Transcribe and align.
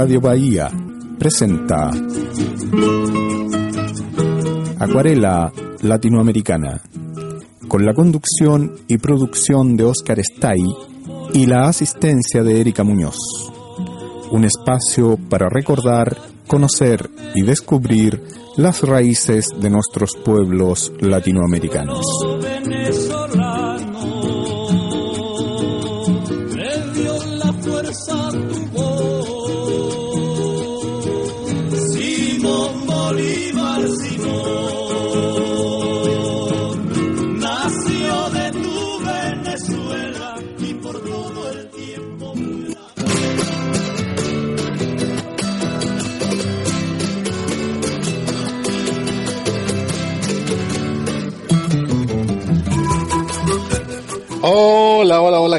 Radio 0.00 0.18
Bahía 0.18 0.70
presenta 1.18 1.90
Acuarela 4.78 5.52
Latinoamericana, 5.82 6.80
con 7.68 7.84
la 7.84 7.92
conducción 7.92 8.76
y 8.88 8.96
producción 8.96 9.76
de 9.76 9.84
Óscar 9.84 10.18
Stay 10.20 10.62
y 11.34 11.44
la 11.44 11.68
asistencia 11.68 12.42
de 12.42 12.62
Erika 12.62 12.82
Muñoz. 12.82 13.18
Un 14.30 14.46
espacio 14.46 15.18
para 15.28 15.50
recordar, 15.50 16.16
conocer 16.46 17.10
y 17.34 17.42
descubrir 17.42 18.22
las 18.56 18.80
raíces 18.80 19.48
de 19.60 19.68
nuestros 19.68 20.12
pueblos 20.24 20.94
latinoamericanos. 21.00 22.06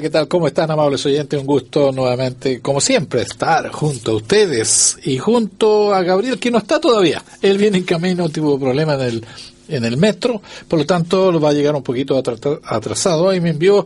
¿Qué 0.02 0.10
tal? 0.10 0.28
¿Cómo 0.28 0.48
están, 0.48 0.72
amables 0.72 1.06
oyentes? 1.06 1.40
Un 1.40 1.46
gusto 1.46 1.92
nuevamente, 1.92 2.60
como 2.60 2.82
siempre, 2.82 3.22
estar 3.22 3.70
junto 3.70 4.12
a 4.12 4.16
ustedes 4.16 4.98
y 5.04 5.20
junto 5.20 5.94
a 5.94 6.02
Gabriel, 6.02 6.40
que 6.40 6.50
no 6.50 6.58
está 6.58 6.80
todavía. 6.82 7.24
Él 7.40 7.60
viene 7.60 7.78
en 7.78 7.84
camino, 7.84 8.28
tuvo 8.30 8.60
problemas 8.60 9.00
en 9.00 9.08
el, 9.08 9.26
en 9.68 9.86
el 9.86 9.98
metro, 9.98 10.42
por 10.68 10.80
lo 10.80 10.86
tanto 10.88 11.40
va 11.40 11.50
a 11.50 11.54
llegar 11.54 11.76
un 11.76 11.84
poquito 11.84 12.18
atrasado. 12.18 13.32
Y 13.32 13.40
me 13.42 13.52
envió, 13.52 13.86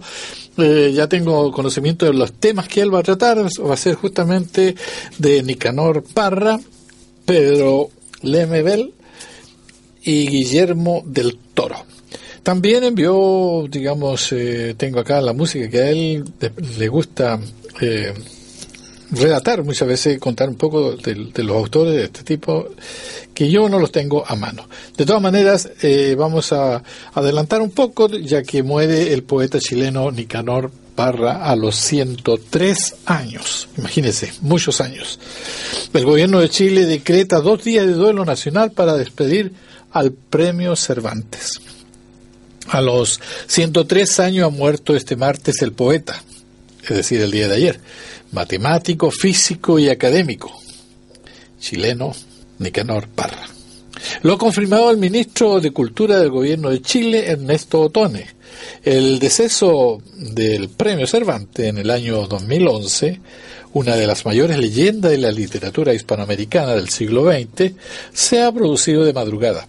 eh, 0.58 0.94
ya 0.96 1.10
tengo 1.10 1.52
conocimiento 1.52 2.06
de 2.06 2.14
los 2.14 2.32
temas 2.32 2.70
que 2.70 2.80
él 2.80 2.94
va 2.94 3.00
a 3.00 3.04
tratar, 3.04 3.38
va 3.40 3.74
a 3.74 3.78
ser 3.78 3.96
justamente 3.96 4.74
de 5.18 5.44
Nicanor 5.44 6.02
Parra, 6.02 6.58
Pedro 7.26 7.90
Lemebel 8.22 8.94
y 10.02 10.28
Guillermo 10.28 11.04
del 11.06 11.38
Toro. 11.54 11.95
También 12.46 12.84
envió, 12.84 13.66
digamos, 13.68 14.32
eh, 14.32 14.76
tengo 14.78 15.00
acá 15.00 15.20
la 15.20 15.34
música 15.34 15.68
que 15.68 15.80
a 15.80 15.90
él 15.90 16.24
le 16.78 16.88
gusta 16.90 17.40
eh, 17.82 18.14
relatar 19.10 19.64
muchas 19.64 19.88
veces, 19.88 20.20
contar 20.20 20.50
un 20.50 20.56
poco 20.56 20.96
de, 20.96 21.16
los 21.44 21.58
autores 21.58 21.96
de 21.96 22.04
este 22.04 22.22
tipo, 22.24 22.70
que 23.34 23.50
yo 23.50 23.68
no 23.68 23.80
los 23.80 23.92
tengo 23.92 24.24
a 24.28 24.36
mano. 24.36 24.70
De 24.96 25.08
todas 25.08 25.24
maneras, 25.24 25.72
eh, 25.82 26.14
vamos 26.16 26.54
a 26.54 26.84
adelantar 27.16 27.64
un 27.64 27.72
poco, 27.72 28.10
ya 28.10 28.44
que 28.44 28.62
muere 28.62 29.12
el 29.12 29.24
poeta 29.24 29.60
chileno 29.60 30.12
Nicanor 30.12 30.70
Parra 30.94 31.50
a 31.50 31.56
los 31.56 31.76
103 31.76 32.96
años. 33.08 33.70
Imagínense, 33.76 34.32
muchos 34.42 34.82
años. 34.82 35.20
El 35.92 36.06
gobierno 36.06 36.42
de 36.42 36.50
Chile 36.50 36.86
decreta 36.86 37.42
dos 37.42 37.64
días 37.64 37.88
de 37.88 37.94
duelo 37.94 38.24
nacional 38.24 38.72
para 38.72 38.94
despedir 38.94 39.52
al 39.90 40.12
premio 40.12 40.76
Cervantes. 40.76 41.60
A 42.68 42.82
los 42.82 43.22
103 43.48 44.20
años 44.20 44.48
ha 44.48 44.50
muerto 44.50 44.96
este 44.96 45.16
martes 45.16 45.62
el 45.62 45.72
poeta, 45.72 46.24
es 46.84 46.96
decir, 46.96 47.22
el 47.22 47.32
día 47.32 47.48
de 47.48 47.56
ayer, 47.56 47.80
matemático, 48.32 49.12
físico 49.12 49.78
y 49.78 49.90
académico, 49.90 50.52
chileno 51.60 52.14
Nicanor 52.60 53.08
Parra. 53.08 53.48
Lo 54.24 54.34
ha 54.34 54.38
confirmado 54.38 54.92
el 54.92 54.98
ministro 54.98 55.60
de 55.60 55.72
Cultura 55.72 56.20
del 56.20 56.30
Gobierno 56.30 56.70
de 56.70 56.82
Chile, 56.82 57.30
Ernesto 57.30 57.82
Otone. 57.82 58.28
El 58.84 59.20
deceso 59.20 60.02
del 60.16 60.70
premio 60.70 61.08
Cervantes 61.08 61.66
en 61.68 61.78
el 61.78 61.90
año 61.92 62.28
2011, 62.28 63.20
una 63.74 63.96
de 63.96 64.08
las 64.08 64.26
mayores 64.26 64.58
leyendas 64.58 65.12
de 65.12 65.18
la 65.18 65.32
literatura 65.32 65.94
hispanoamericana 65.94 66.74
del 66.74 66.90
siglo 66.90 67.30
XX, 67.32 67.74
se 68.14 68.42
ha 68.42 68.52
producido 68.52 69.04
de 69.04 69.14
madrugada 69.14 69.68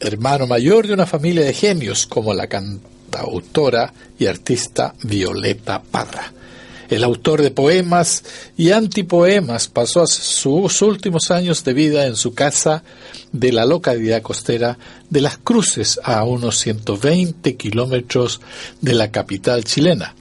hermano 0.00 0.46
mayor 0.46 0.86
de 0.86 0.94
una 0.94 1.06
familia 1.06 1.44
de 1.44 1.52
genios 1.52 2.06
como 2.06 2.34
la 2.34 2.46
cantautora 2.46 3.92
y 4.18 4.26
artista 4.26 4.94
Violeta 5.02 5.82
Parra. 5.82 6.32
El 6.88 7.04
autor 7.04 7.42
de 7.42 7.50
poemas 7.50 8.24
y 8.56 8.70
antipoemas 8.70 9.68
pasó 9.68 10.06
sus 10.06 10.80
últimos 10.80 11.30
años 11.30 11.62
de 11.62 11.74
vida 11.74 12.06
en 12.06 12.16
su 12.16 12.32
casa 12.32 12.82
de 13.30 13.52
la 13.52 13.66
localidad 13.66 14.22
costera 14.22 14.78
de 15.10 15.20
Las 15.20 15.36
Cruces, 15.36 16.00
a 16.02 16.24
unos 16.24 16.58
120 16.58 17.56
kilómetros 17.56 18.40
de 18.80 18.94
la 18.94 19.10
capital 19.10 19.64
chilena. 19.64 20.14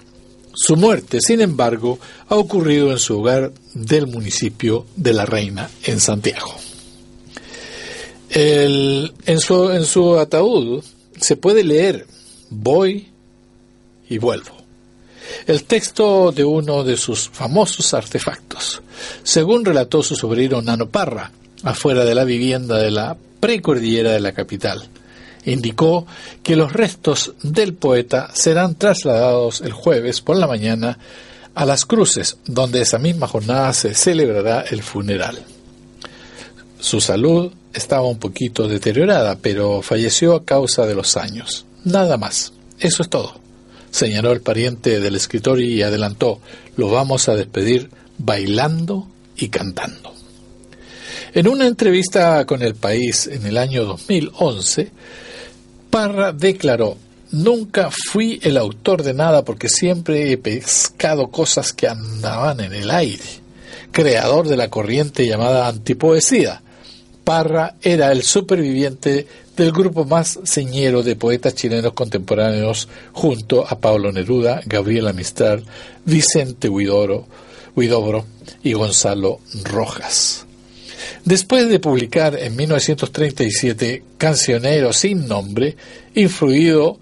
Su 0.54 0.76
muerte, 0.76 1.20
sin 1.22 1.40
embargo, 1.40 2.00
ha 2.28 2.36
ocurrido 2.36 2.92
en 2.92 3.00
su 3.00 3.20
hogar 3.20 3.54
del 3.74 4.08
municipio 4.08 4.88
de 4.98 5.14
La 5.14 5.26
Reina, 5.26 5.70
en 5.84 6.02
Santiago. 6.02 6.67
El, 8.30 9.14
en, 9.26 9.40
su, 9.40 9.72
en 9.72 9.86
su 9.86 10.18
ataúd 10.18 10.84
se 11.20 11.38
puede 11.38 11.64
leer 11.64 12.06
voy 12.50 13.08
y 14.10 14.18
vuelvo. 14.18 14.56
El 15.46 15.64
texto 15.66 16.32
de 16.32 16.44
uno 16.44 16.84
de 16.84 16.98
sus 16.98 17.30
famosos 17.30 17.94
artefactos, 17.94 18.82
según 19.24 19.66
relató 19.66 20.02
su 20.02 20.16
sobrino 20.16 20.62
Nano 20.62 20.88
Parra, 20.90 21.32
afuera 21.64 22.06
de 22.06 22.16
la 22.16 22.24
vivienda 22.24 22.78
de 22.78 22.92
la 22.92 23.18
precordillera 23.40 24.12
de 24.12 24.20
la 24.20 24.32
capital. 24.32 24.88
Indicó 25.46 26.06
que 26.44 26.56
los 26.56 26.74
restos 26.74 27.34
del 27.42 27.74
poeta 27.74 28.30
serán 28.34 28.76
trasladados 28.76 29.62
el 29.62 29.74
jueves 29.74 30.22
por 30.22 30.38
la 30.38 30.48
mañana 30.48 30.98
a 31.56 31.66
las 31.66 31.86
cruces, 31.86 32.38
donde 32.46 32.82
esa 32.82 33.00
misma 33.00 33.28
jornada 33.28 33.74
se 33.74 33.94
celebrará 33.94 34.62
el 34.62 34.84
funeral. 34.84 35.44
Su 36.80 37.02
salud 37.02 37.52
estaba 37.74 38.08
un 38.08 38.20
poquito 38.20 38.68
deteriorada, 38.68 39.38
pero 39.42 39.82
falleció 39.82 40.36
a 40.36 40.46
causa 40.46 40.86
de 40.86 40.96
los 40.96 41.18
años. 41.18 41.66
Nada 41.84 42.18
más. 42.18 42.54
Eso 42.80 43.02
es 43.02 43.10
todo. 43.10 43.40
Señaló 43.92 44.32
el 44.32 44.42
pariente 44.42 45.00
del 45.00 45.16
escritor 45.16 45.60
y 45.60 45.82
adelantó, 45.82 46.40
lo 46.76 46.90
vamos 46.90 47.30
a 47.30 47.36
despedir 47.36 47.90
bailando 48.18 49.08
y 49.36 49.50
cantando. 49.50 50.14
En 51.34 51.48
una 51.48 51.68
entrevista 51.68 52.46
con 52.46 52.62
El 52.62 52.76
País 52.76 53.28
en 53.28 53.46
el 53.46 53.58
año 53.58 53.86
2011, 53.86 54.92
Parra 55.90 56.32
declaró, 56.32 56.98
nunca 57.32 57.90
fui 57.92 58.40
el 58.44 58.58
autor 58.58 59.04
de 59.04 59.14
nada 59.14 59.44
porque 59.44 59.70
siempre 59.70 60.32
he 60.32 60.38
pescado 60.38 61.30
cosas 61.30 61.74
que 61.74 61.88
andaban 61.88 62.60
en 62.60 62.74
el 62.74 62.92
aire, 62.92 63.24
creador 63.92 64.48
de 64.48 64.58
la 64.58 64.70
corriente 64.70 65.28
llamada 65.28 65.68
antipoesía, 65.68 66.62
Parra 67.28 67.76
era 67.82 68.14
el 68.14 68.24
superviviente 68.24 69.28
del 69.58 69.74
grupo 69.74 70.06
más 70.06 70.40
señero 70.46 71.04
de 71.04 71.18
poetas 71.18 71.56
chilenos 71.56 71.92
contemporáneos 71.92 72.88
junto 73.12 73.68
a 73.68 73.78
Pablo 73.82 74.14
Neruda, 74.14 74.62
Gabriela 74.66 75.12
Mistral, 75.12 75.66
Vicente 76.06 76.70
Huidoro, 76.70 77.28
Huidobro 77.76 78.26
y 78.64 78.72
Gonzalo 78.72 79.42
Rojas. 79.66 80.46
Después 81.26 81.68
de 81.68 81.82
publicar 81.82 82.40
en 82.40 82.56
1937 82.56 84.04
Cancionero 84.18 84.94
sin 84.94 85.28
nombre, 85.28 85.76
influido 86.16 86.98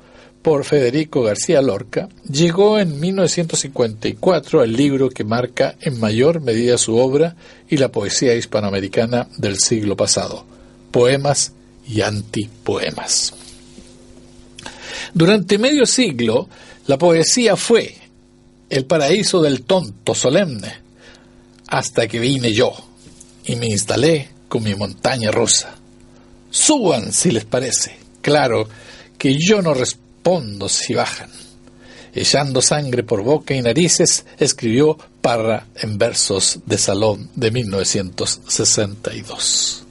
por 0.46 0.64
Federico 0.64 1.24
García 1.24 1.60
Lorca, 1.60 2.08
llegó 2.32 2.78
en 2.78 3.00
1954 3.00 4.62
el 4.62 4.74
libro 4.74 5.10
que 5.10 5.24
marca 5.24 5.76
en 5.82 6.00
mayor 6.00 6.40
medida 6.40 6.78
su 6.78 6.98
obra 6.98 7.36
y 7.68 7.78
la 7.78 7.92
poesía 7.92 8.36
hispanoamericana 8.36 9.28
del 9.38 9.58
siglo 9.58 9.98
pasado, 9.98 10.46
Poemas 10.92 11.54
y 11.88 12.02
Antipoemas. 12.02 13.34
Durante 15.16 15.58
medio 15.58 15.88
siglo, 15.88 16.48
la 16.86 17.00
poesía 17.00 17.56
fue 17.56 17.96
el 18.70 18.86
paraíso 18.86 19.42
del 19.42 19.64
tonto 19.64 20.14
solemne, 20.14 20.74
hasta 21.70 22.08
que 22.08 22.20
vine 22.20 22.54
yo 22.54 22.72
y 23.46 23.56
me 23.56 23.66
instalé 23.66 24.30
con 24.48 24.62
mi 24.62 24.76
montaña 24.76 25.32
rosa. 25.32 25.74
Suban 26.52 27.12
si 27.14 27.32
les 27.32 27.46
parece. 27.46 27.98
Claro 28.22 28.70
que 29.18 29.36
yo 29.40 29.64
no 29.64 29.74
respondo 30.26 30.68
si 30.68 30.96
bajan. 30.96 31.30
Echando 32.12 32.60
sangre 32.60 33.04
por 33.04 33.22
boca 33.22 33.54
y 33.54 33.62
narices, 33.62 34.26
escribió 34.40 34.98
Parra 35.22 35.68
en 35.76 36.00
versos 36.00 36.62
de 36.66 36.80
Salón 36.80 37.30
de 37.36 37.52
1962. 37.52 39.84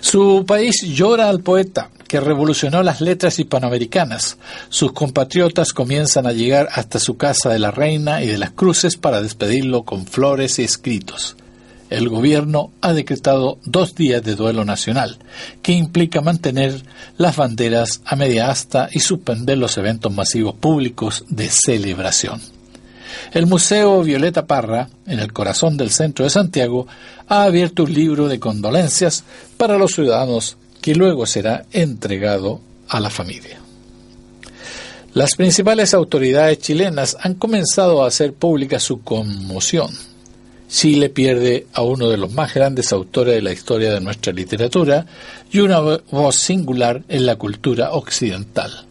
Su 0.00 0.44
país 0.46 0.82
llora 0.82 1.28
al 1.28 1.40
poeta 1.40 1.90
que 2.06 2.20
revolucionó 2.20 2.84
las 2.84 3.00
letras 3.00 3.40
hispanoamericanas. 3.40 4.36
Sus 4.68 4.92
compatriotas 4.92 5.72
comienzan 5.72 6.28
a 6.28 6.32
llegar 6.32 6.68
hasta 6.72 7.00
su 7.00 7.16
casa 7.16 7.48
de 7.48 7.58
la 7.58 7.72
Reina 7.72 8.22
y 8.22 8.28
de 8.28 8.38
las 8.38 8.52
Cruces 8.52 8.96
para 8.96 9.20
despedirlo 9.20 9.82
con 9.82 10.06
flores 10.06 10.60
y 10.60 10.62
escritos. 10.62 11.34
El 11.90 12.08
gobierno 12.08 12.70
ha 12.80 12.92
decretado 12.92 13.58
dos 13.64 13.94
días 13.96 14.22
de 14.22 14.36
duelo 14.36 14.64
nacional, 14.64 15.18
que 15.60 15.72
implica 15.72 16.20
mantener 16.20 16.82
las 17.18 17.36
banderas 17.36 18.00
a 18.04 18.16
media 18.16 18.50
asta 18.50 18.88
y 18.92 19.00
suspender 19.00 19.58
los 19.58 19.76
eventos 19.76 20.12
masivos 20.12 20.54
públicos 20.54 21.24
de 21.28 21.50
celebración. 21.50 22.40
El 23.32 23.46
Museo 23.46 24.02
Violeta 24.02 24.46
Parra, 24.46 24.88
en 25.06 25.18
el 25.18 25.32
corazón 25.32 25.76
del 25.76 25.90
centro 25.90 26.24
de 26.24 26.30
Santiago, 26.30 26.86
ha 27.28 27.42
abierto 27.42 27.82
un 27.82 27.92
libro 27.92 28.28
de 28.28 28.38
condolencias 28.38 29.24
para 29.56 29.76
los 29.76 29.92
ciudadanos 29.92 30.56
que 30.80 30.94
luego 30.94 31.26
será 31.26 31.64
entregado 31.72 32.60
a 32.88 33.00
la 33.00 33.10
familia. 33.10 33.58
Las 35.12 35.34
principales 35.34 35.92
autoridades 35.92 36.58
chilenas 36.60 37.16
han 37.20 37.34
comenzado 37.34 38.04
a 38.04 38.06
hacer 38.06 38.32
pública 38.32 38.78
su 38.78 39.02
conmoción 39.02 39.90
Chile 40.70 41.08
pierde 41.10 41.66
a 41.74 41.82
uno 41.82 42.08
de 42.08 42.16
los 42.16 42.32
más 42.32 42.54
grandes 42.54 42.92
autores 42.92 43.34
de 43.34 43.42
la 43.42 43.52
historia 43.52 43.92
de 43.92 44.00
nuestra 44.00 44.32
literatura 44.32 45.04
y 45.50 45.58
una 45.58 45.80
voz 45.80 46.36
singular 46.36 47.02
en 47.08 47.26
la 47.26 47.36
cultura 47.36 47.92
occidental. 47.92 48.86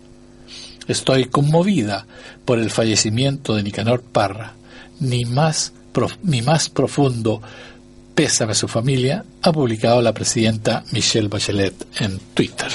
Estoy 0.87 1.25
conmovida 1.25 2.05
por 2.43 2.59
el 2.59 2.69
fallecimiento 2.69 3.55
de 3.55 3.63
Nicanor 3.63 4.01
Parra. 4.01 4.55
Ni 4.99 5.23
más, 5.23 5.71
mi 6.23 6.41
más 6.41 6.67
profundo 6.69 7.41
pésame 8.13 8.51
a 8.51 8.55
su 8.55 8.67
familia, 8.67 9.23
ha 9.41 9.51
publicado 9.53 10.01
la 10.01 10.13
presidenta 10.13 10.83
Michelle 10.91 11.29
Bachelet 11.29 12.01
en 12.01 12.19
Twitter. 12.33 12.67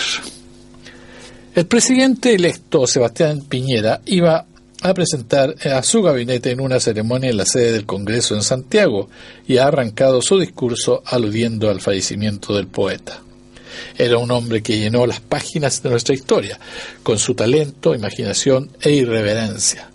El 1.54 1.66
presidente 1.66 2.34
electo 2.34 2.86
Sebastián 2.86 3.42
Piñera 3.42 4.00
iba 4.06 4.46
a 4.84 4.92
presentar 4.92 5.54
a 5.64 5.82
su 5.82 6.02
gabinete 6.02 6.50
en 6.50 6.60
una 6.60 6.78
ceremonia 6.78 7.30
en 7.30 7.38
la 7.38 7.46
sede 7.46 7.72
del 7.72 7.86
Congreso 7.86 8.34
en 8.34 8.42
Santiago 8.42 9.08
y 9.48 9.56
ha 9.56 9.68
arrancado 9.68 10.20
su 10.20 10.38
discurso 10.38 11.02
aludiendo 11.06 11.70
al 11.70 11.80
fallecimiento 11.80 12.54
del 12.54 12.66
poeta. 12.66 13.22
Era 13.96 14.18
un 14.18 14.30
hombre 14.30 14.62
que 14.62 14.78
llenó 14.78 15.06
las 15.06 15.20
páginas 15.20 15.82
de 15.82 15.88
nuestra 15.88 16.14
historia 16.14 16.60
con 17.02 17.18
su 17.18 17.34
talento, 17.34 17.94
imaginación 17.94 18.72
e 18.82 18.90
irreverencia, 18.90 19.88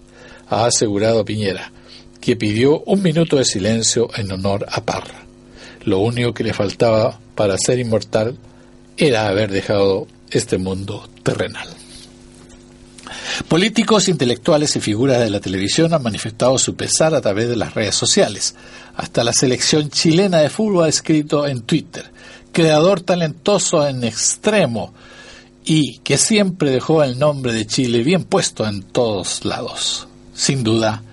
ha 0.50 0.66
asegurado 0.66 1.24
Piñera, 1.24 1.72
que 2.20 2.36
pidió 2.36 2.80
un 2.80 3.04
minuto 3.04 3.38
de 3.38 3.46
silencio 3.46 4.10
en 4.16 4.32
honor 4.32 4.66
a 4.72 4.84
Parra. 4.84 5.24
Lo 5.84 6.00
único 6.00 6.34
que 6.34 6.44
le 6.44 6.54
faltaba 6.56 7.20
para 7.36 7.60
ser 7.60 7.78
inmortal 7.78 8.40
era 8.98 9.28
haber 9.28 9.52
dejado 9.52 10.08
este 10.32 10.58
mundo 10.58 11.08
terrenal. 11.22 11.70
Políticos, 13.48 14.08
intelectuales 14.08 14.76
y 14.76 14.80
figuras 14.80 15.20
de 15.20 15.30
la 15.30 15.40
televisión 15.40 15.94
han 15.94 16.04
manifestado 16.04 16.58
su 16.58 16.76
pesar 16.76 17.14
a 17.16 17.22
través 17.22 17.50
de 17.50 17.56
las 17.56 17.74
redes 17.74 17.96
sociales. 17.96 18.56
Hasta 18.96 19.24
la 19.24 19.34
selección 19.34 19.90
chilena 19.90 20.40
de 20.40 20.50
fútbol 20.50 20.86
ha 20.86 20.90
escrito 20.90 21.48
en 21.48 21.62
Twitter, 21.62 22.12
creador 22.52 23.02
talentoso 23.02 23.88
en 23.88 24.04
extremo 24.04 24.94
y 25.66 26.00
que 26.00 26.18
siempre 26.18 26.72
dejó 26.72 27.04
el 27.04 27.20
nombre 27.20 27.54
de 27.54 27.68
Chile 27.68 28.04
bien 28.04 28.24
puesto 28.24 28.68
en 28.68 28.84
todos 28.84 29.46
lados. 29.46 30.08
Sin 30.34 30.64
duda, 30.64 31.04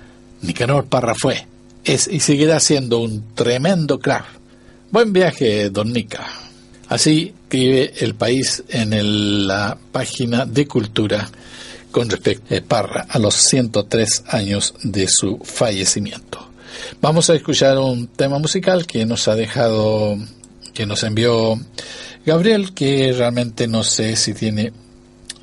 Nicanor 0.43 0.87
Parra 0.87 1.15
fue, 1.15 1.47
es 1.85 2.09
y 2.09 2.21
seguirá 2.21 2.61
siendo 2.61 3.01
un 3.01 3.35
tremendo 3.35 3.99
crack. 3.99 4.25
Buen 4.91 5.13
viaje, 5.13 5.71
don 5.71 5.93
Nica. 5.93 6.27
Así 6.89 7.35
escribe 7.43 7.93
el 7.99 8.15
país 8.15 8.63
en 8.69 9.47
la 9.47 9.77
página 9.93 10.47
de 10.47 10.67
cultura 10.67 11.29
con 11.97 12.11
respecto 12.11 12.55
a 12.55 12.61
Parra 12.61 13.07
a 13.09 13.19
los 13.19 13.35
103 13.35 14.25
años 14.29 14.75
de 14.83 15.09
su 15.09 15.39
fallecimiento. 15.43 16.47
Vamos 17.01 17.31
a 17.31 17.35
escuchar 17.35 17.79
un 17.79 18.09
tema 18.09 18.39
musical 18.39 18.87
que 18.87 19.07
nos 19.07 19.29
ha 19.29 19.35
dejado, 19.35 20.19
que 20.75 20.85
nos 20.85 21.03
envió 21.05 21.59
Gabriel, 22.27 22.75
que 22.75 23.15
realmente 23.17 23.67
no 23.67 23.83
sé 23.83 24.15
si 24.17 24.35
tiene, 24.35 24.75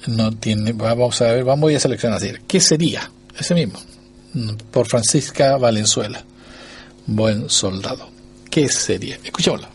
no 0.06 0.32
tiene, 0.34 0.74
vamos 0.74 1.20
a 1.24 1.32
ver, 1.32 1.44
vamos 1.44 1.74
a 1.74 1.80
seleccionar 1.80 2.18
así. 2.18 2.30
¿Qué 2.48 2.60
sería? 2.60 3.10
Ese 3.36 3.56
mismo, 3.56 3.80
por 4.70 4.86
Francisca 4.86 5.58
Valenzuela. 5.58 6.24
Buen 7.08 7.50
soldado. 7.50 8.10
¿Qué 8.52 8.70
sería? 8.70 9.18
Escuchémoslo. 9.24 9.70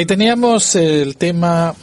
Ahí 0.00 0.06
teníamos 0.06 0.76
el 0.76 1.14
tema 1.18 1.74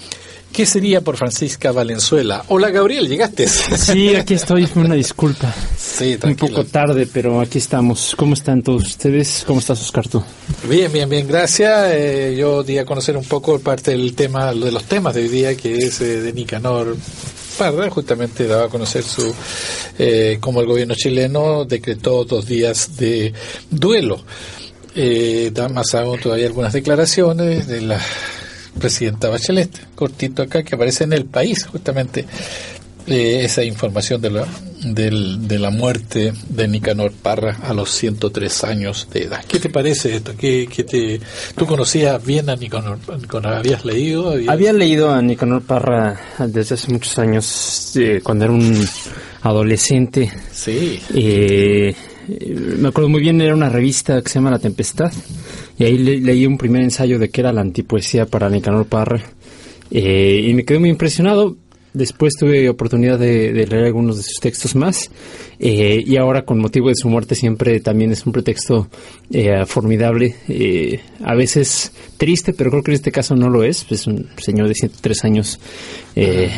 ¿Qué 0.52 0.66
sería 0.66 1.02
por 1.02 1.18
Francisca 1.18 1.72
Valenzuela? 1.72 2.46
Hola 2.48 2.72
Gabriel, 2.72 3.08
llegaste. 3.08 3.48
Sí, 3.48 4.16
aquí 4.16 4.34
estoy, 4.34 4.68
una 4.74 4.96
disculpa. 4.96 5.54
Sí, 5.78 6.18
Un 6.24 6.36
poco 6.36 6.64
tarde, 6.64 7.08
pero 7.14 7.40
aquí 7.40 7.60
estamos. 7.60 8.16
¿Cómo 8.18 8.34
están 8.34 8.64
todos 8.64 8.88
ustedes? 8.88 9.44
¿Cómo 9.46 9.60
estás, 9.60 9.80
Oscar, 9.84 10.08
tú? 10.08 10.24
Bien, 10.68 10.92
bien, 10.92 11.08
bien, 11.08 11.28
gracias. 11.28 11.92
Eh, 11.92 12.36
yo 12.36 12.64
di 12.64 12.80
a 12.80 12.86
conocer 12.86 13.16
un 13.16 13.26
poco 13.26 13.60
parte 13.60 13.92
del 13.92 14.16
tema, 14.16 14.52
de 14.52 14.72
los 14.72 14.86
temas 14.86 15.14
de 15.14 15.22
hoy 15.22 15.28
día, 15.28 15.56
que 15.56 15.76
es 15.76 16.02
eh, 16.02 16.20
de 16.20 16.34
Nicanor 16.34 16.98
Parra, 17.56 17.88
justamente 17.92 18.48
daba 18.48 18.66
a 18.66 18.70
conocer 18.70 19.04
su 19.04 19.32
eh, 20.00 20.40
cómo 20.42 20.62
el 20.62 20.66
gobierno 20.66 20.96
chileno 20.96 21.66
decretó 21.66 22.26
dos 22.26 22.48
días 22.48 22.98
de 22.98 23.32
duelo. 23.70 24.24
Eh, 25.00 25.52
da 25.54 25.70
más 25.70 25.94
aún 25.94 26.20
todavía 26.20 26.48
algunas 26.48 26.74
declaraciones 26.74 27.68
de 27.68 27.82
la 27.82 28.00
presidenta 28.80 29.30
Bachelet, 29.30 29.94
cortito 29.94 30.42
acá, 30.42 30.64
que 30.64 30.74
aparece 30.74 31.04
en 31.04 31.14
el 31.14 31.26
país, 31.26 31.68
justamente 31.68 32.26
eh, 33.06 33.46
esa 33.46 33.64
información 33.64 34.20
de 34.22 34.32
la, 34.32 34.48
del, 34.84 35.48
de 35.48 35.60
la 35.60 35.70
muerte 35.70 36.34
de 36.50 36.68
Nicanor 36.68 37.12
Parra 37.12 37.60
a 37.64 37.76
los 37.76 37.92
103 37.92 38.64
años 38.64 39.08
de 39.14 39.24
edad. 39.26 39.46
¿Qué 39.48 39.60
te 39.60 39.70
parece 39.70 40.16
esto? 40.16 40.34
¿Qué, 40.36 40.68
qué 40.68 40.84
te, 40.84 41.22
¿Tú 41.56 41.68
conocías 41.68 42.26
bien 42.26 42.50
a 42.50 42.56
Nicanor? 42.56 42.98
¿Habías 43.44 43.86
leído? 43.86 44.34
Había 44.48 44.74
leído 44.74 45.12
a 45.12 45.22
Nicanor 45.22 45.62
Parra 45.62 46.20
desde 46.40 46.74
hace 46.74 46.92
muchos 46.92 47.20
años, 47.20 47.96
eh, 47.98 48.20
cuando 48.24 48.46
era 48.46 48.54
un 48.54 48.84
adolescente. 49.44 50.32
Sí. 50.52 51.00
Eh, 51.14 51.96
me 52.28 52.90
acuerdo 52.90 53.10
muy 53.10 53.22
bien, 53.22 53.40
era 53.42 53.54
una 53.54 53.70
revista 53.70 54.22
que 54.22 54.30
se 54.30 54.36
llama 54.36 54.52
La 54.52 54.60
Tempestad, 54.60 55.12
y 55.78 55.84
ahí 55.84 55.98
leí 55.98 56.46
un 56.46 56.58
primer 56.58 56.82
ensayo 56.82 57.20
de 57.20 57.30
que 57.30 57.42
era 57.42 57.54
la 57.54 57.62
antipoesía 57.62 58.26
para 58.26 58.50
Nicanor 58.50 58.86
Parra, 58.86 59.22
eh, 59.92 60.46
y 60.48 60.54
me 60.54 60.66
quedé 60.66 60.80
muy 60.80 60.90
impresionado. 60.90 61.56
Después 61.94 62.34
tuve 62.38 62.70
oportunidad 62.70 63.18
de, 63.18 63.54
de 63.54 63.66
leer 63.66 63.86
algunos 63.86 64.18
de 64.18 64.24
sus 64.24 64.40
textos 64.40 64.76
más, 64.76 65.10
eh, 65.60 66.04
y 66.06 66.18
ahora 66.18 66.44
con 66.46 66.60
motivo 66.60 66.90
de 66.90 66.96
su 66.96 67.10
muerte 67.10 67.34
siempre 67.34 67.80
también 67.80 68.12
es 68.12 68.26
un 68.26 68.34
pretexto 68.34 68.88
eh, 69.32 69.66
formidable, 69.66 70.36
eh, 70.48 71.00
a 71.24 71.34
veces 71.34 71.92
triste, 72.18 72.54
pero 72.54 72.70
creo 72.70 72.84
que 72.84 72.92
en 72.92 72.96
este 72.96 73.12
caso 73.12 73.36
no 73.36 73.50
lo 73.50 73.64
es, 73.64 73.88
es 73.90 74.06
un 74.06 74.28
señor 74.38 74.68
de 74.68 74.76
103 74.76 75.24
años. 75.24 75.60
Eh, 76.16 76.52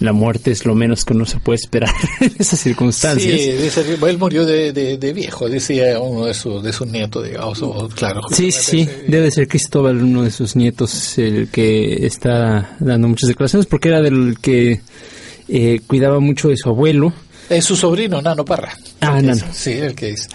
la 0.00 0.12
muerte 0.12 0.50
es 0.50 0.64
lo 0.64 0.74
menos 0.74 1.04
que 1.04 1.12
uno 1.12 1.26
se 1.26 1.38
puede 1.40 1.56
esperar 1.56 1.92
en 2.20 2.32
esas 2.38 2.60
circunstancias. 2.60 3.40
Sí, 3.40 3.52
dice, 3.52 3.84
él 4.06 4.18
murió 4.18 4.44
de, 4.44 4.72
de, 4.72 4.98
de, 4.98 5.12
viejo, 5.12 5.48
decía 5.48 5.98
uno 6.00 6.26
de 6.26 6.34
sus, 6.34 6.62
de 6.62 6.72
sus 6.72 6.86
nietos, 6.86 7.24
digamos, 7.24 7.60
o, 7.62 7.88
claro. 7.88 8.22
Sí, 8.30 8.52
sí, 8.52 8.88
debe 9.06 9.30
ser 9.30 9.48
Cristóbal, 9.48 10.02
uno 10.02 10.22
de 10.22 10.30
sus 10.30 10.56
nietos, 10.56 11.18
el 11.18 11.48
que 11.48 12.06
está 12.06 12.76
dando 12.80 13.08
muchas 13.08 13.28
declaraciones, 13.28 13.66
porque 13.66 13.88
era 13.88 14.00
del 14.00 14.38
que 14.40 14.80
eh, 15.48 15.80
cuidaba 15.86 16.20
mucho 16.20 16.48
de 16.48 16.56
su 16.56 16.68
abuelo. 16.68 17.12
Es 17.48 17.64
su 17.64 17.76
sobrino, 17.76 18.20
Nano 18.20 18.44
Parra. 18.44 18.76
Ah, 19.00 19.20
Nano. 19.22 19.44
Sí, 19.52 19.72
el 19.72 19.94
que 19.94 20.08
dice. 20.08 20.28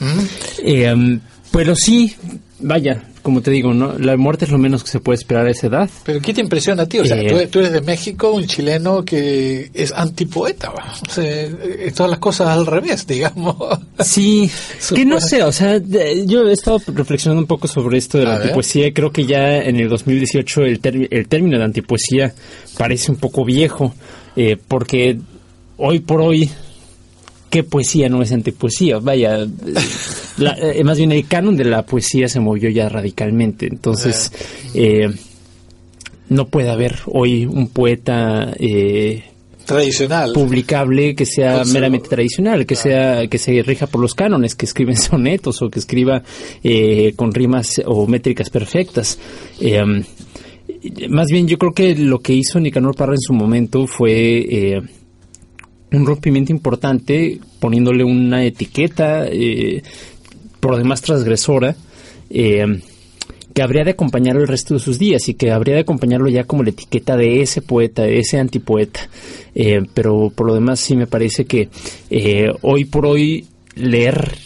¿Mm? 0.00 0.20
Eh, 0.64 0.92
um, 0.92 1.20
pero 1.50 1.74
sí, 1.74 2.14
vaya, 2.60 3.02
como 3.28 3.42
te 3.42 3.50
digo, 3.50 3.74
¿no? 3.74 3.92
La 3.98 4.16
muerte 4.16 4.46
es 4.46 4.50
lo 4.50 4.56
menos 4.56 4.82
que 4.82 4.90
se 4.90 5.00
puede 5.00 5.16
esperar 5.16 5.46
a 5.46 5.50
esa 5.50 5.66
edad. 5.66 5.90
Pero 6.02 6.18
¿qué 6.18 6.32
te 6.32 6.40
impresiona 6.40 6.84
a 6.84 6.86
ti? 6.86 6.98
O 6.98 7.04
sea, 7.04 7.20
eh, 7.20 7.28
tú, 7.28 7.50
tú, 7.50 7.58
eres 7.58 7.72
de 7.72 7.82
México, 7.82 8.30
un 8.30 8.46
chileno 8.46 9.04
que 9.04 9.70
es 9.74 9.92
antipoeta, 9.92 10.70
o 10.70 11.12
sea, 11.12 11.24
eh, 11.24 11.92
todas 11.94 12.08
las 12.08 12.18
cosas 12.20 12.48
al 12.48 12.64
revés, 12.64 13.06
digamos. 13.06 13.54
Sí, 14.00 14.50
que 14.94 15.04
no 15.04 15.20
sé, 15.20 15.42
o 15.42 15.52
sea, 15.52 15.76
yo 16.24 16.48
he 16.48 16.52
estado 16.54 16.80
reflexionando 16.86 17.42
un 17.42 17.46
poco 17.46 17.68
sobre 17.68 17.98
esto 17.98 18.16
de 18.16 18.24
la 18.24 18.32
a 18.32 18.36
antipoesía 18.36 18.86
y 18.86 18.92
creo 18.92 19.12
que 19.12 19.26
ya 19.26 19.58
en 19.58 19.76
el 19.76 19.90
2018 19.90 20.62
el, 20.62 21.08
el 21.10 21.28
término 21.28 21.58
de 21.58 21.64
antipoesía 21.64 22.32
parece 22.78 23.10
un 23.10 23.18
poco 23.18 23.44
viejo, 23.44 23.92
eh, 24.36 24.56
porque 24.56 25.18
hoy 25.76 26.00
por 26.00 26.22
hoy 26.22 26.50
qué 27.50 27.62
poesía 27.62 28.08
no 28.08 28.22
es 28.22 28.32
antipoesía. 28.32 28.98
Vaya, 28.98 29.46
la, 30.38 30.56
eh, 30.58 30.84
más 30.84 30.98
bien 30.98 31.12
el 31.12 31.26
canon 31.26 31.56
de 31.56 31.64
la 31.64 31.84
poesía 31.84 32.28
se 32.28 32.40
movió 32.40 32.70
ya 32.70 32.88
radicalmente. 32.88 33.66
Entonces, 33.66 34.32
eh, 34.74 35.08
no 36.28 36.48
puede 36.48 36.70
haber 36.70 36.96
hoy 37.06 37.46
un 37.46 37.68
poeta 37.68 38.52
eh, 38.58 39.24
tradicional 39.64 40.32
publicable 40.32 41.14
que 41.14 41.26
sea 41.26 41.58
Conservo. 41.58 41.74
meramente 41.74 42.08
tradicional, 42.08 42.66
que 42.66 42.74
sea 42.74 43.26
que 43.28 43.38
se 43.38 43.62
rija 43.62 43.86
por 43.86 44.00
los 44.00 44.14
cánones, 44.14 44.54
que 44.54 44.66
escriben 44.66 44.96
sonetos 44.96 45.62
o 45.62 45.70
que 45.70 45.78
escriba 45.78 46.22
eh, 46.62 47.12
con 47.16 47.32
rimas 47.32 47.80
o 47.84 48.06
métricas 48.06 48.50
perfectas. 48.50 49.18
Eh, 49.60 49.82
más 51.08 51.26
bien, 51.30 51.46
yo 51.48 51.58
creo 51.58 51.72
que 51.72 51.94
lo 51.96 52.20
que 52.20 52.34
hizo 52.34 52.60
Nicanor 52.60 52.94
Parra 52.94 53.12
en 53.12 53.20
su 53.20 53.32
momento 53.32 53.86
fue 53.86 54.38
eh, 54.38 54.82
un 55.92 56.06
rompimiento 56.06 56.52
importante 56.52 57.40
poniéndole 57.60 58.04
una 58.04 58.44
etiqueta 58.44 59.26
eh, 59.26 59.82
por 60.60 60.76
demás 60.76 61.02
transgresora 61.02 61.76
eh, 62.30 62.80
que 63.54 63.62
habría 63.62 63.84
de 63.84 63.92
acompañar 63.92 64.36
el 64.36 64.46
resto 64.46 64.74
de 64.74 64.80
sus 64.80 64.98
días 64.98 65.28
y 65.28 65.34
que 65.34 65.50
habría 65.50 65.74
de 65.74 65.80
acompañarlo 65.80 66.28
ya 66.28 66.44
como 66.44 66.62
la 66.62 66.70
etiqueta 66.70 67.16
de 67.16 67.42
ese 67.42 67.62
poeta, 67.62 68.02
de 68.02 68.18
ese 68.20 68.38
antipoeta. 68.38 69.08
Eh, 69.54 69.82
pero 69.94 70.30
por 70.34 70.46
lo 70.46 70.54
demás 70.54 70.78
sí 70.78 70.94
me 70.94 71.06
parece 71.08 71.46
que 71.46 71.68
hoy 72.62 72.84
por 72.84 73.06
hoy 73.06 73.46
leer 73.74 74.38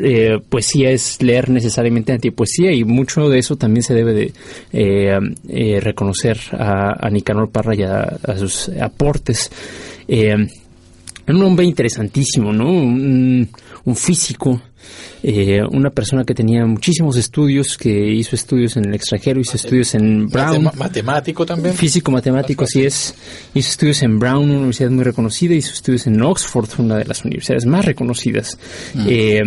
eh, 0.00 0.38
poesía 0.48 0.90
es 0.90 1.20
leer 1.22 1.48
necesariamente 1.50 2.12
antipoesía 2.12 2.72
y 2.72 2.84
mucho 2.84 3.28
de 3.28 3.38
eso 3.38 3.56
también 3.56 3.82
se 3.82 3.94
debe 3.94 4.12
de 4.12 4.32
eh, 4.72 5.18
eh, 5.48 5.80
reconocer 5.80 6.38
a, 6.52 7.06
a, 7.06 7.10
Nicanor 7.10 7.50
Parra 7.50 7.74
y 7.74 7.82
a, 7.82 8.02
a 8.02 8.36
sus 8.36 8.68
aportes. 8.80 9.50
Un 11.36 11.42
hombre 11.42 11.66
interesantísimo, 11.66 12.52
¿no? 12.52 12.70
Un, 12.70 13.48
un 13.84 13.96
físico, 13.96 14.60
eh, 15.22 15.60
una 15.70 15.90
persona 15.90 16.24
que 16.24 16.34
tenía 16.34 16.64
muchísimos 16.66 17.16
estudios, 17.16 17.76
que 17.76 17.90
hizo 17.90 18.34
estudios 18.34 18.76
en 18.76 18.86
el 18.86 18.94
extranjero, 18.94 19.40
hizo 19.40 19.56
estudios 19.56 19.94
en 19.94 20.28
Brown. 20.28 20.70
Matemático 20.76 21.44
también. 21.44 21.74
Físico, 21.74 22.10
matemático, 22.10 22.64
así 22.64 22.82
es. 22.82 23.14
Hizo 23.54 23.70
estudios 23.70 24.02
en 24.02 24.18
Brown, 24.18 24.44
una 24.44 24.58
universidad 24.58 24.90
muy 24.90 25.04
reconocida, 25.04 25.54
hizo 25.54 25.72
estudios 25.72 26.06
en 26.06 26.20
Oxford, 26.22 26.68
una 26.78 26.96
de 26.96 27.04
las 27.04 27.24
universidades 27.24 27.66
más 27.66 27.84
reconocidas. 27.84 28.58
Mm. 28.94 29.06
Eh, 29.08 29.42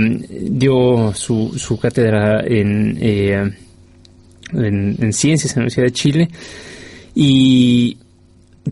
dio 0.50 1.14
su, 1.16 1.54
su 1.58 1.80
cátedra 1.80 2.44
en, 2.46 2.98
eh, 3.02 3.52
en, 4.54 4.98
en 5.00 5.14
ciencias 5.14 5.54
en 5.54 5.56
la 5.56 5.62
Universidad 5.64 5.86
de 5.86 5.92
Chile. 5.92 6.30
Y 7.16 7.98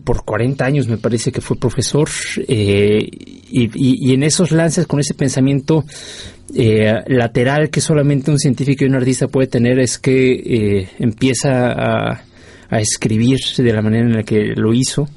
por 0.00 0.24
40 0.24 0.64
años 0.64 0.88
me 0.88 0.96
parece 0.96 1.30
que 1.32 1.40
fue 1.40 1.56
profesor 1.56 2.08
eh, 2.48 3.08
y, 3.50 3.64
y, 3.64 4.10
y, 4.10 4.14
en 4.14 4.22
esos 4.22 4.50
lances 4.50 4.86
con 4.86 5.00
ese 5.00 5.14
pensamiento 5.14 5.84
eh, 6.54 7.02
lateral 7.06 7.70
que 7.70 7.80
solamente 7.80 8.30
un 8.30 8.38
científico 8.38 8.84
y 8.84 8.88
un 8.88 8.94
artista 8.94 9.28
puede 9.28 9.46
tener 9.46 9.78
es 9.78 9.98
que 9.98 10.32
eh, 10.32 10.88
empieza 10.98 11.72
a, 11.72 12.24
a, 12.68 12.80
escribir 12.80 13.38
de 13.56 13.72
la 13.72 13.82
manera 13.82 14.04
en 14.04 14.16
la 14.16 14.22
que 14.22 14.52
lo 14.56 14.72
hizo. 14.74 15.08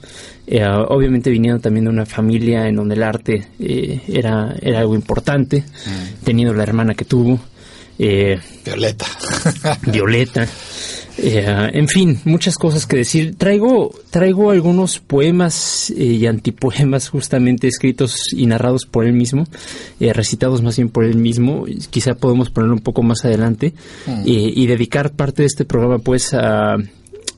Eh, 0.47 0.63
obviamente 0.65 1.31
viniendo 1.31 1.59
también 1.59 1.85
de 1.85 1.91
una 1.91 2.05
familia 2.05 2.67
en 2.67 2.75
donde 2.75 2.93
el 2.93 3.01
arte 3.01 3.47
eh, 3.59 3.99
era, 4.07 4.55
era 4.61 4.79
algo 4.79 4.93
importante 4.93 5.61
mm. 5.61 6.23
teniendo 6.23 6.53
la 6.53 6.63
hermana 6.63 6.93
que 6.93 7.05
tuvo 7.05 7.39
Violeta. 7.97 9.05
Violeta 9.91 10.47
eh, 11.17 11.69
en 11.73 11.87
fin, 11.87 12.19
muchas 12.25 12.57
cosas 12.57 12.85
que 12.85 12.97
decir. 12.97 13.35
Traigo, 13.37 13.93
traigo 14.09 14.51
algunos 14.51 14.99
poemas 14.99 15.89
eh, 15.91 16.03
y 16.03 16.25
antipoemas 16.25 17.09
justamente 17.09 17.67
escritos 17.67 18.33
y 18.33 18.45
narrados 18.45 18.85
por 18.85 19.05
él 19.05 19.13
mismo, 19.13 19.45
eh, 19.99 20.13
recitados 20.13 20.61
más 20.61 20.77
bien 20.77 20.89
por 20.89 21.05
él 21.05 21.17
mismo. 21.17 21.65
Quizá 21.89 22.15
podemos 22.15 22.49
ponerlo 22.49 22.75
un 22.75 22.81
poco 22.81 23.01
más 23.01 23.23
adelante 23.23 23.73
mm. 24.05 24.21
y 24.25 24.67
dedicar 24.67 25.13
parte 25.13 25.43
de 25.43 25.47
este 25.47 25.65
programa 25.65 25.99
pues 25.99 26.33
a, 26.33 26.75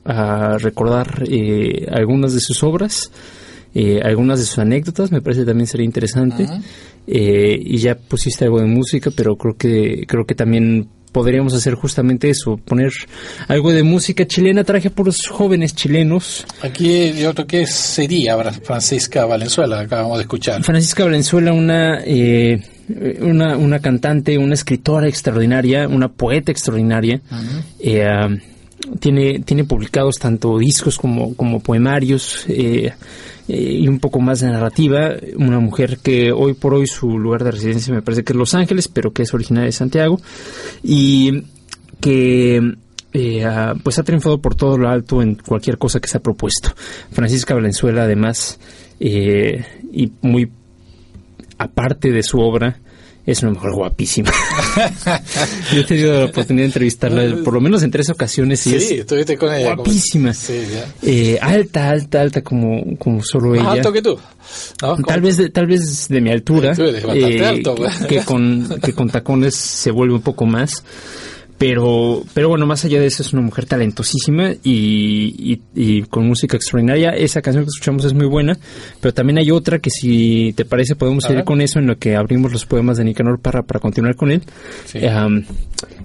a 0.04 0.58
recordar 0.58 1.24
eh, 1.28 1.86
algunas 1.90 2.34
de 2.34 2.40
sus 2.40 2.62
obras. 2.62 3.10
algunas 4.02 4.40
de 4.40 4.44
sus 4.44 4.58
anécdotas 4.58 5.12
me 5.12 5.20
parece 5.20 5.44
también 5.44 5.68
sería 5.68 5.84
interesante 5.84 6.42
uh 6.42 6.46
-huh. 6.46 6.62
y 7.06 7.76
ya 7.78 7.94
pusiste 7.94 8.44
algo 8.44 8.58
de 8.58 8.66
música 8.66 9.10
pero 9.14 9.36
creo 9.36 9.54
que 9.56 10.04
creo 10.08 10.24
que 10.24 10.34
también 10.34 10.88
podríamos 11.08 11.54
hacer 11.54 11.74
justamente 11.74 12.30
eso, 12.30 12.56
poner 12.56 12.92
algo 13.48 13.72
de 13.72 13.82
música 13.82 14.26
chilena, 14.26 14.64
traje 14.64 14.90
por 14.90 15.06
los 15.06 15.26
jóvenes 15.28 15.74
chilenos. 15.74 16.46
Aquí 16.62 17.12
yo 17.12 17.34
creo 17.34 17.46
que 17.46 17.66
sería 17.66 18.36
Francisca 18.62 19.24
Valenzuela, 19.24 19.80
acabamos 19.80 20.18
de 20.18 20.22
escuchar. 20.22 20.62
Francisca 20.62 21.04
Valenzuela, 21.04 21.52
una, 21.52 22.00
eh, 22.04 22.62
una, 23.20 23.56
una 23.56 23.78
cantante, 23.80 24.38
una 24.38 24.54
escritora 24.54 25.08
extraordinaria, 25.08 25.88
una 25.88 26.08
poeta 26.08 26.52
extraordinaria. 26.52 27.20
Uh 27.30 27.34
-huh. 27.34 27.62
eh, 27.80 28.40
tiene, 29.00 29.40
tiene 29.40 29.64
publicados 29.64 30.16
tanto 30.16 30.58
discos 30.58 30.98
como, 30.98 31.34
como 31.34 31.60
poemarios 31.60 32.44
eh, 32.48 32.92
eh, 33.48 33.78
y 33.80 33.88
un 33.88 33.98
poco 33.98 34.20
más 34.20 34.40
de 34.40 34.48
narrativa. 34.48 35.12
Una 35.36 35.58
mujer 35.58 35.98
que 35.98 36.32
hoy 36.32 36.54
por 36.54 36.74
hoy 36.74 36.86
su 36.86 37.18
lugar 37.18 37.44
de 37.44 37.52
residencia 37.52 37.94
me 37.94 38.02
parece 38.02 38.24
que 38.24 38.32
es 38.32 38.38
Los 38.38 38.54
Ángeles, 38.54 38.88
pero 38.88 39.12
que 39.12 39.22
es 39.22 39.34
originaria 39.34 39.66
de 39.66 39.72
Santiago 39.72 40.20
y 40.82 41.44
que 42.00 42.76
eh, 43.12 43.46
pues 43.82 43.98
ha 43.98 44.02
triunfado 44.02 44.38
por 44.40 44.54
todo 44.54 44.76
lo 44.76 44.88
alto 44.88 45.22
en 45.22 45.34
cualquier 45.34 45.78
cosa 45.78 46.00
que 46.00 46.08
se 46.08 46.18
ha 46.18 46.22
propuesto. 46.22 46.70
Francisca 47.10 47.54
Valenzuela, 47.54 48.02
además, 48.02 48.60
eh, 49.00 49.64
y 49.92 50.12
muy 50.20 50.50
aparte 51.56 52.12
de 52.12 52.22
su 52.22 52.38
obra, 52.38 52.78
es 53.30 53.42
una 53.42 53.52
mujer 53.52 53.72
guapísima. 53.72 54.32
Yo 55.74 55.80
he 55.80 55.84
tenido 55.84 56.18
la 56.18 56.24
oportunidad 56.26 56.62
de 56.62 56.66
entrevistarla 56.66 57.44
por 57.44 57.52
lo 57.52 57.60
menos 57.60 57.82
en 57.82 57.90
tres 57.90 58.08
ocasiones 58.08 58.66
y 58.66 58.80
sí, 58.80 58.94
estuviste 58.94 59.36
con 59.36 59.52
ella. 59.52 59.74
Guapísima. 59.74 60.32
eh, 61.02 61.38
alta, 61.40 61.90
alta, 61.90 62.22
alta 62.22 62.42
como, 62.42 62.96
como 62.96 63.22
solo 63.22 63.54
ella. 63.54 63.72
Alto 63.72 63.92
que 63.92 64.00
tú. 64.00 64.18
Tal 65.06 65.20
vez 65.20 65.36
de, 65.36 65.50
tal 65.50 65.66
vez 65.66 66.08
de 66.08 66.20
mi 66.22 66.30
altura. 66.30 66.72
Eh, 66.78 67.44
alto, 67.44 67.74
pues. 67.74 67.98
que, 68.06 68.24
con, 68.24 68.80
que 68.82 68.94
con 68.94 69.10
tacones 69.10 69.54
se 69.54 69.90
vuelve 69.90 70.14
un 70.14 70.22
poco 70.22 70.46
más. 70.46 70.82
Pero, 71.58 72.22
pero 72.34 72.48
bueno, 72.48 72.66
más 72.66 72.84
allá 72.84 73.00
de 73.00 73.06
eso 73.06 73.22
es 73.22 73.32
una 73.32 73.42
mujer 73.42 73.66
talentosísima 73.66 74.52
y, 74.62 75.60
y, 75.74 76.02
con 76.02 76.26
música 76.26 76.56
extraordinaria. 76.56 77.10
Esa 77.10 77.42
canción 77.42 77.64
que 77.64 77.70
escuchamos 77.74 78.04
es 78.04 78.14
muy 78.14 78.26
buena, 78.26 78.56
pero 79.00 79.12
también 79.12 79.38
hay 79.38 79.50
otra 79.50 79.80
que 79.80 79.90
si 79.90 80.52
te 80.56 80.64
parece 80.64 80.94
podemos 80.94 81.28
ir 81.28 81.42
con 81.42 81.60
eso 81.60 81.80
en 81.80 81.88
lo 81.88 81.98
que 81.98 82.14
abrimos 82.14 82.52
los 82.52 82.64
poemas 82.64 82.96
de 82.96 83.04
Nicanor 83.04 83.40
Parra 83.40 83.64
para 83.64 83.80
continuar 83.80 84.14
con 84.14 84.30
él, 84.30 84.42
eh, 84.94 85.10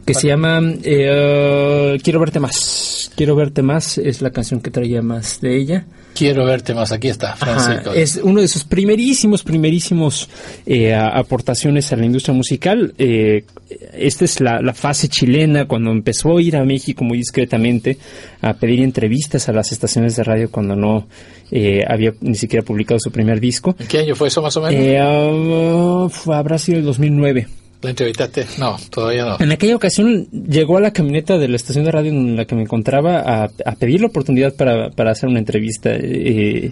que 0.05 0.13
se 0.15 0.27
llama 0.27 0.59
eh, 0.83 1.99
Quiero 2.03 2.19
verte 2.19 2.39
más. 2.39 3.11
Quiero 3.15 3.35
verte 3.35 3.61
más 3.61 3.99
es 3.99 4.23
la 4.23 4.31
canción 4.31 4.59
que 4.59 4.71
traía 4.71 5.03
más 5.03 5.39
de 5.39 5.55
ella. 5.55 5.85
Quiero 6.13 6.45
verte 6.45 6.75
más, 6.75 6.91
aquí 6.91 7.07
está, 7.07 7.35
Francisco. 7.35 7.91
es 7.91 8.19
uno 8.21 8.41
de 8.41 8.47
sus 8.47 8.63
primerísimos, 8.63 9.43
primerísimos 9.43 10.29
eh, 10.65 10.93
aportaciones 10.93 11.91
a 11.91 11.95
la 11.95 12.05
industria 12.05 12.35
musical. 12.35 12.93
Eh, 12.99 13.45
esta 13.93 14.25
es 14.25 14.39
la, 14.39 14.73
fase 14.73 15.07
chilena, 15.07 15.42
cuando 15.67 15.91
empezó 15.91 16.37
a 16.37 16.41
ir 16.41 16.55
a 16.55 16.63
México 16.63 17.03
muy 17.03 17.17
discretamente 17.17 17.97
a 18.41 18.53
pedir 18.53 18.81
entrevistas 18.81 19.49
a 19.49 19.53
las 19.53 19.71
estaciones 19.71 20.15
de 20.15 20.23
radio 20.23 20.49
cuando 20.51 20.75
no 20.75 21.07
eh, 21.51 21.83
había 21.87 22.13
ni 22.21 22.35
siquiera 22.35 22.65
publicado 22.65 22.99
su 22.99 23.11
primer 23.11 23.39
disco. 23.39 23.75
¿En 23.79 23.87
qué 23.87 23.99
año 23.99 24.15
fue 24.15 24.27
eso 24.27 24.41
más 24.41 24.55
o 24.57 24.61
menos? 24.61 26.27
Ah, 26.27 26.37
habrá 26.37 26.57
sido 26.57 26.79
el 26.79 26.85
2009. 26.85 27.47
¿La 27.83 27.89
entrevistaste? 27.89 28.45
No, 28.59 28.77
todavía 28.89 29.25
no. 29.25 29.37
En 29.39 29.51
aquella 29.51 29.75
ocasión 29.75 30.27
llegó 30.31 30.77
a 30.77 30.81
la 30.81 30.93
camioneta 30.93 31.37
de 31.37 31.49
la 31.49 31.57
estación 31.57 31.83
de 31.83 31.91
radio 31.91 32.11
en 32.11 32.37
la 32.37 32.45
que 32.45 32.55
me 32.55 32.61
encontraba 32.61 33.43
a, 33.43 33.75
pedir 33.75 33.99
la 33.99 34.07
oportunidad 34.07 34.55
para, 34.55 34.89
para 34.91 35.11
hacer 35.11 35.27
una 35.27 35.39
entrevista. 35.39 35.89
Eh, 35.93 36.71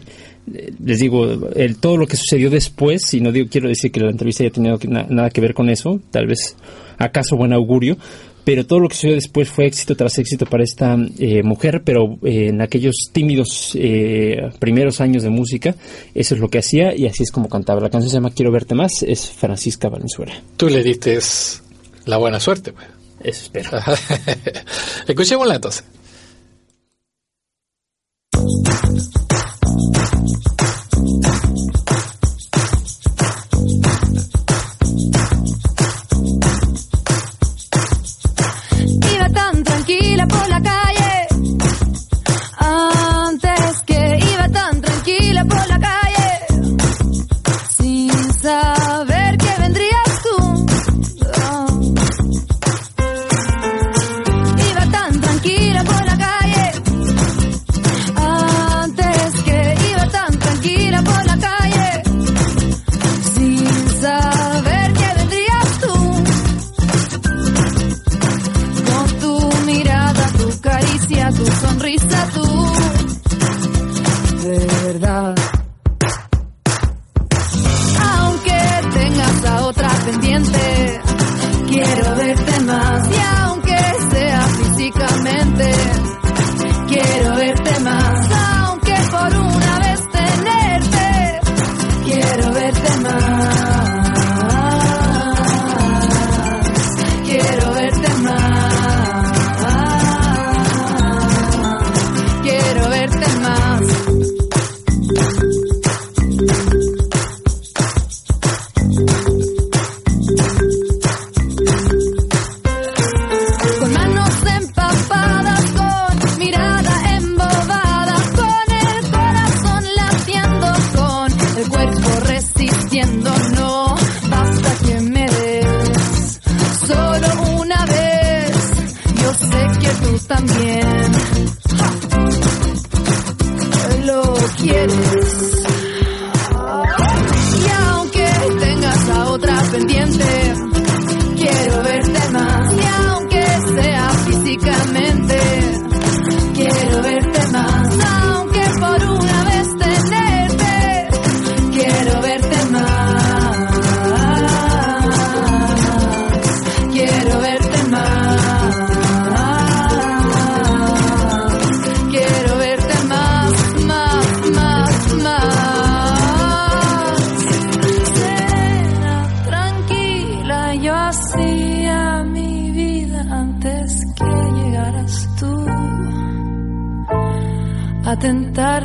les 0.83 0.99
digo, 0.99 1.49
el, 1.55 1.77
todo 1.77 1.97
lo 1.97 2.07
que 2.07 2.15
sucedió 2.15 2.49
después, 2.49 3.13
y 3.13 3.21
no 3.21 3.31
digo, 3.31 3.47
quiero 3.51 3.67
decir 3.67 3.91
que 3.91 3.99
la 3.99 4.09
entrevista 4.09 4.43
haya 4.43 4.53
tenido 4.53 4.79
nada 5.09 5.29
que 5.29 5.41
ver 5.41 5.53
con 5.53 5.69
eso, 5.69 5.99
tal 6.11 6.27
vez 6.27 6.55
acaso 6.97 7.35
buen 7.35 7.53
augurio, 7.53 7.97
pero 8.43 8.65
todo 8.65 8.79
lo 8.79 8.89
que 8.89 8.95
sucedió 8.95 9.15
después 9.15 9.49
fue 9.49 9.67
éxito 9.67 9.95
tras 9.95 10.17
éxito 10.17 10.45
para 10.45 10.63
esta 10.63 10.97
eh, 11.19 11.43
mujer, 11.43 11.81
pero 11.83 12.17
eh, 12.23 12.47
en 12.49 12.61
aquellos 12.61 13.09
tímidos 13.11 13.71
eh, 13.75 14.49
primeros 14.59 15.01
años 15.01 15.23
de 15.23 15.29
música, 15.29 15.75
eso 16.13 16.35
es 16.35 16.41
lo 16.41 16.49
que 16.49 16.59
hacía 16.59 16.95
y 16.95 17.05
así 17.05 17.23
es 17.23 17.31
como 17.31 17.49
cantaba. 17.49 17.81
La 17.81 17.89
canción 17.89 18.09
se 18.09 18.17
llama 18.17 18.31
Quiero 18.31 18.51
verte 18.51 18.75
más, 18.75 19.03
es 19.03 19.29
Francisca 19.29 19.89
Valenzuela. 19.89 20.33
Tú 20.57 20.69
le 20.69 20.83
diste 20.83 21.19
la 22.05 22.17
buena 22.17 22.39
suerte, 22.39 22.73
pues. 22.73 22.87
Eso 23.23 23.43
espero. 23.43 23.69
Escuchémosla 25.07 25.55
entonces. 25.55 25.83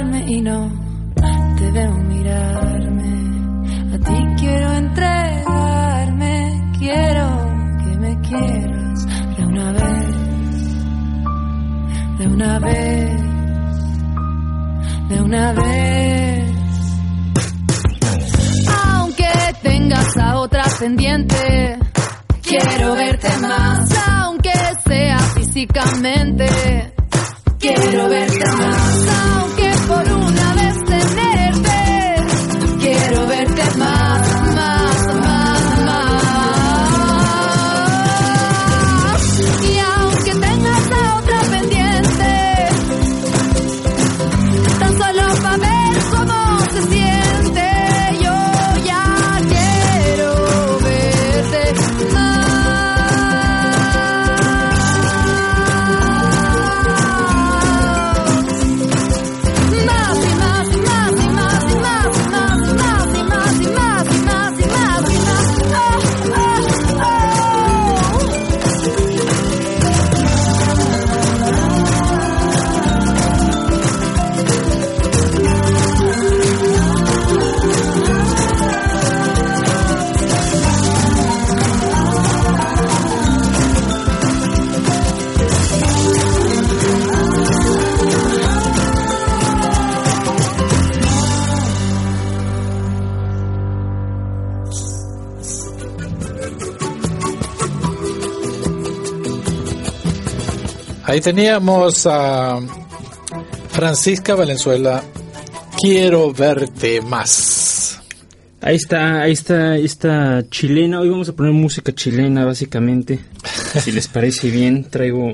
y 0.05 0.43
no 0.43 0.71
te 1.57 1.71
veo 1.73 1.93
mirarme. 1.93 3.15
A 3.95 3.99
ti 3.99 4.27
quiero 4.39 4.73
entregarme, 4.73 6.35
quiero 6.79 7.27
que 7.79 7.97
me 7.99 8.21
quieras 8.21 9.07
de 9.37 9.45
una 9.47 9.73
vez, 9.73 10.15
de 12.19 12.27
una 12.27 12.59
vez, 12.59 13.21
de 15.09 15.23
una 15.23 15.53
vez. 15.53 16.53
Aunque 18.85 19.33
tengas 19.63 20.17
a 20.19 20.39
otra 20.41 20.65
pendiente, 20.79 21.79
quiero 22.43 22.95
verte 22.95 23.31
más, 23.41 23.89
aunque 24.09 24.53
sea 24.87 25.19
físicamente 25.19 26.86
Ahí 101.17 101.23
teníamos 101.23 102.07
a 102.07 102.61
Francisca 103.71 104.35
Valenzuela. 104.35 105.03
Quiero 105.81 106.31
verte 106.31 107.01
más. 107.01 108.03
Ahí 108.61 108.77
está, 108.77 109.23
ahí 109.23 109.33
está 109.33 109.79
esta 109.79 110.45
chilena. 110.51 111.01
Hoy 111.01 111.09
vamos 111.09 111.31
a 111.31 111.33
poner 111.33 111.55
música 111.55 111.95
chilena, 111.95 112.45
básicamente. 112.45 113.19
si 113.83 113.93
les 113.93 114.09
parece 114.09 114.51
bien, 114.51 114.85
traigo, 114.91 115.33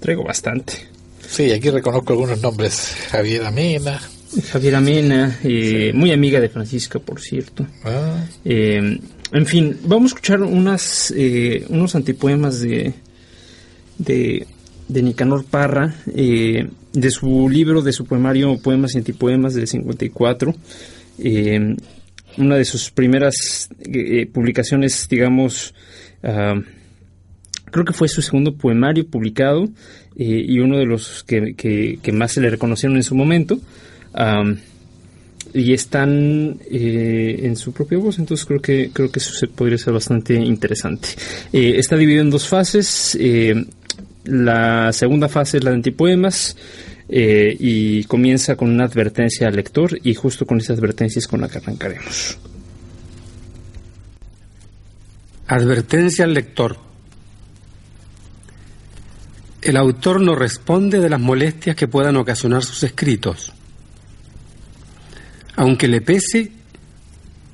traigo 0.00 0.24
bastante. 0.24 0.88
Sí, 1.24 1.52
aquí 1.52 1.70
reconozco 1.70 2.14
algunos 2.14 2.42
nombres. 2.42 2.96
Javier 3.12 3.44
Amena. 3.44 4.00
Javier 4.50 4.74
Amena, 4.74 5.38
eh, 5.44 5.92
muy 5.94 6.10
amiga 6.10 6.40
de 6.40 6.48
Francisca, 6.48 6.98
por 6.98 7.20
cierto. 7.20 7.64
Ah, 7.84 8.24
Eh, 8.44 8.98
en 9.30 9.46
fin, 9.46 9.78
vamos 9.84 10.10
a 10.10 10.14
escuchar 10.16 10.42
unas, 10.42 11.14
eh, 11.16 11.64
unos 11.68 11.94
antipoemas 11.94 12.58
de, 12.58 12.92
de, 13.98 14.46
de 14.88 15.02
Nicanor 15.02 15.44
Parra, 15.44 15.94
eh, 16.14 16.66
de 16.92 17.10
su 17.10 17.48
libro, 17.48 17.82
de 17.82 17.92
su 17.92 18.06
poemario 18.06 18.58
Poemas 18.58 18.94
y 18.94 18.98
Antipoemas 18.98 19.54
del 19.54 19.66
54. 19.68 20.54
eh, 21.20 21.76
una 22.36 22.54
de 22.56 22.64
sus 22.64 22.90
primeras 22.92 23.68
eh, 23.80 24.26
publicaciones, 24.26 25.08
digamos, 25.10 25.74
ah, 26.22 26.54
creo 27.72 27.84
que 27.84 27.92
fue 27.92 28.06
su 28.08 28.22
segundo 28.22 28.54
poemario 28.54 29.06
publicado 29.08 29.64
eh, 30.16 30.44
y 30.46 30.60
uno 30.60 30.78
de 30.78 30.86
los 30.86 31.24
que, 31.24 31.54
que- 31.54 32.12
más 32.12 32.32
se 32.32 32.40
le 32.40 32.50
reconocieron 32.50 32.96
en 32.96 33.02
su 33.02 33.14
momento. 33.16 33.58
Y 35.54 35.72
están 35.72 36.58
eh, 36.70 37.40
en 37.44 37.56
su 37.56 37.72
propia 37.72 37.96
voz, 37.98 38.18
entonces 38.18 38.44
creo 38.46 38.60
que 38.60 38.90
creo 38.92 39.10
que 39.10 39.18
eso 39.18 39.32
se- 39.32 39.46
podría 39.48 39.78
ser 39.78 39.94
bastante 39.94 40.34
interesante. 40.34 41.08
Está 41.52 41.96
dividido 41.96 42.22
en 42.22 42.30
dos 42.30 42.46
fases. 42.46 43.16
La 44.28 44.92
segunda 44.92 45.28
fase 45.28 45.56
es 45.56 45.64
la 45.64 45.70
de 45.70 45.76
antipoemas 45.76 46.54
eh, 47.08 47.56
y 47.58 48.04
comienza 48.04 48.56
con 48.56 48.68
una 48.68 48.84
advertencia 48.84 49.48
al 49.48 49.56
lector 49.56 49.98
y 50.02 50.14
justo 50.14 50.44
con 50.44 50.58
esa 50.58 50.74
advertencia 50.74 51.18
es 51.18 51.26
con 51.26 51.40
la 51.40 51.48
que 51.48 51.58
arrancaremos. 51.58 52.38
Advertencia 55.46 56.26
al 56.26 56.34
lector. 56.34 56.76
El 59.62 59.78
autor 59.78 60.20
no 60.20 60.34
responde 60.34 61.00
de 61.00 61.08
las 61.08 61.20
molestias 61.20 61.74
que 61.74 61.88
puedan 61.88 62.16
ocasionar 62.16 62.62
sus 62.62 62.82
escritos. 62.82 63.52
Aunque 65.56 65.88
le 65.88 66.02
pese, 66.02 66.52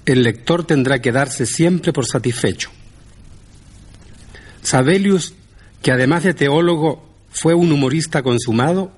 el 0.05 0.25
lector 0.25 0.67
tendrá 0.67 1.01
que 1.01 1.13
darse 1.13 1.47
siempre 1.47 1.93
por 1.93 2.05
satisfecho. 2.05 2.71
Sabelius, 4.63 5.35
que 5.85 5.93
además 5.93 6.25
de 6.25 6.33
teólogo 6.33 7.07
fue 7.29 7.53
un 7.53 7.71
humorista 7.71 8.23
consumado, 8.23 8.91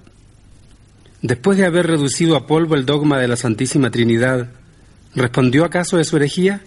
después 1.21 1.59
de 1.59 1.67
haber 1.67 1.89
reducido 1.89 2.37
a 2.37 2.47
polvo 2.47 2.77
el 2.77 2.87
dogma 2.87 3.19
de 3.19 3.27
la 3.27 3.35
Santísima 3.35 3.91
Trinidad, 3.91 4.53
¿respondió 5.13 5.65
acaso 5.65 5.97
de 5.97 6.05
su 6.05 6.17
herejía? 6.17 6.63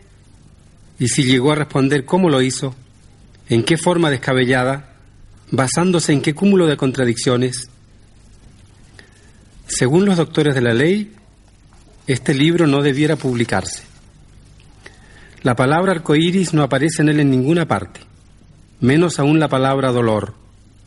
Y 1.00 1.08
si 1.08 1.24
llegó 1.24 1.54
a 1.54 1.56
responder 1.56 2.04
cómo 2.04 2.30
lo 2.30 2.42
hizo, 2.42 2.76
en 3.48 3.64
qué 3.64 3.78
forma 3.78 4.10
descabellada, 4.10 4.94
basándose 5.52 6.12
en 6.12 6.22
qué 6.22 6.36
cúmulo 6.36 6.68
de 6.68 6.76
contradicciones. 6.76 7.70
Según 9.68 10.04
los 10.04 10.18
doctores 10.18 10.54
de 10.54 10.62
la 10.62 10.74
ley, 10.74 11.14
este 12.08 12.34
libro 12.34 12.68
no 12.68 12.82
debiera 12.82 13.16
publicarse. 13.16 13.84
La 15.44 15.56
palabra 15.56 15.94
arcoíris 15.94 16.54
no 16.54 16.62
aparece 16.62 17.04
en 17.04 17.08
él 17.08 17.22
en 17.22 17.32
ninguna 17.32 17.70
parte, 17.70 18.02
menos 18.80 19.20
aún 19.20 19.40
la 19.40 19.48
palabra 19.48 19.92
dolor, 19.92 20.34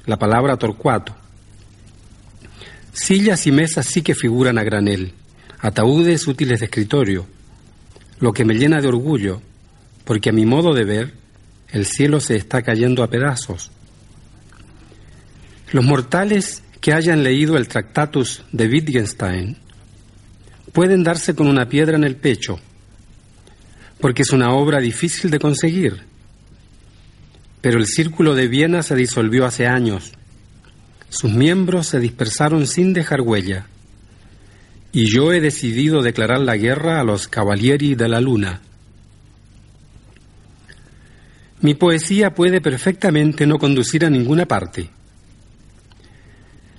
la 0.06 0.18
palabra 0.18 0.56
torcuato. 0.56 1.14
Sillas 2.92 3.46
y 3.46 3.52
mesas 3.52 3.86
sí 3.86 4.02
que 4.02 4.14
figuran 4.14 4.58
a 4.58 4.64
granel, 4.64 5.14
ataúdes 5.60 6.26
útiles 6.26 6.60
de 6.60 6.66
escritorio, 6.66 7.26
lo 8.18 8.32
que 8.32 8.44
me 8.44 8.54
llena 8.54 8.80
de 8.80 8.88
orgullo, 8.88 9.40
porque 10.04 10.30
a 10.30 10.32
mi 10.32 10.44
modo 10.46 10.74
de 10.74 10.84
ver, 10.84 11.14
el 11.70 11.86
cielo 11.86 12.20
se 12.20 12.36
está 12.36 12.62
cayendo 12.62 13.02
a 13.02 13.08
pedazos. 13.08 13.70
Los 15.72 15.84
mortales 15.84 16.62
que 16.80 16.92
hayan 16.92 17.22
leído 17.22 17.56
el 17.56 17.68
Tractatus 17.68 18.44
de 18.52 18.66
Wittgenstein 18.66 19.56
pueden 20.72 21.02
darse 21.02 21.34
con 21.34 21.46
una 21.46 21.68
piedra 21.68 21.96
en 21.96 22.04
el 22.04 22.16
pecho, 22.16 22.58
porque 24.00 24.22
es 24.22 24.30
una 24.30 24.52
obra 24.52 24.80
difícil 24.80 25.30
de 25.30 25.38
conseguir. 25.38 26.11
Pero 27.62 27.78
el 27.78 27.86
Círculo 27.86 28.34
de 28.34 28.48
Viena 28.48 28.82
se 28.82 28.94
disolvió 28.94 29.46
hace 29.46 29.66
años. 29.66 30.12
Sus 31.08 31.32
miembros 31.32 31.86
se 31.86 32.00
dispersaron 32.00 32.66
sin 32.66 32.92
dejar 32.92 33.22
huella. 33.22 33.66
Y 34.92 35.10
yo 35.10 35.32
he 35.32 35.40
decidido 35.40 36.02
declarar 36.02 36.40
la 36.40 36.56
guerra 36.56 37.00
a 37.00 37.04
los 37.04 37.28
Cavalieri 37.28 37.94
de 37.94 38.08
la 38.08 38.20
Luna. 38.20 38.60
Mi 41.62 41.74
poesía 41.74 42.34
puede 42.34 42.60
perfectamente 42.60 43.46
no 43.46 43.58
conducir 43.58 44.04
a 44.04 44.10
ninguna 44.10 44.46
parte. 44.46 44.90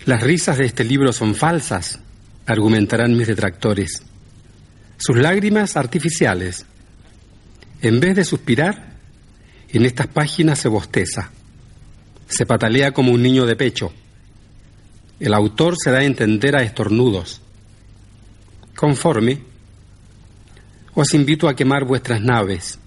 Las 0.05 0.21
risas 0.21 0.57
de 0.57 0.65
este 0.65 0.83
libro 0.83 1.13
son 1.13 1.33
falsas, 1.33 1.99
argumentarán 2.45 3.15
mis 3.15 3.27
detractores. 3.27 4.03
Sus 4.97 5.17
lágrimas 5.17 5.77
artificiales. 5.77 6.65
En 7.81 8.01
vez 8.01 8.15
de 8.17 8.25
suspirar, 8.25 8.92
en 9.73 9.85
estas 9.85 10.07
páginas 10.07 10.59
se 10.59 10.67
bosteza, 10.67 11.31
se 12.27 12.45
patalea 12.45 12.91
como 12.91 13.11
un 13.11 13.21
niño 13.21 13.45
de 13.45 13.55
pecho. 13.55 13.91
El 15.19 15.33
autor 15.33 15.75
se 15.77 15.91
da 15.91 15.99
a 15.99 16.03
entender 16.03 16.55
a 16.55 16.63
estornudos. 16.63 17.41
Conforme, 18.75 19.39
os 20.93 21.13
invito 21.13 21.47
a 21.47 21.55
quemar 21.55 21.85
vuestras 21.85 22.21
naves. 22.21 22.79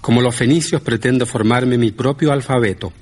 Como 0.00 0.22
los 0.22 0.34
fenicios 0.34 0.80
pretendo 0.80 1.26
formarme 1.26 1.76
mi 1.76 1.90
propio 1.90 2.32
alfabeto. 2.32 2.92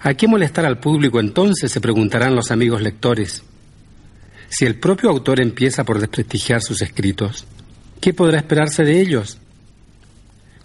¿A 0.00 0.14
qué 0.14 0.26
molestar 0.26 0.64
al 0.64 0.78
público 0.78 1.20
entonces? 1.20 1.70
se 1.70 1.80
preguntarán 1.80 2.34
los 2.34 2.50
amigos 2.50 2.82
lectores. 2.82 3.42
Si 4.48 4.64
el 4.64 4.76
propio 4.76 5.10
autor 5.10 5.40
empieza 5.40 5.84
por 5.84 6.00
desprestigiar 6.00 6.62
sus 6.62 6.80
escritos, 6.82 7.46
¿qué 8.00 8.14
podrá 8.14 8.38
esperarse 8.38 8.84
de 8.84 9.00
ellos? 9.00 9.38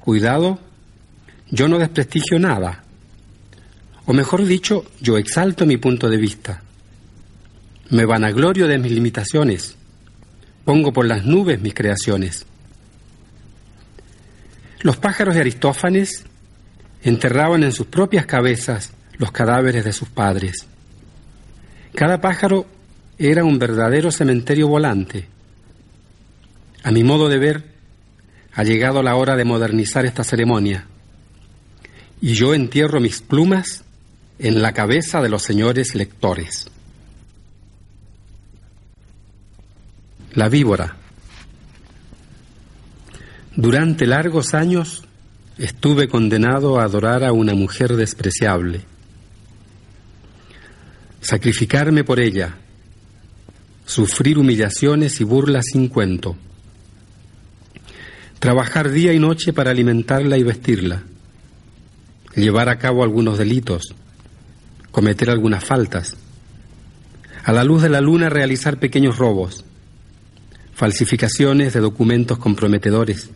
Cuidado, 0.04 0.60
yo 1.50 1.70
no 1.70 1.80
desprestigio 1.80 2.38
nada. 2.38 2.84
O 4.06 4.12
mejor 4.12 4.44
dicho, 4.44 4.84
yo 5.00 5.18
exalto 5.18 5.66
mi 5.66 5.78
punto 5.78 6.10
de 6.10 6.18
vista. 6.18 6.62
Me 7.90 8.04
vanaglorio 8.04 8.68
de 8.68 8.80
mis 8.80 8.92
limitaciones. 8.92 9.78
Pongo 10.66 10.92
por 10.92 11.06
las 11.06 11.24
nubes 11.24 11.62
mis 11.62 11.74
creaciones. 11.74 12.46
Los 14.82 14.98
pájaros 14.98 15.36
de 15.36 15.40
Aristófanes 15.40 16.26
enterraban 17.02 17.64
en 17.64 17.72
sus 17.72 17.88
propias 17.88 18.26
cabezas 18.26 18.92
los 19.18 19.32
cadáveres 19.32 19.86
de 19.86 19.94
sus 19.94 20.10
padres. 20.10 20.68
Cada 21.96 22.20
pájaro 22.20 22.66
era 23.18 23.46
un 23.46 23.58
verdadero 23.58 24.12
cementerio 24.12 24.68
volante. 24.68 25.30
A 26.84 26.92
mi 26.92 27.06
modo 27.06 27.30
de 27.30 27.38
ver, 27.38 27.73
ha 28.56 28.64
llegado 28.64 29.02
la 29.02 29.16
hora 29.16 29.36
de 29.36 29.46
modernizar 29.46 30.06
esta 30.06 30.24
ceremonia. 30.24 30.86
Y 32.22 32.34
yo 32.34 32.54
entierro 32.54 33.00
mis 33.00 33.22
plumas 33.22 33.84
en 34.40 34.62
la 34.62 34.74
cabeza 34.74 35.22
de 35.22 35.30
los 35.30 35.44
señores 35.44 35.96
lectores. 35.96 36.70
La 40.34 40.50
víbora. 40.50 40.98
Durante 43.56 44.08
largos 44.08 44.54
años 44.54 45.04
estuve 45.58 46.08
condenado 46.08 46.80
a 46.80 46.84
adorar 46.84 47.24
a 47.24 47.32
una 47.32 47.54
mujer 47.54 47.96
despreciable, 47.96 48.82
sacrificarme 51.22 52.04
por 52.04 52.20
ella, 52.20 52.56
sufrir 53.86 54.40
humillaciones 54.40 55.22
y 55.22 55.24
burlas 55.24 55.66
sin 55.72 55.88
cuento, 55.88 56.36
trabajar 58.44 58.92
día 58.92 59.14
y 59.14 59.20
noche 59.20 59.54
para 59.54 59.72
alimentarla 59.72 60.38
y 60.38 60.44
vestirla, 60.44 61.04
llevar 62.36 62.68
a 62.68 62.78
cabo 62.78 63.02
algunos 63.02 63.38
delitos, 63.38 63.96
cometer 64.92 65.30
algunas 65.30 65.64
faltas, 65.64 66.18
a 67.46 67.54
la 67.54 67.64
luz 67.64 67.82
de 67.84 67.88
la 67.88 68.02
luna 68.02 68.28
realizar 68.28 68.80
pequeños 68.80 69.18
robos, 69.18 69.64
falsificaciones 70.76 71.72
de 71.72 71.80
documentos 71.80 72.38
comprometedores, 72.38 73.30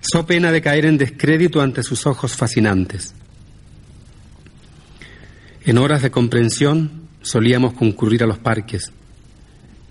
so 0.00 0.24
pena 0.24 0.50
de 0.50 0.62
caer 0.62 0.86
en 0.86 0.96
descrédito 0.96 1.60
ante 1.60 1.82
sus 1.82 2.06
ojos 2.06 2.32
fascinantes. 2.34 3.12
En 5.66 5.76
horas 5.76 6.00
de 6.00 6.10
comprensión 6.10 7.02
solíamos 7.20 7.74
concurrir 7.74 8.22
a 8.22 8.26
los 8.26 8.38
parques 8.38 8.92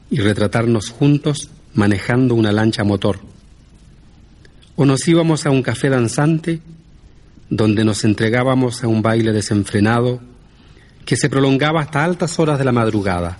y 0.09 0.17
retratarnos 0.17 0.89
juntos 0.89 1.51
manejando 1.75 2.33
una 2.33 2.51
lancha 2.51 2.83
motor. 2.83 3.26
O 4.79 4.85
nos 4.85 5.07
íbamos 5.07 5.47
a 5.47 5.49
un 5.49 5.63
café 5.63 5.89
danzante 5.89 6.61
donde 7.49 7.83
nos 7.83 8.03
entregábamos 8.03 8.83
a 8.83 8.87
un 8.87 9.01
baile 9.01 9.33
desenfrenado 9.33 10.21
que 11.03 11.17
se 11.17 11.29
prolongaba 11.29 11.81
hasta 11.81 12.05
altas 12.05 12.37
horas 12.37 12.59
de 12.59 12.65
la 12.65 12.71
madrugada. 12.71 13.39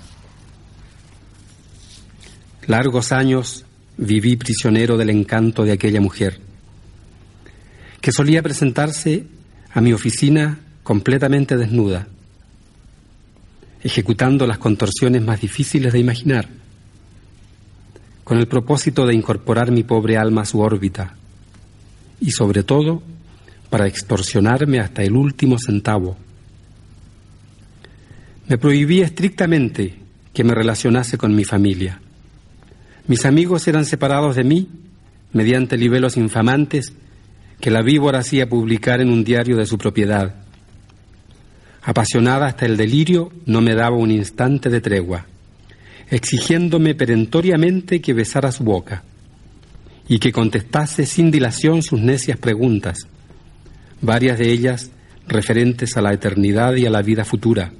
Largos 2.65 3.11
años 3.11 3.65
viví 3.97 4.35
prisionero 4.35 4.97
del 4.97 5.11
encanto 5.11 5.63
de 5.63 5.73
aquella 5.73 6.01
mujer, 6.01 6.39
que 8.01 8.11
solía 8.11 8.41
presentarse 8.41 9.27
a 9.71 9.79
mi 9.79 9.93
oficina 9.93 10.59
completamente 10.81 11.55
desnuda, 11.55 12.07
ejecutando 13.83 14.47
las 14.47 14.57
contorsiones 14.57 15.21
más 15.21 15.39
difíciles 15.39 15.93
de 15.93 15.99
imaginar, 15.99 16.49
con 18.23 18.39
el 18.39 18.47
propósito 18.47 19.05
de 19.05 19.13
incorporar 19.13 19.69
mi 19.69 19.83
pobre 19.83 20.17
alma 20.17 20.41
a 20.41 20.45
su 20.45 20.61
órbita 20.61 21.16
y 22.19 22.31
sobre 22.31 22.63
todo 22.63 23.01
para 23.69 23.87
extorsionarme 23.87 24.79
hasta 24.79 25.03
el 25.03 25.13
último 25.13 25.57
centavo. 25.59 26.17
Me 28.47 28.57
prohibía 28.57 29.05
estrictamente 29.05 29.95
que 30.33 30.43
me 30.43 30.55
relacionase 30.55 31.17
con 31.17 31.35
mi 31.35 31.43
familia. 31.43 31.99
Mis 33.07 33.25
amigos 33.25 33.67
eran 33.67 33.85
separados 33.85 34.35
de 34.35 34.43
mí 34.43 34.69
mediante 35.33 35.77
libelos 35.77 36.15
infamantes 36.17 36.93
que 37.59 37.71
la 37.71 37.81
víbora 37.81 38.19
hacía 38.19 38.47
publicar 38.47 39.01
en 39.01 39.09
un 39.09 39.23
diario 39.23 39.57
de 39.57 39.65
su 39.65 39.77
propiedad. 39.77 40.35
Apasionada 41.81 42.47
hasta 42.47 42.65
el 42.65 42.77
delirio, 42.77 43.31
no 43.45 43.61
me 43.61 43.75
daba 43.75 43.97
un 43.97 44.11
instante 44.11 44.69
de 44.69 44.81
tregua, 44.81 45.25
exigiéndome 46.09 46.95
perentoriamente 46.95 48.01
que 48.01 48.13
besara 48.13 48.51
su 48.51 48.63
boca 48.63 49.03
y 50.07 50.19
que 50.19 50.31
contestase 50.31 51.05
sin 51.05 51.31
dilación 51.31 51.81
sus 51.81 51.99
necias 51.99 52.37
preguntas, 52.37 53.07
varias 54.01 54.37
de 54.39 54.51
ellas 54.51 54.91
referentes 55.27 55.97
a 55.97 56.01
la 56.01 56.13
eternidad 56.13 56.75
y 56.75 56.85
a 56.85 56.89
la 56.89 57.01
vida 57.01 57.25
futura. 57.25 57.71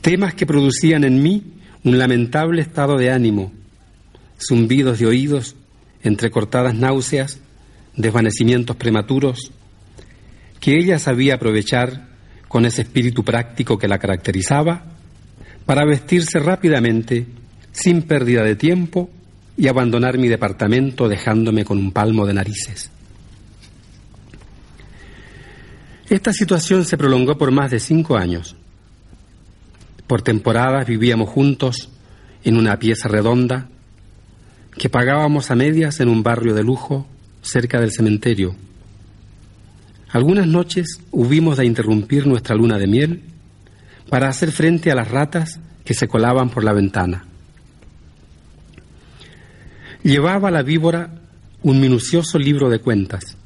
Temas 0.00 0.34
que 0.34 0.46
producían 0.46 1.04
en 1.04 1.22
mí 1.22 1.44
un 1.84 1.98
lamentable 1.98 2.62
estado 2.62 2.96
de 2.96 3.10
ánimo, 3.10 3.52
zumbidos 4.38 4.98
de 4.98 5.06
oídos, 5.06 5.56
entrecortadas 6.02 6.74
náuseas, 6.74 7.38
desvanecimientos 7.96 8.76
prematuros, 8.76 9.52
que 10.58 10.76
ella 10.76 10.98
sabía 10.98 11.34
aprovechar 11.34 12.08
con 12.48 12.66
ese 12.66 12.82
espíritu 12.82 13.24
práctico 13.24 13.78
que 13.78 13.88
la 13.88 13.98
caracterizaba 13.98 14.84
para 15.66 15.84
vestirse 15.84 16.38
rápidamente, 16.40 17.26
sin 17.72 18.02
pérdida 18.02 18.42
de 18.42 18.56
tiempo, 18.56 19.08
y 19.60 19.68
abandonar 19.68 20.16
mi 20.16 20.28
departamento 20.28 21.06
dejándome 21.06 21.66
con 21.66 21.76
un 21.76 21.92
palmo 21.92 22.24
de 22.24 22.32
narices. 22.32 22.90
Esta 26.08 26.32
situación 26.32 26.86
se 26.86 26.96
prolongó 26.96 27.36
por 27.36 27.50
más 27.50 27.70
de 27.70 27.78
cinco 27.78 28.16
años. 28.16 28.56
Por 30.06 30.22
temporadas 30.22 30.86
vivíamos 30.86 31.28
juntos 31.28 31.90
en 32.42 32.56
una 32.56 32.78
pieza 32.78 33.06
redonda 33.08 33.68
que 34.78 34.88
pagábamos 34.88 35.50
a 35.50 35.56
medias 35.56 36.00
en 36.00 36.08
un 36.08 36.22
barrio 36.22 36.54
de 36.54 36.64
lujo 36.64 37.06
cerca 37.42 37.78
del 37.80 37.92
cementerio. 37.92 38.56
Algunas 40.08 40.46
noches 40.46 41.00
hubimos 41.10 41.58
de 41.58 41.66
interrumpir 41.66 42.26
nuestra 42.26 42.56
luna 42.56 42.78
de 42.78 42.86
miel 42.86 43.22
para 44.08 44.30
hacer 44.30 44.52
frente 44.52 44.90
a 44.90 44.94
las 44.94 45.10
ratas 45.10 45.60
que 45.84 45.92
se 45.92 46.08
colaban 46.08 46.48
por 46.48 46.64
la 46.64 46.72
ventana. 46.72 47.26
Llevaba 50.02 50.50
la 50.50 50.62
víbora 50.62 51.10
un 51.62 51.80
minucioso 51.80 52.38
libro 52.38 52.70
de 52.70 52.78
cuentas, 52.78 53.36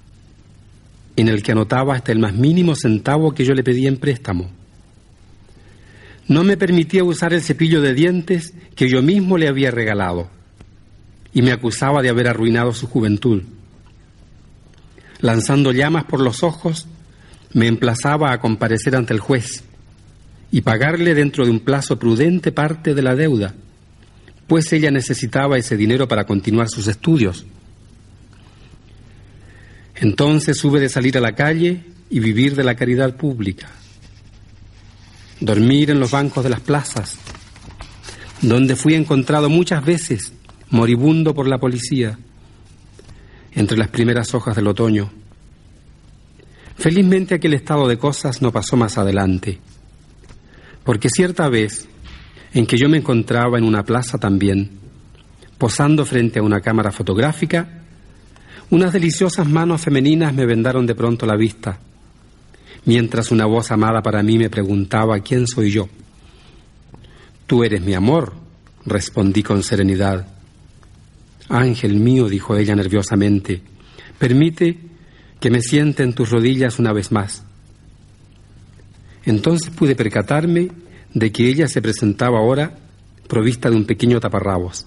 en 1.16 1.28
el 1.28 1.42
que 1.42 1.52
anotaba 1.52 1.94
hasta 1.94 2.12
el 2.12 2.18
más 2.18 2.34
mínimo 2.34 2.74
centavo 2.76 3.34
que 3.34 3.44
yo 3.44 3.54
le 3.54 3.64
pedía 3.64 3.88
en 3.88 3.96
préstamo 3.96 4.50
no 6.26 6.42
me 6.42 6.56
permitía 6.56 7.04
usar 7.04 7.34
el 7.34 7.42
cepillo 7.42 7.82
de 7.82 7.94
dientes 7.94 8.54
que 8.76 8.88
yo 8.88 9.02
mismo 9.02 9.36
le 9.36 9.48
había 9.48 9.70
regalado 9.70 10.28
y 11.32 11.42
me 11.42 11.52
acusaba 11.52 12.00
de 12.00 12.08
haber 12.08 12.28
arruinado 12.28 12.72
su 12.72 12.86
juventud. 12.86 13.42
Lanzando 15.20 15.72
llamas 15.72 16.04
por 16.04 16.20
los 16.20 16.42
ojos, 16.42 16.86
me 17.52 17.66
emplazaba 17.66 18.32
a 18.32 18.40
comparecer 18.40 18.96
ante 18.96 19.12
el 19.12 19.20
juez 19.20 19.64
y 20.50 20.62
pagarle 20.62 21.14
dentro 21.14 21.44
de 21.44 21.50
un 21.50 21.60
plazo 21.60 21.98
prudente 21.98 22.52
parte 22.52 22.94
de 22.94 23.02
la 23.02 23.14
deuda, 23.14 23.54
pues 24.46 24.72
ella 24.72 24.90
necesitaba 24.90 25.58
ese 25.58 25.76
dinero 25.76 26.08
para 26.08 26.24
continuar 26.24 26.68
sus 26.68 26.86
estudios. 26.86 27.46
Entonces 29.96 30.62
hube 30.64 30.80
de 30.80 30.88
salir 30.88 31.16
a 31.16 31.20
la 31.20 31.34
calle 31.34 31.84
y 32.10 32.20
vivir 32.20 32.54
de 32.56 32.64
la 32.64 32.74
caridad 32.74 33.16
pública 33.16 33.70
dormir 35.40 35.90
en 35.90 36.00
los 36.00 36.10
bancos 36.10 36.42
de 36.44 36.50
las 36.50 36.60
plazas, 36.60 37.16
donde 38.40 38.76
fui 38.76 38.94
encontrado 38.94 39.48
muchas 39.50 39.84
veces 39.84 40.32
moribundo 40.70 41.34
por 41.34 41.46
la 41.46 41.58
policía, 41.58 42.18
entre 43.52 43.76
las 43.76 43.88
primeras 43.88 44.34
hojas 44.34 44.56
del 44.56 44.66
otoño. 44.66 45.10
Felizmente 46.76 47.36
aquel 47.36 47.54
estado 47.54 47.86
de 47.86 47.98
cosas 47.98 48.42
no 48.42 48.50
pasó 48.50 48.76
más 48.76 48.98
adelante, 48.98 49.60
porque 50.82 51.08
cierta 51.08 51.48
vez 51.48 51.88
en 52.54 52.66
que 52.66 52.78
yo 52.78 52.88
me 52.88 52.96
encontraba 52.96 53.58
en 53.58 53.64
una 53.64 53.82
plaza 53.82 54.16
también, 54.16 54.70
posando 55.58 56.06
frente 56.06 56.38
a 56.38 56.42
una 56.42 56.60
cámara 56.60 56.90
fotográfica, 56.90 57.82
unas 58.70 58.92
deliciosas 58.92 59.46
manos 59.46 59.82
femeninas 59.82 60.32
me 60.32 60.46
vendaron 60.46 60.86
de 60.86 60.94
pronto 60.94 61.26
la 61.26 61.36
vista 61.36 61.78
mientras 62.86 63.30
una 63.30 63.46
voz 63.46 63.70
amada 63.70 64.02
para 64.02 64.22
mí 64.22 64.38
me 64.38 64.50
preguntaba 64.50 65.20
quién 65.20 65.46
soy 65.46 65.70
yo. 65.70 65.88
Tú 67.46 67.64
eres 67.64 67.82
mi 67.82 67.94
amor, 67.94 68.32
respondí 68.84 69.42
con 69.42 69.62
serenidad. 69.62 70.26
Ángel 71.48 71.96
mío, 71.96 72.28
dijo 72.28 72.56
ella 72.56 72.74
nerviosamente, 72.74 73.62
permite 74.18 74.78
que 75.40 75.50
me 75.50 75.60
siente 75.60 76.02
en 76.02 76.14
tus 76.14 76.30
rodillas 76.30 76.78
una 76.78 76.92
vez 76.92 77.12
más. 77.12 77.44
Entonces 79.24 79.70
pude 79.70 79.94
percatarme 79.94 80.70
de 81.14 81.32
que 81.32 81.48
ella 81.48 81.68
se 81.68 81.80
presentaba 81.80 82.38
ahora 82.38 82.76
provista 83.28 83.70
de 83.70 83.76
un 83.76 83.84
pequeño 83.84 84.20
taparrabos. 84.20 84.86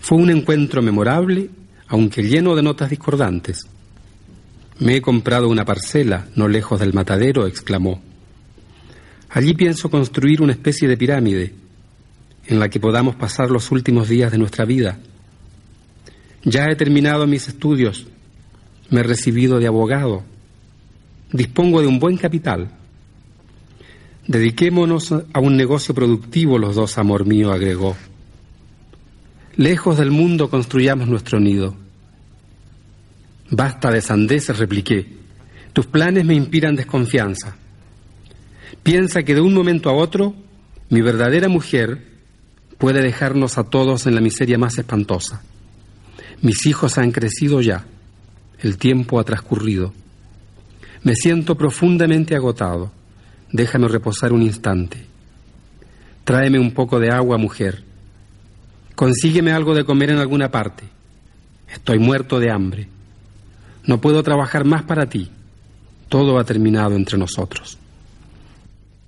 Fue 0.00 0.18
un 0.18 0.30
encuentro 0.30 0.80
memorable, 0.80 1.50
aunque 1.88 2.22
lleno 2.22 2.54
de 2.54 2.62
notas 2.62 2.90
discordantes. 2.90 3.66
Me 4.78 4.96
he 4.96 5.02
comprado 5.02 5.48
una 5.48 5.64
parcela 5.64 6.28
no 6.36 6.46
lejos 6.48 6.78
del 6.78 6.94
matadero, 6.94 7.46
exclamó. 7.46 8.00
Allí 9.30 9.54
pienso 9.54 9.90
construir 9.90 10.40
una 10.40 10.52
especie 10.52 10.88
de 10.88 10.96
pirámide 10.96 11.52
en 12.46 12.60
la 12.60 12.68
que 12.68 12.80
podamos 12.80 13.16
pasar 13.16 13.50
los 13.50 13.70
últimos 13.70 14.08
días 14.08 14.32
de 14.32 14.38
nuestra 14.38 14.64
vida. 14.64 14.98
Ya 16.44 16.64
he 16.70 16.76
terminado 16.76 17.26
mis 17.26 17.48
estudios, 17.48 18.06
me 18.88 19.00
he 19.00 19.02
recibido 19.02 19.58
de 19.58 19.66
abogado, 19.66 20.22
dispongo 21.32 21.82
de 21.82 21.88
un 21.88 21.98
buen 21.98 22.16
capital. 22.16 22.77
Dediquémonos 24.28 25.10
a 25.32 25.40
un 25.40 25.56
negocio 25.56 25.94
productivo 25.94 26.58
los 26.58 26.76
dos, 26.76 26.98
amor 26.98 27.24
mío, 27.24 27.50
agregó. 27.50 27.96
Lejos 29.56 29.96
del 29.96 30.10
mundo 30.10 30.50
construyamos 30.50 31.08
nuestro 31.08 31.40
nido. 31.40 31.74
Basta 33.50 33.90
de 33.90 34.02
sandeces, 34.02 34.58
repliqué. 34.58 35.06
Tus 35.72 35.86
planes 35.86 36.26
me 36.26 36.34
inspiran 36.34 36.76
desconfianza. 36.76 37.56
Piensa 38.82 39.22
que 39.22 39.34
de 39.34 39.40
un 39.40 39.54
momento 39.54 39.88
a 39.88 39.94
otro 39.94 40.34
mi 40.90 41.00
verdadera 41.00 41.48
mujer 41.48 42.04
puede 42.76 43.00
dejarnos 43.00 43.56
a 43.56 43.64
todos 43.64 44.06
en 44.06 44.14
la 44.14 44.20
miseria 44.20 44.58
más 44.58 44.76
espantosa. 44.76 45.42
Mis 46.42 46.66
hijos 46.66 46.98
han 46.98 47.12
crecido 47.12 47.62
ya. 47.62 47.86
El 48.60 48.76
tiempo 48.76 49.18
ha 49.18 49.24
transcurrido. 49.24 49.94
Me 51.02 51.14
siento 51.14 51.56
profundamente 51.56 52.36
agotado. 52.36 52.97
Déjame 53.52 53.88
reposar 53.88 54.32
un 54.32 54.42
instante. 54.42 54.98
Tráeme 56.24 56.58
un 56.58 56.72
poco 56.72 57.00
de 57.00 57.10
agua, 57.10 57.38
mujer. 57.38 57.82
Consígueme 58.94 59.52
algo 59.52 59.74
de 59.74 59.84
comer 59.84 60.10
en 60.10 60.18
alguna 60.18 60.50
parte. 60.50 60.84
Estoy 61.72 61.98
muerto 61.98 62.38
de 62.40 62.50
hambre. 62.50 62.88
No 63.86 64.00
puedo 64.00 64.22
trabajar 64.22 64.64
más 64.64 64.82
para 64.82 65.06
ti. 65.06 65.30
Todo 66.08 66.38
ha 66.38 66.44
terminado 66.44 66.96
entre 66.96 67.16
nosotros. 67.16 67.78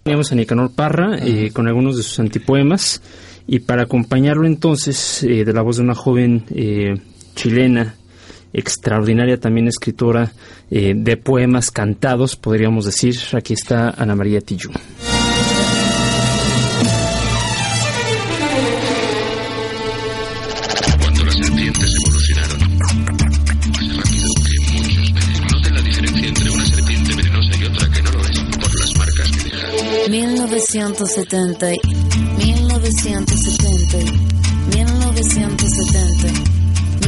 Teníamos 0.02 0.32
a 0.32 0.34
Nicanor 0.34 0.72
Parra 0.72 1.18
eh, 1.18 1.50
con 1.52 1.68
algunos 1.68 1.96
de 1.96 2.02
sus 2.02 2.18
antipoemas 2.20 3.02
y 3.46 3.58
para 3.60 3.82
acompañarlo 3.82 4.46
entonces 4.46 5.22
eh, 5.24 5.44
de 5.44 5.52
la 5.52 5.60
voz 5.60 5.76
de 5.76 5.82
una 5.82 5.94
joven 5.94 6.44
eh, 6.50 6.94
chilena 7.34 7.96
extraordinaria 8.52 9.38
también 9.38 9.68
escritora 9.68 10.32
eh, 10.70 10.94
de 10.96 11.16
poemas 11.16 11.70
cantados, 11.70 12.36
podríamos 12.36 12.84
decir. 12.84 13.16
Aquí 13.32 13.54
está 13.54 13.90
Ana 13.90 14.14
María 14.14 14.40
Tillú. 14.40 14.70
setenta 31.06 31.66
1970, 31.68 31.72
1970, 32.38 33.98
1970. 34.76 36.59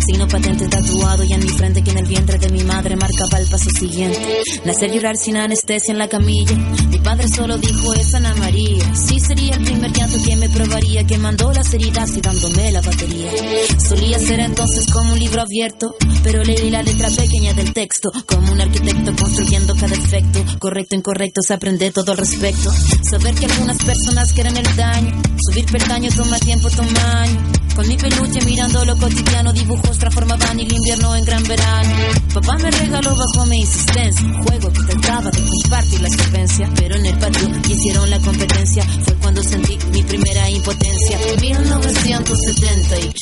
Signo 0.00 0.26
patente 0.26 0.66
tatuado 0.68 1.24
y 1.24 1.32
en 1.32 1.40
mi 1.40 1.48
frente 1.48 1.82
que 1.82 1.90
en 1.90 1.98
el 1.98 2.06
vientre 2.06 2.38
de 2.38 2.48
mi 2.48 2.64
madre 2.64 2.96
marcaba 2.96 3.38
el 3.38 3.46
paso 3.48 3.70
siguiente. 3.70 4.42
Nacer 4.64 4.92
llorar 4.92 5.16
sin 5.16 5.36
anestesia 5.36 5.92
en 5.92 5.98
la 5.98 6.08
camilla. 6.08 6.56
Mi 6.88 6.98
padre 6.98 7.28
solo 7.28 7.58
dijo 7.58 7.92
es 7.94 8.14
Ana 8.14 8.34
María. 8.36 8.94
Sí 8.94 9.20
sería 9.20 9.56
el 9.56 9.64
primer 9.64 9.92
llanto 9.92 10.16
que 10.22 10.36
me 10.36 10.48
probaría, 10.48 11.06
que 11.06 11.18
mandó 11.18 11.52
las 11.52 11.72
heridas 11.74 12.16
y 12.16 12.20
dándome 12.20 12.72
la 12.72 12.80
batería. 12.80 13.30
Solía 13.78 14.18
ser 14.18 14.40
entonces 14.40 14.86
como 14.86 15.12
un 15.12 15.18
libro 15.18 15.42
abierto, 15.42 15.94
pero 16.22 16.42
leí 16.42 16.70
la 16.70 16.82
letra 16.82 17.08
pequeña 17.08 17.52
del 17.52 17.72
texto, 17.72 18.10
como 18.26 18.52
un 18.52 18.60
arquitecto 18.60 19.14
construyendo 19.16 19.74
cada 19.74 19.94
efecto. 19.94 20.44
Correcto, 20.58 20.96
incorrecto, 20.96 21.40
se 21.42 21.54
aprende 21.54 21.90
todo 21.90 22.12
al 22.12 22.18
respecto. 22.18 22.72
Saber 23.08 23.34
que 23.34 23.46
algunas 23.46 23.78
personas 23.84 24.32
quieren 24.32 24.56
el 24.56 24.76
daño, 24.76 25.22
subir 25.46 25.66
peldaño 25.66 26.10
toma 26.16 26.38
tiempo, 26.38 26.70
toma 26.70 27.22
año. 27.22 27.52
Con 27.74 27.88
mi 27.88 27.96
peluche 27.96 28.44
mirando 28.44 28.84
lo 28.84 28.96
cotidiano, 28.96 29.52
dibujos 29.90 29.98
transformaban 29.98 30.60
el 30.60 30.72
invierno 30.72 31.16
en 31.16 31.24
gran 31.24 31.42
verano. 31.44 31.94
Papá 32.34 32.58
me 32.58 32.70
regaló 32.70 33.16
bajo 33.16 33.46
mi 33.46 33.60
insistencia 33.60 34.24
un 34.24 34.44
juego 34.44 34.72
que 34.72 34.82
trataba 34.82 35.30
de 35.30 35.42
compartir 35.42 36.00
la 36.00 36.08
experiencia, 36.08 36.68
pero 36.76 36.96
en 36.96 37.06
el 37.06 37.18
patio 37.18 37.48
hicieron 37.68 38.10
la 38.10 38.18
competencia. 38.20 38.84
Fue 39.04 39.14
cuando 39.14 39.42
sentí 39.42 39.78
mi 39.92 40.02
primera 40.02 40.50
impotencia. 40.50 41.18
1970 41.40 43.00
y 43.00 43.12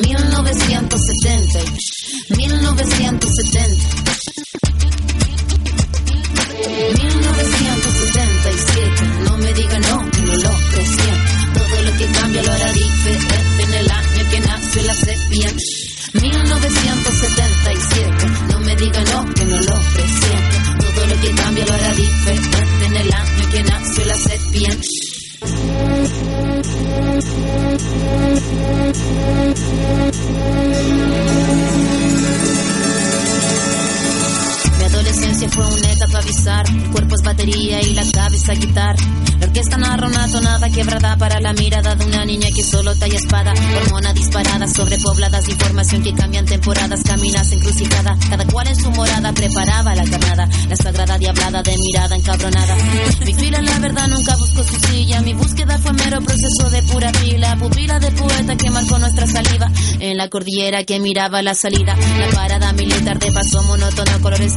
1970 0.00 1.58
y 2.28 2.36
1970. 2.36 4.14
1977, 6.64 9.04
no 9.24 9.36
me 9.38 9.52
diga 9.52 9.78
no, 9.78 10.02
no 10.02 10.36
lo 10.36 10.50
presiento. 10.72 11.32
Todo 11.54 11.82
lo 11.82 11.96
que 11.98 12.06
cambia 12.18 12.42
lo 12.42 12.52
hará 12.52 12.72
diferente 12.72 13.34
en 13.60 13.74
el 13.74 13.90
año 13.90 14.30
que 14.30 14.40
nació 14.40 14.82
la 14.82 14.94
sepia. 14.94 15.52
1977, 16.20 18.26
no 18.48 18.60
me 18.60 18.76
diga 18.76 19.02
no, 19.12 19.24
que 19.34 19.44
no 19.44 19.56
lo 19.56 19.74
presiento. 19.94 20.56
Todo 20.78 21.06
lo 21.06 21.20
que 21.20 21.34
cambia 21.34 21.66
lo 21.66 21.72
hará 21.72 21.92
diferente 21.92 22.86
en 22.86 22.96
el 22.96 23.12
año 23.12 23.50
que 23.50 23.62
nació 23.64 24.04
la. 24.06 24.14
Mi 30.94 31.33
adolescencia 35.14 35.48
fue 35.48 35.66
una 35.66 35.92
etapa 35.92 36.20
bizarra. 36.20 36.70
El 36.70 36.90
cuerpo 36.90 37.14
batería 37.22 37.80
y 37.82 37.94
la 37.94 38.04
cabeza 38.10 38.52
guitarra. 38.54 38.98
La 39.38 39.46
orquesta 39.46 39.76
narra 39.76 40.06
una 40.06 40.28
tonada 40.28 40.68
quebrada 40.68 41.16
para 41.16 41.40
la 41.40 41.52
mirada 41.52 41.94
de 41.94 42.04
una 42.04 42.24
niña 42.24 42.48
que 42.54 42.62
solo 42.62 42.94
talla 42.96 43.16
espada. 43.16 43.52
Hormona 43.82 44.12
disparada, 44.12 44.66
sobrepobladas, 44.66 45.48
información 45.48 46.02
que 46.02 46.14
cambian 46.14 46.44
temporadas, 46.44 47.02
caminas 47.02 47.52
encrucijada. 47.52 48.16
Cada 48.28 48.44
cual 48.46 48.68
en 48.68 48.76
su 48.76 48.90
morada 48.90 49.32
preparaba 49.32 49.94
la 49.94 50.04
carnada. 50.04 50.48
La 50.68 50.76
sagrada 50.76 51.18
diablada 51.18 51.62
de 51.62 51.76
mirada 51.76 52.16
encabronada. 52.16 52.76
Mi 53.24 53.34
fila, 53.34 53.62
la 53.62 53.78
verdad, 53.78 54.08
nunca 54.08 54.36
buscó 54.36 54.64
su 54.64 54.76
silla. 54.86 55.20
Mi 55.22 55.34
búsqueda 55.34 55.78
fue 55.78 55.92
mero 55.92 56.20
proceso 56.20 56.70
de 56.70 56.82
pura 56.82 57.12
pila. 57.12 57.56
Pupila 57.56 57.98
de 57.98 58.10
poeta 58.12 58.56
que 58.56 58.70
marcó 58.70 58.98
nuestra 58.98 59.26
saliva. 59.26 59.70
En 60.00 60.16
la 60.16 60.28
cordillera 60.28 60.84
que 60.84 60.98
miraba 61.00 61.42
la 61.42 61.54
salida. 61.54 61.96
La 62.18 62.28
parada 62.34 62.72
militar 62.72 63.18
de 63.18 63.32
paso 63.32 63.62
monótono, 63.62 64.20
colores 64.20 64.56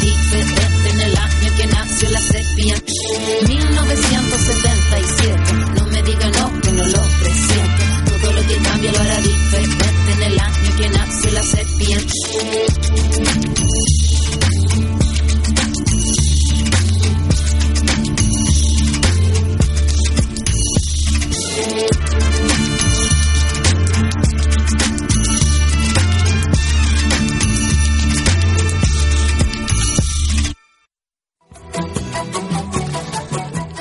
diferente 0.00 0.90
en 0.90 1.00
el 1.00 1.16
año 1.16 1.56
que 1.56 1.66
nació 1.66 2.10
la. 2.10 2.24
1977, 2.64 3.73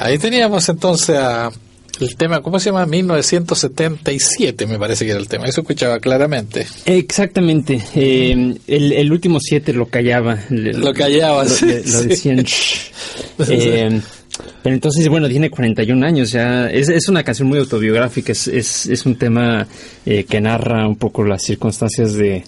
Ahí 0.04 0.18
teníamos 0.18 0.68
entonces 0.68 1.16
a 1.16 1.50
el 2.02 2.18
tema, 2.18 2.42
¿cómo 2.42 2.60
se 2.60 2.72
llama? 2.72 2.86
1977 2.86 4.68
me 4.68 4.78
parece 4.78 5.06
que 5.06 5.12
era 5.12 5.20
el 5.20 5.30
tema. 5.30 5.46
Eso 5.46 5.62
escuchaba 5.62 6.00
claramente. 6.00 6.68
Exactamente. 6.86 7.82
Eh, 7.96 8.58
el, 8.68 8.92
el 8.92 9.12
último 9.14 9.40
siete 9.40 9.72
lo 9.72 9.86
callaba. 9.86 10.40
Lo 10.50 10.94
callaba, 10.94 11.46
Lo, 11.46 11.50
sí, 11.50 11.66
lo 11.66 12.04
decían. 12.04 12.46
Eh, 13.50 14.02
pero 14.64 14.74
entonces, 14.76 15.08
bueno, 15.10 15.28
tiene 15.28 15.50
41 15.50 16.06
años 16.06 16.32
ya. 16.32 16.68
Es, 16.70 16.90
es 16.90 17.10
una 17.10 17.22
canción 17.24 17.48
muy 17.50 17.60
autobiográfica. 17.60 18.32
Es, 18.32 18.48
es, 18.48 18.86
es 18.88 19.06
un 19.06 19.16
tema 19.16 19.68
eh, 20.06 20.24
que 20.24 20.40
narra 20.42 20.88
un 20.88 20.96
poco 20.96 21.24
las 21.24 21.44
circunstancias 21.44 22.14
de, 22.14 22.44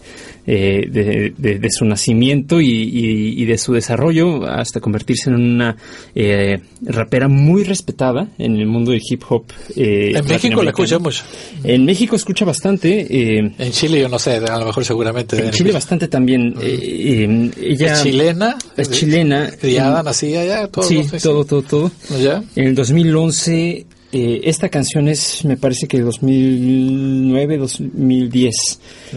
eh, 0.48 0.88
de, 0.90 1.34
de- 1.38 1.60
de 1.60 1.72
su 1.72 1.86
nacimiento 1.86 2.62
y, 2.62 2.68
y- 2.70 3.42
y 3.42 3.46
de 3.46 3.58
su 3.58 3.74
desarrollo 3.74 4.46
hasta 4.46 4.80
convertirse 4.80 5.30
en 5.30 5.36
una 5.36 5.76
eh, 6.14 6.60
rapera 6.84 7.28
muy 7.28 7.64
respetada 7.64 8.28
en 8.38 8.56
el 8.58 8.66
mundo 8.68 8.92
del 8.92 9.02
hip 9.10 9.24
hop. 9.28 9.46
eh, 9.76 10.14
en 10.16 10.26
México 10.28 10.64
la 10.64 10.70
escuchan 10.72 11.02
mucho. 11.02 11.24
En 11.64 11.84
México 11.86 12.16
escucha 12.16 12.46
bastante. 12.46 13.08
eh, 13.10 13.52
En 13.58 13.72
Chile 13.72 14.00
yo 14.00 14.08
no 14.10 14.20
sé, 14.20 14.36
a 14.38 14.58
lo 14.60 14.66
mejor 14.68 14.86
seguramente. 14.86 15.36
en 15.44 15.52
Chile 15.52 15.72
bastante 15.72 16.08
también. 16.08 16.54
eh, 16.62 17.52
ella 17.62 17.94
¿Es 17.94 18.04
chilena? 18.04 18.56
Es 18.78 18.90
chilena. 18.92 19.52
¿Criada, 19.60 20.04
nacida 20.04 20.42
allá? 20.42 20.68
Todo, 20.68 20.86
sí, 20.86 21.02
todo, 21.22 21.44
todo, 21.46 21.62
todo. 21.64 21.92
¿Ya? 22.20 22.44
En 22.56 22.68
el 22.68 22.76
2011, 22.76 23.86
eh, 24.12 24.42
esta 24.44 24.70
canción 24.70 25.08
es, 25.08 25.44
me 25.46 25.58
parece 25.58 25.88
que 25.88 26.00
2009, 26.02 27.58
2010. 27.58 28.56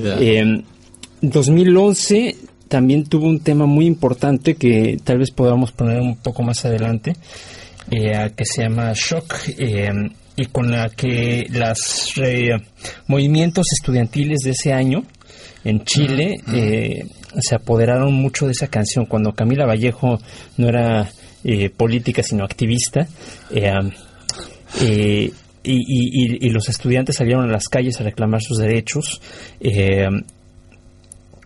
Ya. 0.03 0.17
Eh, 0.21 0.63
2011 1.21 2.37
también 2.69 3.05
tuvo 3.05 3.27
un 3.27 3.41
tema 3.41 3.67
muy 3.67 3.87
importante 3.87 4.55
que 4.55 4.99
tal 5.03 5.19
vez 5.19 5.31
podamos 5.31 5.73
poner 5.73 6.01
un 6.01 6.17
poco 6.17 6.43
más 6.43 6.65
adelante, 6.65 7.17
eh, 7.91 8.31
que 8.37 8.45
se 8.45 8.63
llama 8.63 8.93
Shock. 8.95 9.35
eh, 9.59 9.91
y 10.39 10.47
con 10.47 10.71
la 10.71 10.89
que 10.91 11.49
los 11.51 12.15
movimientos 13.09 13.67
estudiantiles 13.73 14.39
de 14.45 14.51
ese 14.51 14.73
año 14.73 15.03
en 15.65 15.85
Chile 15.85 16.37
eh, 16.55 17.05
se 17.41 17.57
apoderaron 17.57 18.15
mucho 18.15 18.47
de 18.47 18.53
esa 18.53 18.69
canción 18.69 19.07
cuando 19.07 19.33
Camila 19.33 19.67
Vallejo 19.67 20.21
no 20.57 20.69
era 20.69 21.11
eh, 21.45 21.71
política 21.71 22.23
sino 22.23 22.45
activista. 22.45 23.07
Eh, 23.51 23.73
eh, 24.81 25.31
y, 25.63 25.73
y- 25.73 26.47
y- 26.47 26.51
los 26.51 26.69
estudiantes 26.69 27.17
salieron 27.17 27.45
a 27.49 27.53
las 27.53 27.69
calles 27.69 28.01
a 28.01 28.05
reclamar 28.05 28.41
sus 28.43 28.59
derechos. 28.59 29.21
Eh, 29.61 30.07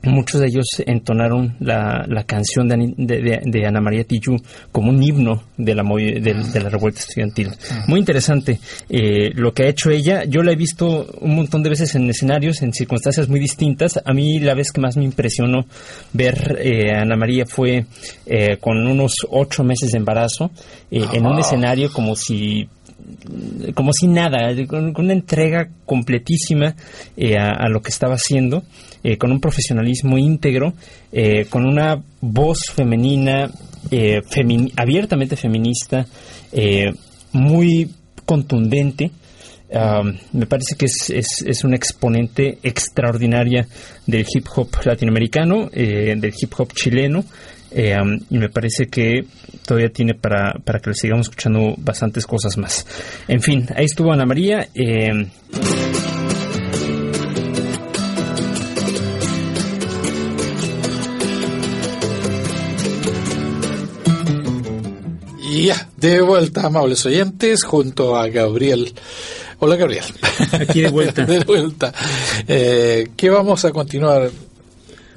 Muchos 0.05 0.41
de 0.41 0.49
ellos 0.49 0.67
entonaron 0.85 1.55
la, 1.61 2.05
la 2.09 2.25
canción 2.25 2.69
de, 2.69 2.93
de- 2.97 3.41
de- 3.45 3.67
Ana 3.67 3.81
María 3.81 4.03
Tijoux 4.05 4.43
como 4.73 4.91
un 4.91 5.01
himno 5.03 5.43
de 5.57 5.75
la, 5.75 5.83
de, 5.85 6.21
de 6.53 6.61
la 6.61 6.69
revuelta 6.69 7.01
estudiantil. 7.01 7.51
Muy 7.87 8.01
interesante 8.01 8.59
eh, 8.89 9.31
lo 9.35 9.53
que 9.55 9.63
ha 9.65 9.69
hecho 9.69 9.91
ella. 9.91 10.25
Yo 10.25 10.43
la 10.43 10.53
he 10.53 10.57
visto 10.57 11.07
un 11.21 11.37
montón 11.37 11.63
de 11.63 11.71
veces 11.71 11.95
en 11.95 12.11
escenarios, 12.11 12.63
en 12.63 12.73
circunstancias 12.73 13.29
muy 13.29 13.39
distintas. 13.39 14.01
A 14.05 14.13
mí 14.13 14.41
la 14.41 14.55
vez 14.55 14.73
que 14.73 14.81
más 14.81 14.97
me 14.97 15.05
impresionó 15.05 15.67
ver 16.13 16.59
eh, 16.61 16.93
a 16.93 17.03
Ana 17.03 17.17
María 17.17 17.47
fue 17.47 17.87
eh, 18.27 18.57
con 18.61 18.85
unos 18.87 19.15
ocho 19.31 19.63
meses 19.63 19.93
de 19.93 19.99
embarazo 19.99 20.51
eh, 20.91 21.05
en 21.13 21.27
un 21.27 21.39
escenario 21.39 21.93
como 21.93 22.17
si 22.17 22.69
como 23.75 23.93
si 23.93 24.07
nada, 24.07 24.55
con, 24.67 24.95
una 24.97 25.13
entrega 25.13 25.69
completísima 25.87 26.75
eh, 27.17 27.37
a, 27.37 27.69
lo 27.69 27.81
que 27.81 27.91
estaba 27.91 28.15
haciendo, 28.15 28.63
eh, 29.03 29.17
con 29.17 29.33
un 29.33 29.41
profesionalismo 29.41 30.19
íntegro, 30.19 30.75
eh, 31.13 31.47
con 31.47 31.67
una 31.67 32.03
voz 32.21 32.61
femenina, 32.75 33.51
abiertamente 34.77 35.37
feminista, 35.37 36.07
muy 37.33 37.91
contundente. 38.25 39.11
me 40.33 40.47
parece 40.47 40.77
que 40.77 40.87
es, 40.87 41.11
es, 41.11 41.45
es, 41.45 41.65
una 41.65 41.77
exponente 41.77 42.59
extraordinaria 42.63 43.67
del 44.07 44.25
hip 44.33 44.47
hop 44.55 44.69
latinoamericano, 44.85 45.69
del 45.69 46.33
hip 46.41 46.53
hop 46.57 46.73
chileno, 46.75 47.25
y 47.75 48.39
me 48.39 48.49
parece 48.51 48.87
que 48.87 49.25
todavía 49.65 49.91
tiene 49.91 50.15
para, 50.15 50.55
para 50.65 50.81
que 50.81 50.91
le 50.91 50.95
sigamos 50.95 51.27
escuchando 51.27 51.75
bastantes 51.79 52.27
cosas 52.27 52.57
más. 52.57 52.87
En 53.29 53.41
fin, 53.41 53.67
ahí 53.75 53.85
estuvo 53.85 54.13
Ana 54.13 54.27
María. 54.27 54.69
Eh, 54.75 55.27
y 65.51 65.67
ya, 65.67 65.89
de 65.97 66.23
vuelta, 66.23 66.67
amables 66.67 67.05
oyentes, 67.07 67.65
junto 67.65 68.17
a 68.17 68.29
Gabriel. 68.29 68.93
Hola, 69.59 69.77
Gabriel. 69.77 70.05
Aquí 70.53 70.81
de 70.81 70.91
vuelta. 70.91 71.25
de 71.27 71.41
vuelta. 71.41 71.93
Eh, 72.49 73.09
¿Qué 73.17 73.31
vamos 73.31 73.65
a 73.65 73.71
continuar 73.71 74.31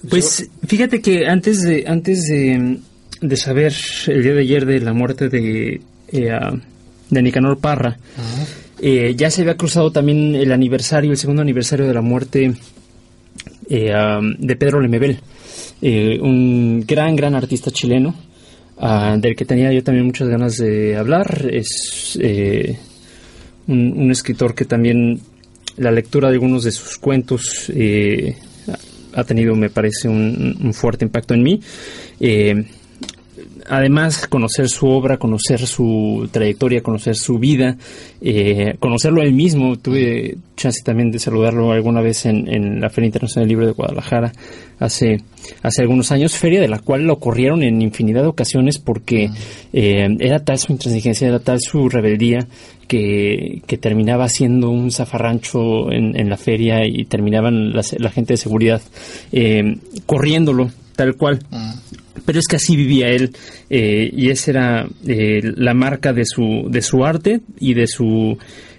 pues 0.09 0.49
fíjate 0.67 1.01
que 1.01 1.27
antes 1.27 1.61
de 1.61 1.85
antes 1.87 2.23
de, 2.27 2.79
saber 3.35 3.73
el 4.07 4.23
día 4.23 4.33
de 4.33 4.41
ayer 4.41 4.65
de 4.65 4.79
la 4.79 4.93
muerte 4.93 5.29
de, 5.29 5.81
eh, 6.07 6.39
de 7.09 7.21
Nicanor 7.21 7.57
Parra, 7.57 7.97
eh, 8.81 9.13
ya 9.15 9.29
se 9.29 9.41
había 9.41 9.57
cruzado 9.57 9.91
también 9.91 10.35
el 10.35 10.51
aniversario, 10.51 11.11
el 11.11 11.17
segundo 11.17 11.41
aniversario 11.41 11.87
de 11.87 11.93
la 11.93 12.01
muerte 12.01 12.53
eh, 13.69 13.93
de 14.39 14.55
Pedro 14.55 14.79
Lemebel, 14.79 15.19
un 16.21 16.83
gran, 16.87 17.15
gran 17.15 17.35
artista 17.35 17.71
chileno, 17.71 18.15
del 19.17 19.35
que 19.35 19.45
tenía 19.45 19.71
yo 19.71 19.83
también 19.83 20.05
muchas 20.05 20.27
ganas 20.27 20.57
de 20.57 20.95
hablar. 20.97 21.47
Es 21.51 22.17
un, 23.67 23.93
un, 23.97 24.11
escritor 24.11 24.53
que 24.53 24.65
también 24.65 25.19
la 25.77 25.91
lectura 25.91 26.29
de 26.29 26.35
algunos 26.35 26.63
de 26.63 26.71
sus 26.71 26.97
cuentos 26.97 27.69
ha 29.15 29.23
tenido, 29.23 29.55
me 29.55 29.69
parece, 29.69 30.07
un, 30.07 30.71
fuerte 30.73 31.05
impacto 31.05 31.33
en 31.33 31.43
mí. 31.43 31.61
Eh, 32.19 32.65
además, 33.67 34.27
conocer 34.27 34.69
su 34.69 34.87
obra, 34.87 35.17
conocer 35.17 35.65
su 35.65 36.29
trayectoria, 36.31 36.81
conocer 36.81 37.15
su 37.15 37.39
vida, 37.39 37.77
eh, 38.21 38.75
conocerlo 38.79 39.21
él 39.21 39.33
mismo. 39.33 39.77
Tuve 39.77 40.37
chance 40.55 40.81
también 40.83 41.11
de 41.11 41.19
saludarlo 41.19 41.71
alguna 41.71 42.01
vez 42.01 42.25
en, 42.25 42.79
la 42.79 42.89
Feria 42.89 43.07
Internacional 43.07 43.47
del 43.47 43.49
Libro 43.49 43.67
de 43.67 43.73
Guadalajara 43.73 44.31
hace, 44.79 45.21
hace 45.61 45.81
algunos 45.81 46.11
años, 46.11 46.35
feria 46.35 46.61
de 46.61 46.67
la 46.67 46.79
cual 46.79 47.03
lo 47.03 47.13
ocurrieron 47.13 47.63
en 47.63 47.81
infinidad 47.81 48.21
de 48.21 48.27
ocasiones 48.27 48.77
porque 48.77 49.29
eh, 49.73 50.07
era 50.19 50.39
tal 50.43 50.57
su 50.57 50.71
intransigencia, 50.71 51.27
era 51.27 51.39
tal 51.39 51.59
su 51.61 51.89
rebeldía 51.89 52.47
que, 52.87 53.61
terminaba 53.79 54.29
siendo 54.29 54.69
un 54.69 54.91
zafarrancho 54.91 55.91
en, 55.91 56.29
la 56.29 56.37
feria 56.37 56.85
y 56.85 57.05
terminaban 57.05 57.73
la, 57.73 58.09
gente 58.11 58.33
de 58.33 58.37
seguridad 58.37 58.81
eh, 59.31 59.77
corriéndolo 60.05 60.69
tal 60.95 61.15
cual. 61.15 61.39
Pero 62.25 62.39
es 62.39 62.45
que 62.47 62.55
así 62.55 62.75
vivía 62.75 63.09
él 63.09 63.35
eh, 63.69 64.09
y 64.11 64.29
esa 64.29 64.51
era 64.51 64.87
eh, 65.07 65.41
la 65.43 65.73
marca 65.73 66.13
de 66.13 66.25
su, 66.25 66.67
de 66.69 66.81
su 66.81 67.03
arte 67.03 67.41
y 67.59 67.73
de 67.73 67.87
su 67.87 68.37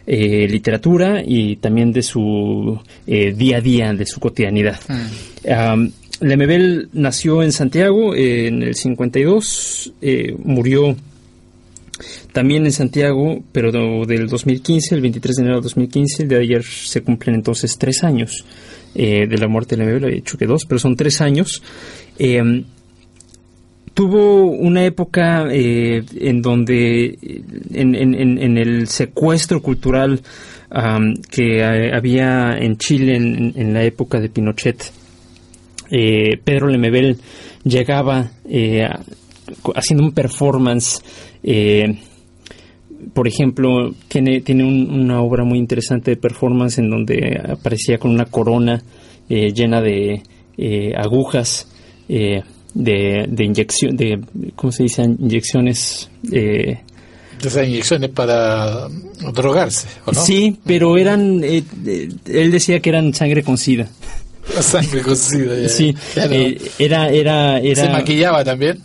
literatura 0.08 1.20
y 1.26 1.56
también 1.56 1.90
de 1.90 2.00
su 2.00 2.78
día 3.04 3.56
a 3.56 3.60
día, 3.60 3.92
de 3.92 4.06
su 4.06 4.20
cotidianidad. 4.20 4.78
Lemebel 6.20 6.90
nació 6.92 7.42
en 7.42 7.50
Santiago 7.50 8.14
en 8.14 8.62
el 8.62 8.76
52, 8.76 9.94
murió 10.44 10.94
también 12.32 12.66
en 12.66 12.72
Santiago, 12.72 13.42
pero 13.52 13.72
del 14.04 14.28
2015, 14.28 14.94
el 14.94 15.00
23 15.00 15.36
de 15.36 15.42
enero 15.42 15.56
de 15.56 15.62
2015, 15.62 16.22
el 16.24 16.28
de 16.28 16.38
ayer 16.38 16.62
se 16.62 17.02
cumplen 17.02 17.34
entonces 17.34 17.78
tres 17.78 18.04
años 18.04 18.44
eh, 18.94 19.26
de 19.26 19.38
la 19.38 19.48
muerte 19.48 19.76
de 19.76 19.86
bebé, 19.86 20.08
he 20.08 20.14
dicho 20.16 20.36
que 20.36 20.46
dos, 20.46 20.64
pero 20.66 20.78
son 20.78 20.96
tres 20.96 21.20
años. 21.20 21.62
Eh, 23.96 24.02
tuvo 24.02 24.44
una 24.44 24.84
época 24.84 25.46
eh, 25.50 26.04
en 26.20 26.42
donde, 26.42 27.18
en, 27.72 28.58
el 28.58 28.88
secuestro 28.88 29.62
cultural 29.62 30.20
que 31.30 31.64
había 31.64 32.58
en 32.58 32.76
Chile 32.76 33.16
en, 33.16 33.72
la 33.72 33.84
época 33.84 34.20
de 34.20 34.28
Pinochet, 34.28 34.92
Pedro 35.88 36.68
Lemebel 36.68 37.16
llegaba 37.64 38.30
haciendo 39.74 40.04
un 40.04 40.12
performance 40.12 41.02
por 43.12 43.28
ejemplo, 43.28 43.92
tiene, 44.08 44.40
tiene 44.40 44.64
una 44.64 45.20
obra 45.20 45.44
muy 45.44 45.58
interesante 45.58 46.12
de 46.12 46.16
performance 46.16 46.78
en 46.78 46.90
donde 46.90 47.40
aparecía 47.48 47.98
con 47.98 48.10
una 48.10 48.26
corona 48.26 48.82
eh, 49.28 49.52
llena 49.52 49.80
de 49.80 50.22
eh, 50.56 50.92
agujas 50.96 51.70
eh, 52.08 52.42
de, 52.76 53.26
de 53.28 53.44
inyección, 53.44 53.96
de, 53.96 54.20
¿cómo 54.54 54.70
se 54.70 54.84
dice? 54.84 55.02
Inyecciones. 55.02 56.10
Eh, 56.30 56.78
esas 57.42 57.68
inyecciones 57.68 58.10
para 58.10 58.88
drogarse, 59.34 59.88
¿o 60.04 60.12
no? 60.12 60.20
Sí, 60.20 60.58
pero 60.64 60.96
eran, 60.96 61.42
él 61.44 62.50
decía 62.50 62.80
que 62.80 62.88
eran 62.90 63.14
sangre 63.14 63.42
con 63.42 63.58
sida. 63.58 63.88
Sangre 64.60 65.02
con 65.02 65.16
sida, 65.16 65.68
Sí, 65.68 65.94
era, 66.78 67.08
era, 67.08 67.58
era... 67.58 67.82
¿Se 67.82 67.88
maquillaba 67.90 68.44
también? 68.44 68.80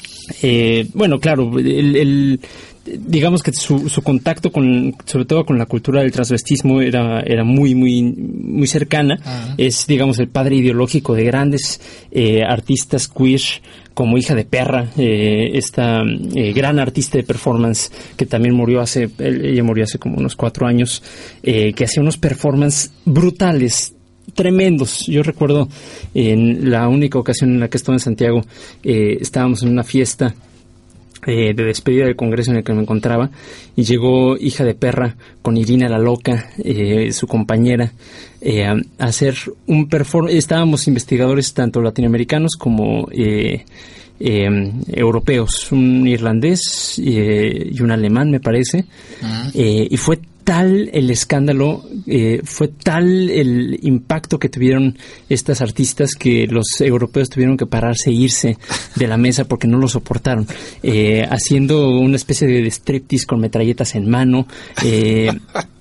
bueno, 0.93 1.19
claro, 1.19 1.51
el 1.59 2.39
digamos 2.85 3.43
que 3.43 3.53
su, 3.53 3.89
su 3.89 4.01
contacto 4.01 4.51
con, 4.51 4.95
sobre 5.05 5.25
todo 5.25 5.45
con 5.45 5.57
la 5.57 5.65
cultura 5.65 6.01
del 6.01 6.11
transvestismo 6.11 6.81
era, 6.81 7.21
era 7.21 7.43
muy, 7.43 7.75
muy, 7.75 8.01
muy 8.01 8.67
cercana. 8.67 9.53
Es, 9.57 9.85
digamos, 9.87 10.19
el 10.19 10.29
padre 10.29 10.55
ideológico 10.55 11.13
de 11.13 11.23
grandes 11.23 11.79
eh, 12.11 12.41
artistas 12.43 13.07
queer 13.07 13.41
como 13.93 14.17
hija 14.17 14.35
de 14.35 14.45
perra, 14.45 14.87
eh, 14.97 15.51
esta 15.53 16.01
eh, 16.03 16.53
gran 16.53 16.79
artista 16.79 17.17
de 17.17 17.23
performance 17.23 17.91
que 18.15 18.25
también 18.25 18.55
murió 18.55 18.81
hace, 18.81 19.09
ella 19.19 19.63
murió 19.63 19.83
hace 19.83 19.99
como 19.99 20.17
unos 20.17 20.35
cuatro 20.35 20.67
años, 20.67 21.03
que 21.41 21.83
hacía 21.83 22.01
unos 22.01 22.17
performances 22.17 22.91
brutales, 23.05 23.93
tremendos. 24.33 25.05
Yo 25.07 25.23
recuerdo 25.23 25.67
en 26.13 26.69
la 26.69 26.87
única 26.87 27.19
ocasión 27.19 27.51
en 27.51 27.59
la 27.59 27.69
que 27.69 27.77
estuve 27.77 27.95
en 27.95 27.99
Santiago, 27.99 28.41
estábamos 28.83 29.63
en 29.63 29.69
una 29.69 29.83
fiesta 29.83 30.35
eh, 31.27 31.53
de 31.53 31.63
despedida 31.63 32.05
del 32.05 32.15
congreso 32.15 32.49
en 32.51 32.57
el 32.57 32.63
que 32.63 32.73
me 32.73 32.81
encontraba 32.81 33.29
y 33.75 33.83
llegó 33.83 34.37
hija 34.37 34.63
de 34.63 34.73
perra 34.73 35.15
con 35.43 35.55
Irina 35.55 35.87
la 35.87 35.99
loca, 35.99 36.49
eh, 36.63 37.11
su 37.11 37.27
compañera, 37.27 37.91
eh, 38.41 38.65
a 38.65 38.75
hacer 38.97 39.35
un 39.67 39.87
performance. 39.87 40.35
Estábamos 40.35 40.87
investigadores 40.87 41.53
tanto 41.53 41.81
latinoamericanos 41.81 42.55
como 42.57 43.07
europeos, 44.19 45.71
un 45.71 46.07
irlandés 46.07 46.97
y 46.97 47.81
un 47.81 47.91
alemán 47.91 48.31
me 48.31 48.39
parece, 48.39 48.85
y 49.53 49.97
fue 49.97 50.19
tal 50.51 50.89
el 50.91 51.09
escándalo, 51.09 51.81
eh, 52.07 52.41
fue 52.43 52.67
tal 52.67 53.29
el 53.29 53.79
impacto 53.83 54.37
que 54.37 54.49
tuvieron 54.49 54.97
estas 55.29 55.61
artistas 55.61 56.13
que 56.13 56.45
los 56.45 56.81
europeos 56.81 57.29
tuvieron 57.29 57.55
que 57.55 57.65
pararse 57.65 58.09
e 58.09 58.13
irse 58.15 58.57
de 58.97 59.07
la 59.07 59.15
mesa 59.15 59.45
porque 59.45 59.69
no 59.69 59.77
lo 59.77 59.87
soportaron, 59.87 60.45
eh, 60.83 61.25
haciendo 61.29 61.97
una 61.97 62.17
especie 62.17 62.49
de 62.49 62.69
striptease 62.69 63.25
con 63.25 63.39
metralletas 63.39 63.95
en 63.95 64.09
mano. 64.09 64.45
Eh, 64.83 65.31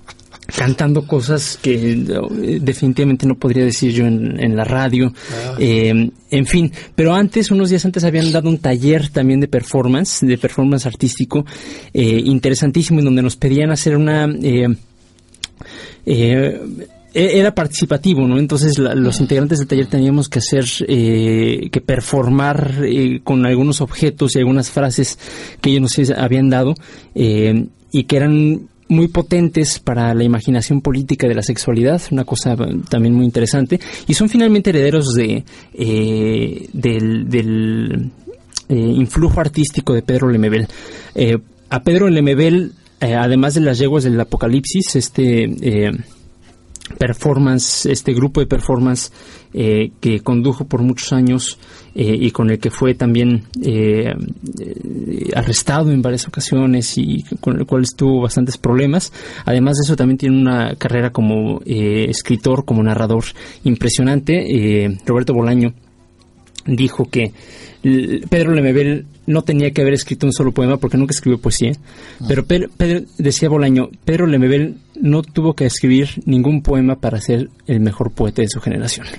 cantando 0.55 1.05
cosas 1.05 1.57
que 1.61 1.91
eh, 1.93 2.59
definitivamente 2.61 3.25
no 3.25 3.35
podría 3.35 3.63
decir 3.63 3.91
yo 3.91 4.05
en, 4.05 4.55
la 4.55 4.63
radio. 4.63 5.13
Ah. 5.31 5.55
Eh, 5.59 6.09
en 6.29 6.45
fin, 6.45 6.71
pero 6.95 7.13
antes, 7.13 7.51
unos 7.51 7.69
días 7.69 7.85
antes, 7.85 8.03
habían 8.03 8.31
dado 8.31 8.49
un 8.49 8.57
taller 8.57 9.09
también 9.09 9.39
de 9.39 9.47
performance, 9.47 10.25
de 10.25 10.37
performance 10.37 10.85
artístico, 10.85 11.45
eh, 11.93 12.21
interesantísimo, 12.25 12.99
en 12.99 13.05
donde 13.05 13.21
nos 13.21 13.35
pedían 13.35 13.71
hacer 13.71 13.95
una... 13.97 14.27
era 17.13 17.53
participativo, 17.53 18.27
¿no? 18.27 18.39
Entonces 18.39 18.77
los 18.77 19.19
integrantes 19.19 19.59
del 19.59 19.67
taller 19.67 19.87
teníamos 19.87 20.29
que 20.29 20.39
hacer, 20.39 20.65
que 20.87 21.83
performar 21.85 22.81
con 23.23 23.45
algunos 23.45 23.81
objetos 23.81 24.35
y 24.35 24.39
algunas 24.39 24.69
frases 24.69 25.19
que 25.59 25.69
ellos 25.71 25.81
nos 25.81 26.09
habían 26.11 26.49
dado 26.49 26.75
y 27.13 28.03
que 28.03 28.15
eran 28.15 28.69
muy 28.91 29.07
potentes 29.07 29.79
para 29.79 30.13
la 30.13 30.25
imaginación 30.25 30.81
política 30.81 31.25
de 31.25 31.33
la 31.33 31.41
sexualidad, 31.41 32.01
una 32.11 32.25
cosa 32.25 32.57
también 32.89 33.13
muy 33.13 33.23
interesante, 33.23 33.79
y 34.05 34.13
son 34.13 34.27
finalmente 34.27 34.69
herederos 34.71 35.13
de 35.13 35.45
eh, 35.73 36.69
del, 36.73 38.11
eh, 38.67 38.75
influjo 38.75 39.39
artístico 39.39 39.93
de 39.93 40.01
Pedro 40.01 40.29
Lemebel. 40.29 40.67
Eh, 41.15 41.37
a 41.69 41.83
Pedro 41.83 42.09
Lemebel 42.09 42.73
además 42.99 43.55
de 43.55 43.61
las 43.61 43.79
yeguas 43.79 44.03
del 44.03 44.19
apocalipsis, 44.19 44.95
este 44.95 45.95
performance, 46.91 47.85
este 47.85 48.13
grupo 48.13 48.39
de 48.39 48.47
performance 48.47 49.11
eh, 49.53 49.91
que 49.99 50.21
condujo 50.21 50.65
por 50.65 50.81
muchos 50.81 51.11
años 51.11 51.59
eh, 51.93 52.17
y 52.19 52.31
con 52.31 52.49
el 52.49 52.59
que 52.59 52.71
fue 52.71 52.93
también 52.93 53.43
eh, 53.63 54.13
arrestado 55.35 55.91
en 55.91 56.01
varias 56.01 56.27
ocasiones 56.27 56.97
y 56.97 57.23
con 57.39 57.59
el 57.59 57.65
cual 57.65 57.85
tuvo 57.95 58.21
bastantes 58.21 58.57
problemas. 58.57 59.11
Además 59.45 59.77
de 59.77 59.85
eso, 59.85 59.95
también 59.95 60.17
tiene 60.17 60.39
una 60.39 60.75
carrera 60.75 61.11
como 61.11 61.61
escritor, 61.65 62.63
como 62.65 62.81
narrador 62.81 63.25
impresionante. 63.63 64.97
Roberto 65.05 65.33
Bolaño 65.33 65.73
dijo 66.65 67.09
que 67.09 67.33
Pedro 67.81 68.53
Lemebel 68.53 69.05
no 69.31 69.43
tenía 69.43 69.71
que 69.71 69.81
haber 69.81 69.93
escrito 69.93 70.25
un 70.25 70.33
solo 70.33 70.51
poema 70.51 70.77
porque 70.77 70.97
nunca 70.97 71.13
escribió 71.13 71.39
poesía, 71.39 71.73
ah. 72.19 72.25
pero 72.27 72.45
Pedro, 72.45 72.69
decía 73.17 73.49
Bolaño, 73.49 73.89
Pedro 74.05 74.27
Lemebel 74.27 74.77
no 74.99 75.21
tuvo 75.23 75.55
que 75.55 75.65
escribir 75.65 76.09
ningún 76.25 76.61
poema 76.61 76.95
para 76.95 77.19
ser 77.19 77.49
el 77.67 77.79
mejor 77.79 78.11
poeta 78.11 78.41
de 78.41 78.49
su 78.49 78.59
generación. 78.59 79.07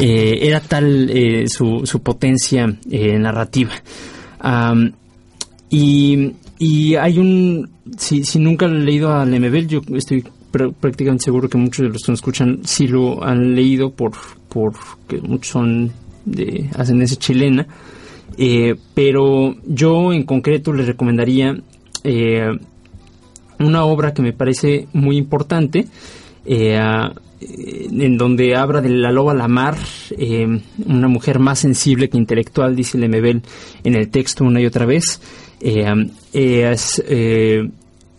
Eh, 0.00 0.46
era 0.48 0.60
tal 0.60 1.10
eh, 1.10 1.44
su, 1.46 1.82
su, 1.84 2.00
potencia 2.00 2.66
eh, 2.90 3.18
narrativa. 3.18 3.72
y, 5.70 6.32
y, 6.58 6.94
hay 6.94 7.18
un, 7.18 7.68
si, 7.96 8.24
si 8.24 8.38
nunca 8.38 8.66
han 8.66 8.84
leído 8.84 9.12
a 9.12 9.24
Lemebel, 9.24 9.68
yo 9.68 9.80
estoy 9.94 10.24
prácticamente 10.50 11.24
seguro 11.24 11.48
que 11.48 11.58
muchos 11.58 11.84
de 11.86 11.92
los 11.92 12.02
que 12.02 12.12
nos 12.12 12.18
escuchan 12.18 12.60
sí 12.64 12.88
lo 12.88 13.22
han 13.22 13.54
leído 13.54 13.90
por, 13.90 14.12
por 14.48 14.72
que 15.06 15.18
muchos 15.20 15.52
son 15.52 15.92
de 16.24 16.68
ascendencia 16.74 17.18
chilena, 17.18 17.66
eh, 18.40 18.76
pero 18.94 19.56
yo 19.66 20.12
en 20.12 20.22
concreto 20.22 20.72
les 20.72 20.86
recomendaría 20.86 21.58
eh, 22.04 22.56
una 23.58 23.84
obra 23.84 24.14
que 24.14 24.22
me 24.22 24.32
parece 24.32 24.86
muy 24.92 25.16
importante, 25.16 25.86
eh, 26.46 26.80
en 27.40 28.16
donde 28.16 28.54
habla 28.54 28.80
de 28.80 28.90
la 28.90 29.10
loba 29.10 29.34
Lamar, 29.34 29.76
una 30.86 31.08
mujer 31.08 31.40
más 31.40 31.58
sensible 31.58 32.08
que 32.08 32.16
intelectual, 32.16 32.76
dice 32.76 32.98
Lemebel 32.98 33.42
en 33.84 33.94
el 33.94 34.08
texto 34.08 34.44
una 34.44 34.60
y 34.60 34.66
otra 34.66 34.86
vez. 34.86 35.20
es 35.60 37.02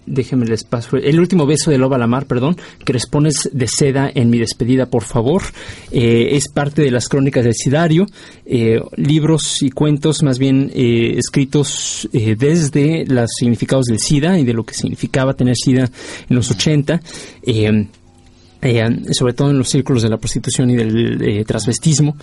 déjeme 0.09 0.45
el 0.45 0.51
espacio. 0.51 0.97
El 0.97 1.19
último 1.19 1.45
beso 1.45 1.71
de 1.71 1.77
Loba 1.77 1.97
Lamar, 1.97 2.25
perdón, 2.25 2.57
que 2.83 2.93
respondes 2.93 3.49
de 3.53 3.67
seda 3.67 4.11
en 4.13 4.29
mi 4.29 4.39
despedida, 4.39 4.87
por 4.87 5.03
favor. 5.03 5.43
Eh, 5.91 6.29
es 6.31 6.49
parte 6.49 6.81
de 6.81 6.91
las 6.91 7.07
crónicas 7.07 7.43
del 7.43 7.53
Sidario, 7.53 8.07
eh, 8.45 8.81
libros 8.95 9.61
y 9.61 9.69
cuentos 9.69 10.23
más 10.23 10.39
bien 10.39 10.71
eh, 10.73 11.15
escritos 11.17 12.09
desde 12.11 13.05
los 13.05 13.29
significados 13.37 13.85
del 13.85 13.99
SIDA 13.99 14.39
y 14.39 14.45
de 14.45 14.53
lo 14.53 14.63
que 14.63 14.73
significaba 14.73 15.33
tener 15.33 15.55
SIDA 15.55 15.89
en 16.29 16.35
los 16.35 16.49
80. 16.51 17.01
sobre 19.11 19.33
todo 19.33 19.51
en 19.51 19.57
los 19.57 19.69
círculos 19.69 20.03
de 20.03 20.09
la 20.09 20.17
prostitución 20.17 20.69
y 20.71 20.75
del 20.75 21.45
transvestismo 21.45 22.17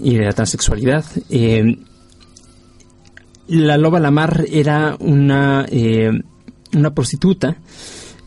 y 0.00 0.14
de 0.14 0.24
la 0.24 0.32
transexualidad. 0.32 1.04
la 3.48 3.76
Loba 3.76 3.98
Lamar 3.98 4.44
era 4.48 4.96
una 5.00 5.66
una 6.74 6.90
prostituta 6.90 7.56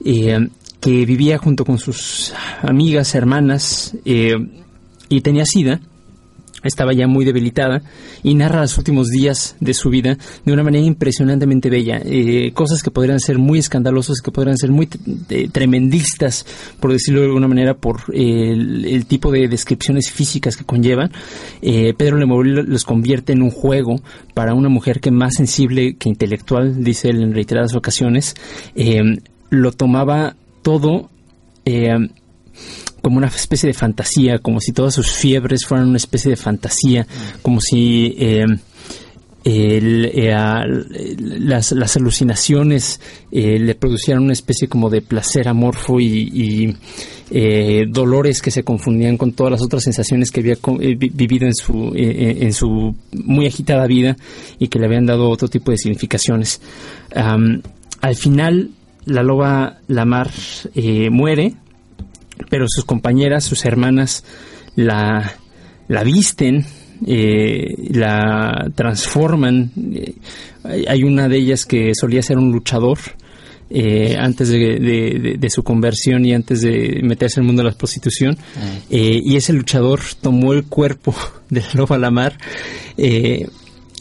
eh, 0.04 0.50
que 0.80 1.06
vivía 1.06 1.38
junto 1.38 1.66
con 1.66 1.78
sus 1.78 2.34
amigas, 2.62 3.16
hermanas, 3.16 3.96
eh, 4.06 4.36
y 5.10 5.22
tenía 5.22 5.46
sida, 5.46 5.82
estaba 6.66 6.94
ya 6.94 7.08
muy 7.08 7.26
debilitada 7.26 7.82
y 8.24 8.34
narra 8.36 8.62
los 8.62 8.78
últimos 8.78 9.08
días 9.08 9.56
de 9.60 9.74
su 9.74 9.90
vida 9.90 10.18
de 10.46 10.54
una 10.54 10.64
manera 10.64 10.86
impresionantemente 10.86 11.70
bella. 11.70 12.02
Eh, 12.04 12.52
cosas 12.54 12.84
que 12.84 12.92
podrían 12.92 13.20
ser 13.20 13.38
muy 13.38 13.60
escandalosas, 13.60 14.22
que 14.22 14.32
podrían 14.32 14.58
ser 14.58 14.72
muy 14.72 14.88
tremendistas, 15.52 16.46
por 16.80 16.92
decirlo 16.92 17.22
de 17.22 17.28
alguna 17.28 17.48
manera, 17.48 17.76
por 17.76 18.02
el, 18.14 19.06
tipo 19.08 19.32
de 19.32 19.48
descripciones 19.48 20.12
físicas 20.12 20.58
que 20.58 20.66
conllevan. 20.66 21.12
Pedro 21.62 22.18
Lemoril 22.18 22.56
los 22.68 22.84
convierte 22.84 23.34
en 23.34 23.42
un 23.42 23.52
juego 23.52 24.02
para 24.34 24.54
una 24.54 24.70
mujer 24.70 25.00
que 25.00 25.12
más 25.12 25.36
sensible 25.36 25.96
que 25.96 26.10
intelectual, 26.10 26.84
dice 26.84 27.10
él 27.10 27.22
en 27.22 27.34
reiteradas 27.34 27.76
ocasiones, 27.76 28.36
eh, 28.76 29.20
lo 29.50 29.72
tomaba 29.72 30.36
todo 30.62 31.10
eh, 31.66 31.96
como 33.06 33.18
una 33.18 33.28
especie 33.28 33.68
de 33.68 33.76
fantasía, 33.76 34.40
como 34.40 34.60
si 34.60 34.72
todas 34.72 34.96
sus 34.96 35.12
fiebres 35.12 35.64
fueran 35.64 35.90
una 35.90 35.98
especie 35.98 36.32
de 36.32 36.38
fantasía, 36.38 37.06
como 37.44 37.62
si 37.62 38.16
eh, 38.18 38.46
las, 41.40 41.72
las, 41.72 41.98
alucinaciones 41.98 43.00
le 43.30 43.76
producieran 43.76 44.24
una 44.24 44.34
especie 44.34 44.68
como 44.68 44.90
de 44.90 45.04
placer 45.04 45.48
amorfo 45.48 46.00
y 46.00 46.76
eh, 47.32 47.86
dolores 47.90 48.40
que 48.40 48.52
se 48.52 48.64
confundían 48.64 49.18
con 49.18 49.32
todas 49.32 49.52
las 49.52 49.64
otras 49.64 49.84
sensaciones 49.84 50.30
que 50.30 50.42
había 50.42 50.54
eh, 50.54 50.96
vivido 50.96 51.48
en 51.48 51.56
su, 51.56 51.92
eh, 51.96 52.38
en 52.42 52.54
su 52.54 52.96
muy 53.14 53.48
agitada 53.48 53.88
vida 53.88 54.16
y 54.60 54.68
que 54.68 54.78
le 54.78 54.86
habían 54.86 55.08
dado 55.08 55.28
otro 55.30 55.48
tipo 55.48 55.72
de 55.72 55.78
significaciones. 55.78 56.62
al 57.16 58.16
final, 58.16 58.70
la 59.06 59.24
loba 59.24 59.80
Lamar 59.88 60.30
muere, 61.10 61.56
pero 62.50 62.66
sus 62.68 62.86
compañeras, 62.86 63.44
sus 63.44 63.66
hermanas, 63.66 64.24
la, 64.76 65.34
la 65.88 66.04
visten, 66.04 66.66
la 67.02 68.70
transforman. 68.76 69.72
hay 70.88 71.04
una 71.04 71.28
de 71.28 71.38
ellas 71.38 71.66
que 71.66 71.92
solía 71.94 72.22
ser 72.22 72.38
un 72.38 72.52
luchador 72.52 73.00
eh, 73.68 74.16
antes 74.20 74.50
de, 74.50 75.48
su 75.50 75.64
conversión 75.64 76.24
y 76.24 76.34
antes 76.34 76.62
de 76.62 77.00
meterse 77.04 77.40
en 77.40 77.44
el 77.44 77.48
mundo 77.48 77.64
de 77.64 77.70
la 77.70 77.76
prostitución. 77.76 78.38
Ah. 78.56 78.80
Eh, 78.92 79.20
y 79.24 79.36
ese 79.36 79.54
luchador 79.54 80.02
tomó 80.22 80.54
el 80.54 80.66
cuerpo 80.66 81.16
de 81.50 81.62
la 81.62 81.74
loba 81.74 81.98
Lamar 81.98 82.38
eh, 82.98 83.48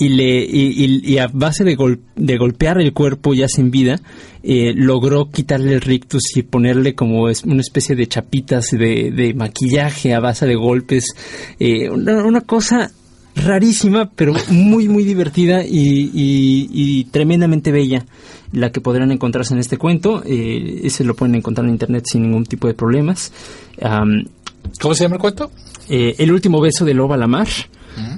y, 0.05 0.09
le, 0.09 0.45
y, 0.45 1.19
a 1.19 1.29
base 1.33 1.65
de, 1.65 1.77
de, 2.17 2.37
golpear 2.37 2.81
el 2.81 2.93
cuerpo 2.93 3.35
ya 3.35 3.49
sin 3.49 3.71
vida, 3.71 4.01
logró 4.43 5.31
quitarle 5.31 5.75
el 5.75 5.81
rictus 5.81 6.37
y 6.37 6.43
ponerle 6.43 6.95
como 6.95 7.23
una 7.23 7.61
especie 7.61 7.97
de 7.97 8.07
chapitas 8.07 8.71
de, 8.71 9.11
de 9.11 9.35
maquillaje 9.35 10.15
a 10.15 10.21
base 10.21 10.47
de 10.47 10.55
golpes. 10.55 11.07
una, 11.91 12.41
cosa 12.43 12.91
rarísima, 13.37 14.11
pero 14.11 14.35
muy, 14.51 14.89
muy 14.89 15.05
divertida 15.05 15.65
y, 15.65 16.11
y 16.15 17.05
tremendamente 17.05 17.73
bella 17.73 18.05
la 18.55 18.71
que 18.71 18.81
podrán 18.81 19.11
encontrarse 19.11 19.53
en 19.53 19.61
este 19.61 19.77
cuento. 19.77 20.23
Eh, 20.25 20.83
ese 20.85 21.05
lo 21.05 21.15
pueden 21.15 21.35
encontrar 21.35 21.67
en 21.67 21.73
internet 21.73 22.05
sin 22.07 22.23
ningún 22.23 22.47
tipo 22.47 22.67
de 22.67 22.75
problemas. 22.75 23.33
¿Cómo 24.81 24.95
se 24.95 25.05
llama 25.05 25.17
el 25.17 25.21
cuento? 25.21 25.51
Eh, 25.89 26.15
el 26.19 26.33
último 26.33 26.61
beso 26.61 26.85
de 26.85 26.95
Loba 26.95 27.17
Lamar. 27.17 27.49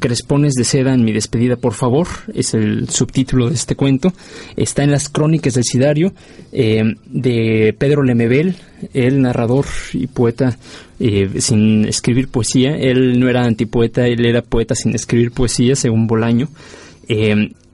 Crespones 0.01 0.55
de 0.55 0.65
seda 0.65 0.95
en 0.95 1.05
mi 1.05 1.13
despedida, 1.13 1.57
por 1.57 1.75
favor, 1.75 2.07
es 2.35 2.55
el 2.55 2.89
subtítulo 2.89 3.49
de 3.49 3.55
este 3.55 3.77
cuento. 3.77 4.13
Está 4.57 4.83
en 4.83 4.91
las 4.91 5.09
crónicas 5.09 5.55
del 5.55 5.65
Sidario 5.65 6.13
eh, 6.53 6.95
de 7.07 7.75
Pedro 7.79 8.03
Lemebel, 8.03 8.57
el 8.95 9.23
narrador 9.23 9.67
y 9.93 10.07
poeta 10.07 10.59
eh, 11.01 11.31
sin 11.39 11.85
escribir 11.85 12.29
poesía. 12.29 12.77
Él 12.77 13.19
no 13.19 13.29
era 13.29 13.45
antipoeta, 13.45 14.07
él 14.07 14.25
era 14.25 14.43
poeta 14.43 14.75
sin 14.75 14.95
escribir 14.95 15.33
poesía, 15.33 15.77
según 15.77 16.07
Bolaño 16.07 16.49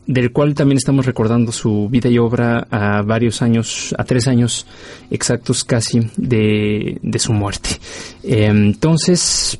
del 0.07 0.32
cual 0.32 0.55
también 0.55 0.78
estamos 0.78 1.07
recordando 1.07 1.53
su 1.53 1.88
vida 1.88 2.09
y 2.09 2.18
obra 2.18 2.66
a 2.70 3.03
varios 3.03 3.40
años, 3.42 3.94
a 3.96 4.05
tres 4.05 4.26
años 4.26 4.66
exactos 5.11 5.64
casi 5.64 6.09
de, 6.16 6.98
su 7.18 7.32
muerte. 7.32 7.70
Em, 8.24 8.66
entonces, 8.66 9.59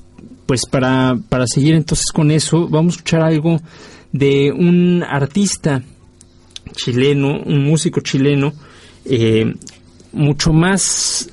pues 0.53 0.67
para, 0.67 1.19
para 1.31 1.47
seguir 1.47 1.75
entonces 1.75 2.13
con 2.13 2.31
eso, 2.31 2.69
vamos 2.69 2.93
a 2.93 2.97
escuchar 2.97 3.23
algo 3.23 3.59
de 4.13 4.53
un 4.53 5.03
artista 5.03 5.83
chileno, 6.77 7.41
un 7.47 7.65
músico 7.65 8.01
chileno, 8.01 8.53
eh, 9.07 9.51
mucho 10.13 10.53
más 10.53 11.31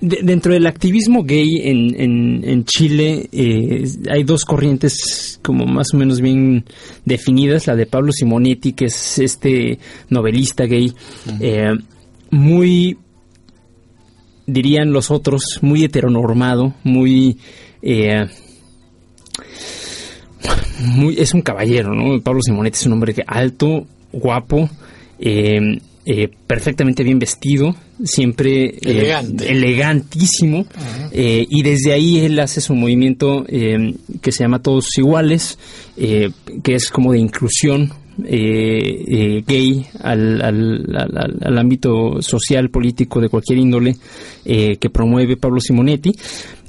dentro 0.00 0.54
del 0.54 0.66
activismo 0.66 1.22
gay 1.22 1.46
en, 1.62 2.42
en, 2.44 2.64
Chile 2.64 3.28
eh, 3.30 3.84
hay 4.10 4.24
dos 4.24 4.44
corrientes 4.44 5.38
como 5.40 5.64
más 5.64 5.94
o 5.94 5.96
menos 5.96 6.20
bien 6.20 6.64
definidas, 7.04 7.68
la 7.68 7.76
de 7.76 7.86
Pablo 7.86 8.10
Simonetti, 8.10 8.72
que 8.72 8.86
es 8.86 9.20
este 9.20 9.78
novelista 10.08 10.64
gay, 10.64 10.92
eh, 11.38 11.76
muy, 12.32 12.98
dirían 14.48 14.90
los 14.90 15.12
otros, 15.12 15.60
muy 15.62 15.84
heteronormado, 15.84 16.74
muy... 16.82 17.38
Eh, 17.82 18.26
muy, 20.80 21.18
es 21.18 21.34
un 21.34 21.42
caballero, 21.42 21.94
¿no? 21.94 22.20
Pablo 22.20 22.40
Simonetti 22.42 22.78
es 22.78 22.86
un 22.86 22.92
hombre 22.92 23.14
alto, 23.26 23.86
guapo, 24.12 24.68
eh, 26.10 26.30
perfectamente 26.46 27.04
bien 27.04 27.18
vestido, 27.18 27.76
siempre 28.02 28.76
eh, 28.80 29.14
elegantísimo, 29.46 30.64
eh, 31.12 31.46
y 31.46 31.62
desde 31.62 31.92
ahí 31.92 32.20
él 32.20 32.40
hace 32.40 32.62
su 32.62 32.74
movimiento 32.74 33.44
que 33.44 34.32
se 34.32 34.42
llama 34.42 34.62
Todos 34.62 34.96
Iguales, 34.96 35.58
que 35.98 36.74
es 36.74 36.88
como 36.88 37.12
de 37.12 37.18
inclusión 37.18 37.92
eh, 38.24 39.42
gay 39.46 39.86
al, 40.00 40.40
al, 40.42 41.58
ámbito 41.58 42.20
social, 42.20 42.70
político 42.70 43.20
de 43.20 43.28
cualquier 43.28 43.58
índole 43.58 43.96
que 44.44 44.90
promueve 44.90 45.36
Pablo 45.36 45.60
Simonetti. 45.60 46.12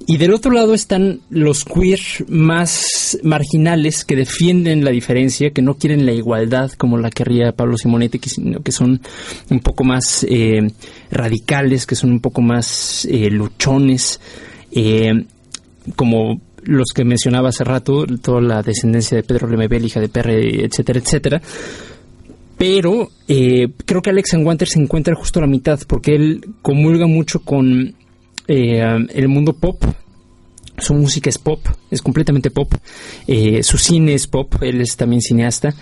Y 0.08 0.18
del 0.18 0.34
otro 0.34 0.52
lado 0.52 0.74
están 0.74 1.22
los 1.30 1.64
queer 1.64 2.00
más 2.28 3.18
marginales 3.24 4.04
que 4.04 4.16
defienden 4.16 4.84
la 4.84 4.92
diferencia, 4.92 5.52
que 5.52 5.62
no 5.62 5.76
quieren 5.76 6.06
la 6.06 6.14
igualdad 6.14 6.72
como 6.72 6.98
la 6.98 7.10
querría 7.10 7.52
Pablo 7.52 7.78
Simonetti, 7.78 8.20
sino 8.28 8.62
que 8.62 8.72
son 8.72 9.02
un 9.50 9.60
poco 9.60 9.84
más 9.84 10.26
radicales, 11.12 11.86
que 11.86 11.96
son 11.96 12.12
un 12.12 12.20
poco 12.20 12.42
más 12.42 13.08
luchones, 13.12 14.20
como 15.96 16.42
los 16.64 16.90
que 16.94 17.04
mencionaba 17.04 17.50
hace 17.50 17.64
rato, 17.64 18.06
toda 18.22 18.42
la 18.42 18.62
descendencia 18.62 19.18
de 19.18 19.24
Pedro 19.24 19.48
Lemebel, 19.48 19.86
hija 19.86 20.00
de 20.00 20.10
Perre, 20.10 20.66
etcétera, 20.66 21.00
etcétera. 21.00 21.42
Pero 22.58 23.10
eh, 23.28 23.70
creo 23.86 24.02
que 24.02 24.10
Alex 24.10 24.32
se 24.32 24.80
encuentra 24.80 25.16
justo 25.16 25.40
a 25.40 25.44
la 25.44 25.48
mitad, 25.48 25.80
porque 25.88 26.16
él 26.16 26.46
comulga 26.62 27.08
mucho 27.08 27.40
con 27.40 27.96
eh, 28.48 28.82
el 29.14 29.28
mundo 29.30 29.54
pop. 29.54 29.84
Su 30.78 30.94
música 30.94 31.30
es 31.30 31.38
pop, 31.38 31.66
es 31.90 32.02
completamente 32.02 32.52
pop. 32.52 32.74
Eh, 33.28 33.64
su 33.64 33.78
cine 33.78 34.14
es 34.14 34.28
pop, 34.28 34.56
él 34.62 34.82
es 34.82 34.98
también 34.98 35.22
cineasta. 35.22 35.74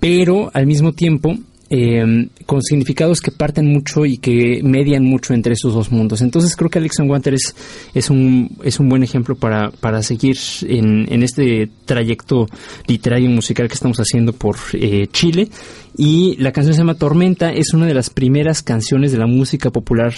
pero 0.00 0.50
al 0.54 0.66
mismo 0.66 0.92
tiempo 0.92 1.36
eh, 1.76 2.28
con 2.46 2.62
significados 2.62 3.20
que 3.20 3.32
parten 3.32 3.66
mucho 3.66 4.06
y 4.06 4.18
que 4.18 4.60
median 4.62 5.02
mucho 5.02 5.34
entre 5.34 5.54
esos 5.54 5.74
dos 5.74 5.90
mundos. 5.90 6.20
Entonces 6.20 6.54
creo 6.54 6.70
que 6.70 6.78
Alex 6.78 7.00
Wanter 7.00 7.34
es, 7.34 7.56
es, 7.94 8.10
un, 8.10 8.56
es 8.62 8.78
un 8.78 8.88
buen 8.88 9.02
ejemplo 9.02 9.34
para, 9.34 9.72
para 9.72 10.00
seguir 10.02 10.36
en, 10.62 11.12
en 11.12 11.22
este 11.24 11.68
trayecto 11.84 12.46
literario 12.86 13.28
y 13.28 13.34
musical 13.34 13.66
que 13.66 13.74
estamos 13.74 13.98
haciendo 13.98 14.32
por 14.32 14.56
eh, 14.74 15.08
Chile. 15.08 15.48
Y 15.96 16.36
la 16.36 16.52
canción 16.52 16.74
se 16.74 16.82
llama 16.82 16.94
Tormenta, 16.94 17.52
es 17.52 17.74
una 17.74 17.86
de 17.86 17.94
las 17.94 18.08
primeras 18.08 18.62
canciones 18.62 19.10
de 19.10 19.18
la 19.18 19.26
música 19.26 19.70
popular 19.70 20.14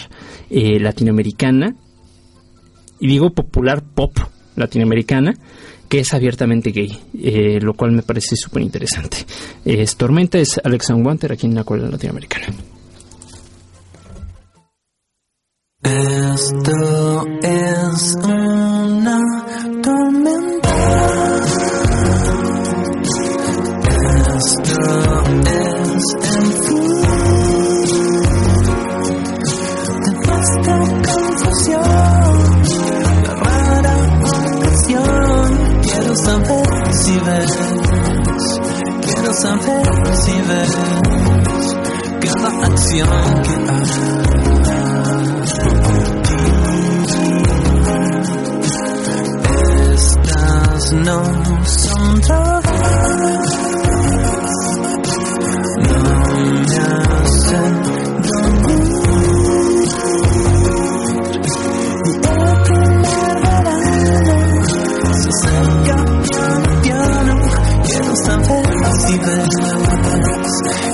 eh, 0.51 0.79
latinoamericana. 0.79 1.75
Y 3.01 3.09
digo 3.09 3.31
popular 3.31 3.83
pop 3.83 4.15
latinoamericana 4.57 5.35
que 5.89 6.01
es 6.01 6.13
abiertamente 6.15 6.71
gay, 6.71 6.99
eh, 7.23 7.59
lo 7.61 7.75
cual 7.75 7.93
me 7.93 8.03
parece 8.03 8.37
súper 8.37 8.63
interesante. 8.63 9.19
Es 9.65 9.97
Tormenta 9.97 10.39
es 10.39 10.61
Alex 10.63 10.91
Wanter 10.91 11.33
aquí 11.33 11.47
en 11.47 11.55
la 11.55 11.65
cual 11.65 11.91
latinoamericana. 11.91 12.47
Esto 15.83 17.25
es 17.43 18.15
una 18.25 19.21
tormenta. 19.83 20.77
Esto 24.37 25.23
es 25.47 27.06
saber 36.27 36.65
si 36.93 37.19
ves, 37.21 37.59
quiero 39.03 39.33
saber 39.33 40.17
si 40.25 40.33
ves 40.49 40.77
cada 42.21 42.67
acción 42.67 43.09
que 43.43 43.57
Estas 49.95 50.93
no 50.93 51.19
son 51.65 52.21
drogas, 52.21 53.86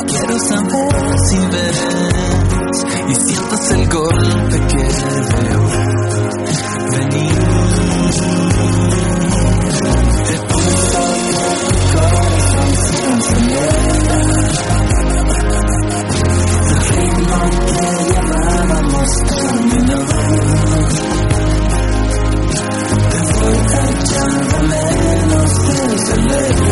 quiero 0.07 0.39
saber 0.39 0.93
si 1.29 1.39
ves 1.39 1.81
y 3.09 3.15
sientas 3.15 3.71
el 3.73 3.89
golpe 3.89 4.57
que 4.69 4.83
veo 5.43 5.63
venir. 6.91 7.39
Te 10.27 10.37
pulso 10.39 11.03
tu 11.59 11.75
corazón 11.99 12.71
acelera, 13.13 13.95
el 16.69 16.79
ritmo 16.89 17.39
que 17.67 17.81
llevábamos 18.05 19.11
terminó. 19.29 20.01
De 23.13 23.21
menos 24.69 25.51
desde 25.67 26.17
lejos. 26.23 26.72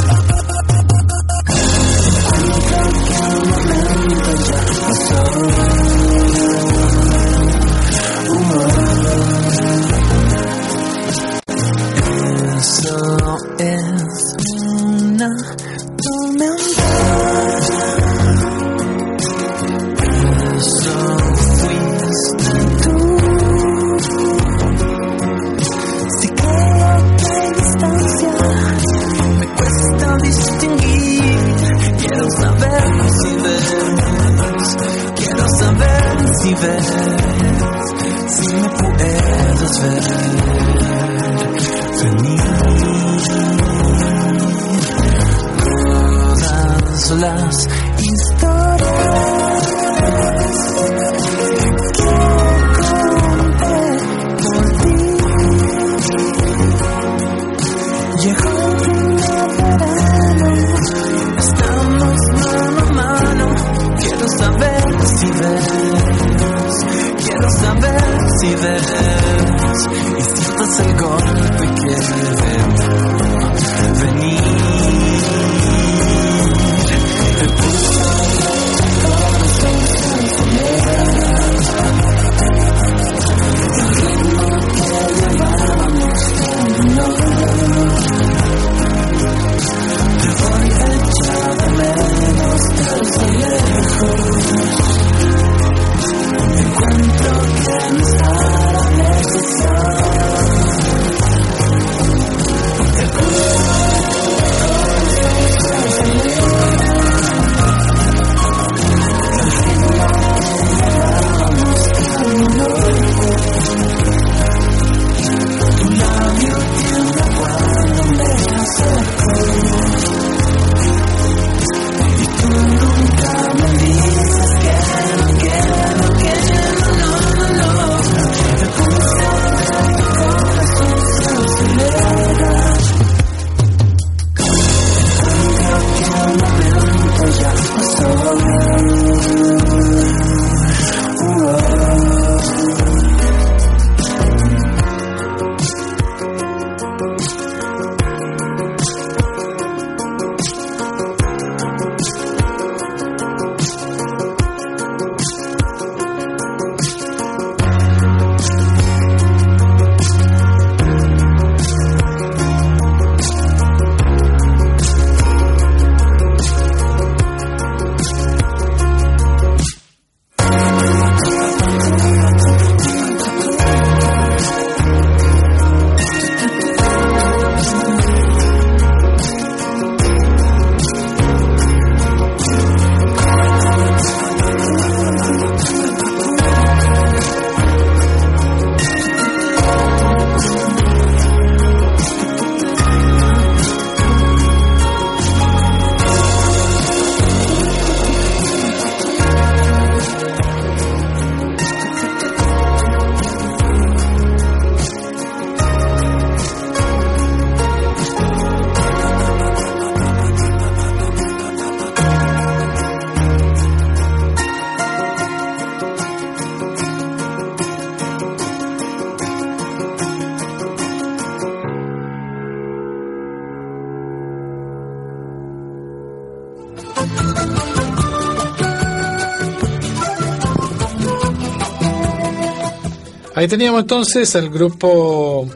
Ahí 233.41 233.47
teníamos 233.47 233.81
entonces 233.81 234.35
el 234.35 234.51
grupo. 234.51 235.49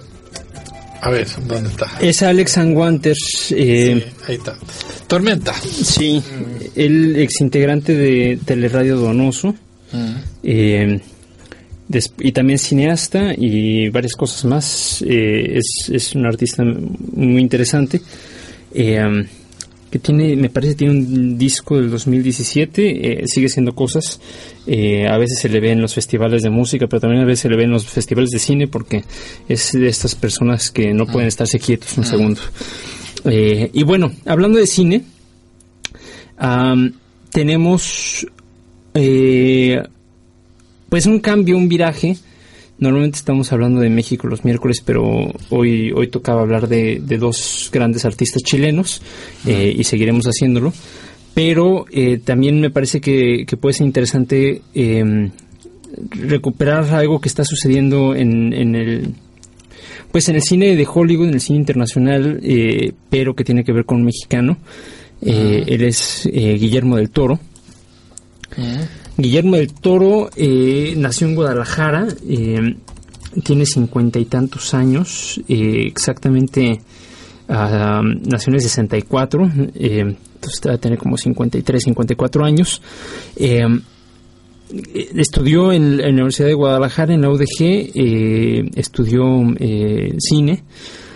A 1.02 1.10
ver, 1.12 1.28
¿dónde 1.48 1.70
está? 1.70 1.86
Es 2.02 2.24
Alex 2.24 2.58
Anguanters. 2.58 3.54
Eh, 3.56 4.04
Sí, 4.04 4.14
ahí 4.28 4.36
está. 4.38 4.58
Tormenta. 5.06 5.54
Sí, 5.54 6.20
el 6.76 7.16
exintegrante 7.18 7.94
de 7.96 8.40
Teleradio 8.44 8.98
Donoso. 8.98 9.54
eh, 10.42 11.00
des- 11.88 12.12
y 12.18 12.32
también 12.32 12.58
cineasta 12.58 13.34
y 13.38 13.90
varias 13.90 14.14
cosas 14.14 14.46
más. 14.46 15.04
Eh, 15.08 15.60
es, 15.60 15.90
es 15.94 16.16
un 16.16 16.26
artista 16.26 16.64
muy 16.64 17.40
interesante. 17.40 18.02
eh, 18.74 19.28
que 19.96 20.00
tiene, 20.00 20.36
me 20.36 20.50
parece, 20.50 20.76
tiene 20.76 20.94
un 20.94 21.38
disco 21.38 21.78
del 21.78 21.90
2017. 21.90 23.22
eh, 23.22 23.28
sigue 23.28 23.48
haciendo 23.48 23.74
cosas. 23.74 24.20
eh, 24.68 25.08
a 25.08 25.18
veces 25.18 25.40
se 25.40 25.48
le 25.48 25.62
ve 25.62 25.72
en 25.72 25.80
los 25.82 25.94
festivales 25.94 26.44
de 26.44 26.50
música, 26.50 26.86
pero 26.88 27.00
también 27.00 27.22
a 27.22 27.26
veces 27.26 27.40
se 27.40 27.50
le 27.50 27.56
ve 27.56 27.64
en 27.64 27.72
los 27.72 27.86
festivales 27.86 28.30
de 28.32 28.40
cine 28.40 28.68
porque 28.68 29.06
es 29.48 29.72
de 29.72 29.88
estas 29.88 30.14
personas 30.14 30.70
que 30.70 30.94
no 30.94 31.06
pueden 31.06 31.30
estarse 31.30 31.60
quietos 31.60 31.98
un 31.98 32.04
segundo. 32.04 32.42
Eh, 33.24 33.70
y 33.72 33.84
bueno, 33.84 34.12
hablando 34.26 34.60
de 34.60 34.68
cine, 34.68 35.04
tenemos 37.32 38.28
eh, 38.94 39.82
pues 40.90 41.06
un 41.06 41.22
cambio, 41.22 41.56
un 41.56 41.70
viraje. 41.70 42.18
Normalmente 42.78 43.18
estamos 43.18 43.54
hablando 43.54 43.80
de 43.80 43.90
México 43.90 44.28
los 44.28 44.44
miércoles, 44.44 44.82
pero 44.86 45.32
hoy, 45.50 45.92
hoy 45.92 46.08
tocaba 46.08 46.42
hablar 46.42 46.68
de, 46.68 47.02
de 47.02 47.18
dos 47.18 47.70
grandes 47.72 48.04
artistas 48.04 48.44
chilenos 48.44 49.02
eh, 49.46 49.74
y 49.78 49.84
seguiremos 49.86 50.26
haciéndolo. 50.26 50.74
Pero 51.34 51.86
eh, 51.92 52.20
también 52.24 52.60
me 52.60 52.70
parece 52.70 53.00
que, 53.00 53.46
que 53.46 53.58
puede 53.58 53.74
ser 53.74 53.88
interesante 53.88 54.62
eh, 54.74 55.30
recuperar 56.12 56.86
algo 56.94 57.20
que 57.22 57.30
está 57.30 57.46
sucediendo 57.46 58.16
en, 58.16 58.54
en 58.54 58.76
el 58.76 59.14
pues 60.12 60.30
en 60.30 60.36
el 60.36 60.44
cine 60.44 60.78
de 60.78 60.88
Hollywood, 60.90 61.28
en 61.28 61.34
el 61.34 61.42
cine 61.42 61.60
internacional, 61.60 62.40
eh, 62.42 62.94
pero 63.10 63.36
que 63.36 63.44
tiene 63.44 63.66
que 63.66 63.74
ver 63.74 63.84
con 63.84 63.98
un 63.98 64.06
mexicano. 64.06 64.58
Eh, 65.22 65.66
Él 65.68 65.84
es 65.84 66.26
eh, 66.26 66.58
Guillermo 66.58 66.96
del 66.96 67.10
Toro. 67.10 67.38
Guillermo 69.18 69.56
del 69.56 69.74
Toro 69.74 70.30
eh, 70.36 70.94
nació 70.98 71.28
en 71.28 71.36
Guadalajara, 71.36 72.08
eh, 72.28 72.76
tiene 73.44 73.66
cincuenta 73.66 74.20
y 74.20 74.26
tantos 74.26 74.74
años, 74.74 75.42
eh, 75.48 75.84
exactamente 75.88 76.82
ah, 77.48 78.02
nació 78.04 78.52
en 78.52 78.56
el 78.56 78.62
64, 78.62 79.52
eh, 79.76 80.00
entonces 80.00 80.62
va 80.68 80.74
a 80.74 80.78
tener 80.78 80.98
como 80.98 81.18
53, 81.18 81.84
54 81.84 82.46
años. 82.46 82.82
Estudió 85.16 85.72
en, 85.72 85.84
en 85.84 85.98
la 86.00 86.08
Universidad 86.08 86.48
de 86.48 86.54
Guadalajara, 86.56 87.14
en 87.14 87.22
la 87.22 87.30
UDG, 87.30 87.62
eh, 87.62 88.70
estudió 88.76 89.24
eh, 89.60 90.16
cine. 90.18 90.64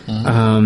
Ah, 0.08 0.62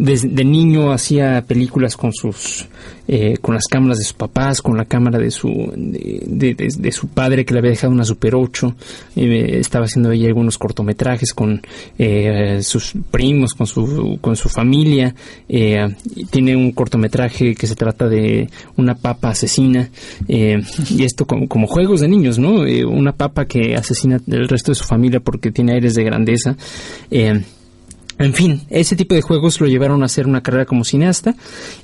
desde 0.00 0.28
de 0.28 0.44
niño 0.44 0.92
hacía 0.92 1.42
películas 1.46 1.96
con 1.96 2.12
sus 2.12 2.66
eh, 3.06 3.36
con 3.40 3.54
las 3.54 3.66
cámaras 3.66 3.98
de 3.98 4.04
sus 4.04 4.12
papás 4.12 4.62
con 4.62 4.76
la 4.76 4.84
cámara 4.84 5.18
de 5.18 5.30
su 5.30 5.48
de, 5.76 6.92
su 6.92 7.08
padre 7.08 7.44
que 7.44 7.54
le 7.54 7.60
había 7.60 7.72
dejado 7.72 7.92
una 7.92 8.04
Super 8.04 8.34
8 8.34 8.74
eh, 9.16 9.58
estaba 9.58 9.84
haciendo 9.84 10.10
ahí 10.10 10.26
algunos 10.26 10.58
cortometrajes 10.58 11.34
con 11.34 11.60
eh, 11.98 12.60
sus 12.62 12.94
primos 13.10 13.54
con 13.54 13.66
su 13.66 14.18
con 14.20 14.36
su 14.36 14.48
familia. 14.48 15.14
Eh, 15.48 15.86
tiene 16.30 16.56
un 16.56 16.72
cortometraje 16.72 17.54
que 17.54 17.66
se 17.66 17.74
trata 17.74 18.08
de 18.08 18.48
una 18.76 18.94
papa 18.94 19.30
asesina 19.30 19.90
eh, 20.28 20.62
y 20.90 21.04
esto 21.04 21.26
como, 21.26 21.48
como 21.48 21.66
juegos 21.66 22.00
de 22.00 22.08
niños 22.08 22.38
no 22.38 22.66
Eh, 22.66 22.84
una 22.84 23.12
papa 23.12 23.46
que 23.46 23.74
asesina 23.74 24.20
el 24.26 24.48
resto 24.48 24.70
de 24.70 24.76
su 24.76 24.84
familia 24.84 25.20
porque 25.20 25.50
tiene 25.50 25.72
aires 25.72 25.94
de 25.94 26.04
grandeza 26.04 26.56
en 28.20 28.34
fin, 28.34 28.60
ese 28.70 28.96
tipo 28.96 29.14
de 29.14 29.22
juegos 29.22 29.60
lo 29.60 29.66
llevaron 29.66 30.02
a 30.02 30.06
hacer 30.06 30.26
una 30.26 30.42
carrera 30.42 30.66
como 30.66 30.84
cineasta, 30.84 31.34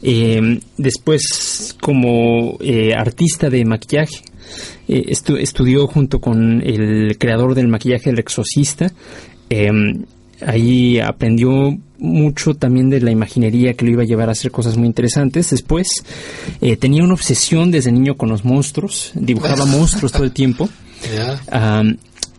eh, 0.03 0.61
después 0.77 1.77
como 1.81 2.57
eh, 2.61 2.95
artista 2.95 3.51
de 3.51 3.65
maquillaje. 3.65 4.17
Eh, 4.89 5.07
estu- 5.09 5.39
estudió 5.41 5.87
junto 5.89 6.21
con 6.21 6.63
el 6.65 7.17
creador 7.19 7.55
del 7.55 7.69
maquillaje, 7.69 8.11
el 8.11 8.19
exorcista. 8.19 8.93
Eh, 9.51 9.71
ahí 10.47 11.01
aprendió 11.01 11.77
mucho 11.99 12.55
también 12.55 12.91
de 12.91 13.01
la 13.01 13.11
imaginería 13.11 13.73
que 13.75 13.85
lo 13.87 13.91
iba 13.93 14.03
a 14.03 14.07
llevar 14.07 14.29
a 14.29 14.33
hacer 14.33 14.51
cosas 14.51 14.77
muy 14.77 14.87
interesantes. 14.87 15.51
Después 15.51 15.89
eh, 16.61 16.77
tenía 16.77 17.03
una 17.03 17.15
obsesión 17.15 17.71
desde 17.71 17.91
niño 17.91 18.17
con 18.17 18.29
los 18.29 18.45
monstruos, 18.45 19.13
dibujaba 19.15 19.65
monstruos 19.67 20.13
todo 20.13 20.25
el 20.25 20.33
tiempo. 20.33 20.69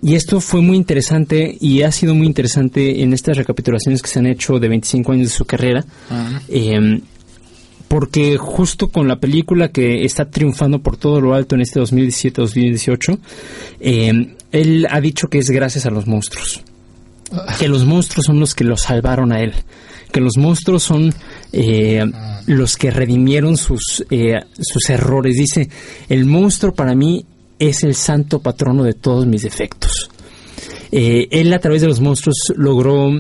Y 0.08 0.16
esto 0.16 0.40
fue 0.40 0.62
muy 0.62 0.78
interesante 0.78 1.58
y 1.60 1.82
ha 1.82 1.92
sido 1.92 2.16
muy 2.16 2.28
interesante 2.28 3.04
en 3.04 3.12
estas 3.12 3.36
recapitulaciones 3.36 4.02
que 4.02 4.08
se 4.08 4.20
han 4.20 4.26
hecho 4.26 4.58
de 4.58 4.70
25 4.70 5.12
años 5.12 5.28
de 5.28 5.36
su 5.36 5.44
carrera. 5.44 5.84
Em, 6.48 7.02
porque 7.90 8.38
justo 8.38 8.88
con 8.88 9.10
la 9.10 9.20
película 9.20 9.68
que 9.68 10.06
está 10.06 10.30
triunfando 10.30 10.80
por 10.80 10.96
todo 10.96 11.20
lo 11.20 11.34
alto 11.34 11.56
en 11.56 11.62
este 11.62 11.82
2017-2018, 11.82 13.20
em, 13.82 14.36
él 14.54 14.88
ha 14.90 15.02
dicho 15.02 15.28
que 15.28 15.40
es 15.40 15.50
gracias 15.50 15.86
a 15.86 15.90
los 15.90 16.08
monstruos. 16.08 16.64
Que 17.60 17.68
los 17.68 17.84
monstruos 17.84 18.28
son 18.28 18.40
los 18.40 18.56
que 18.56 18.64
lo 18.64 18.78
salvaron 18.78 19.34
a 19.34 19.42
él. 19.42 19.56
Que 20.14 20.22
los 20.22 20.38
monstruos 20.38 20.84
son 20.84 21.14
eh, 21.52 22.06
los 22.46 22.78
que 22.78 22.92
redimieron 22.92 23.58
sus, 23.58 24.06
eh, 24.10 24.40
sus 24.58 24.90
errores. 24.90 25.36
Dice, 25.36 25.70
el 26.08 26.24
monstruo 26.24 26.74
para 26.74 26.96
mí 26.96 27.26
es 27.60 27.84
el 27.84 27.96
santo 27.96 28.40
patrono 28.40 28.84
de 28.84 28.94
todos 28.94 29.26
mis 29.26 29.44
defectos. 29.44 30.10
Eh, 30.92 31.28
él 31.32 31.54
a 31.54 31.60
través 31.60 31.82
de 31.82 31.88
los 31.88 32.00
monstruos 32.00 32.54
logró 32.56 33.12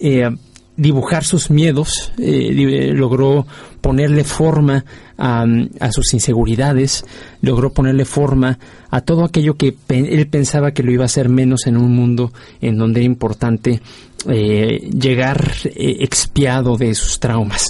eh, 0.00 0.28
dibujar 0.76 1.24
sus 1.24 1.50
miedos, 1.50 2.12
eh, 2.18 2.92
logró 2.94 3.46
ponerle 3.80 4.24
forma 4.24 4.84
a, 5.16 5.46
sus 5.92 6.12
inseguridades, 6.12 7.04
logró 7.40 7.72
ponerle 7.72 8.04
forma 8.04 8.58
a 8.90 9.00
todo 9.00 9.24
aquello 9.24 9.56
que 9.56 9.76
él 9.88 10.26
pensaba 10.26 10.72
que 10.72 10.82
lo 10.82 10.92
iba 10.92 11.04
a 11.04 11.06
hacer 11.06 11.28
menos 11.28 11.66
en 11.66 11.76
un 11.76 11.94
mundo 11.94 12.32
en 12.60 12.76
donde 12.76 13.00
era 13.00 13.06
importante 13.06 13.80
eh, 14.28 14.88
llegar 14.98 15.52
eh, 15.64 15.96
expiado 16.00 16.76
de 16.76 16.94
sus 16.94 17.18
traumas. 17.20 17.66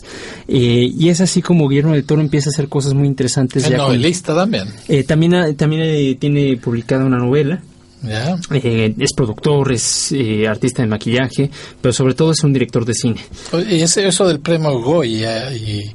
Eh, 0.49 0.91
y 0.97 1.09
es 1.09 1.21
así 1.21 1.43
como 1.43 1.69
Guillermo 1.69 1.93
del 1.95 2.05
Toro 2.05 2.21
empieza 2.21 2.51
a 2.51 2.53
hacer 2.53 2.69
cosas 2.69 2.95
muy 2.95 3.07
interesantes. 3.07 3.65
Es 3.65 3.71
ya 3.71 3.77
con- 3.79 3.87
novelista 3.87 4.35
también. 4.35 4.65
eh, 4.89 5.03
también 5.05 5.35
ha- 5.35 5.53
también 5.55 5.83
eh, 5.85 6.17
tiene 6.19 6.57
publicada 6.57 7.05
una 7.05 7.19
novela. 7.19 7.63
Ya. 8.03 8.37
Eh, 8.53 8.95
es 8.99 9.13
productor, 9.15 9.73
es 9.73 10.13
eh, 10.13 10.47
artista 10.47 10.83
de 10.83 10.89
maquillaje, 10.89 11.51
pero 11.81 11.93
sobre 11.93 12.15
todo 12.15 12.33
es 12.33 12.45
un 12.45 12.53
director 12.53 12.85
de 12.85 12.95
cine. 12.95 13.21
Y 13.69 13.81
eso 13.81 14.29
del 14.29 14.39
premio 14.41 14.79
Goya 14.81 15.53
y, 15.53 15.91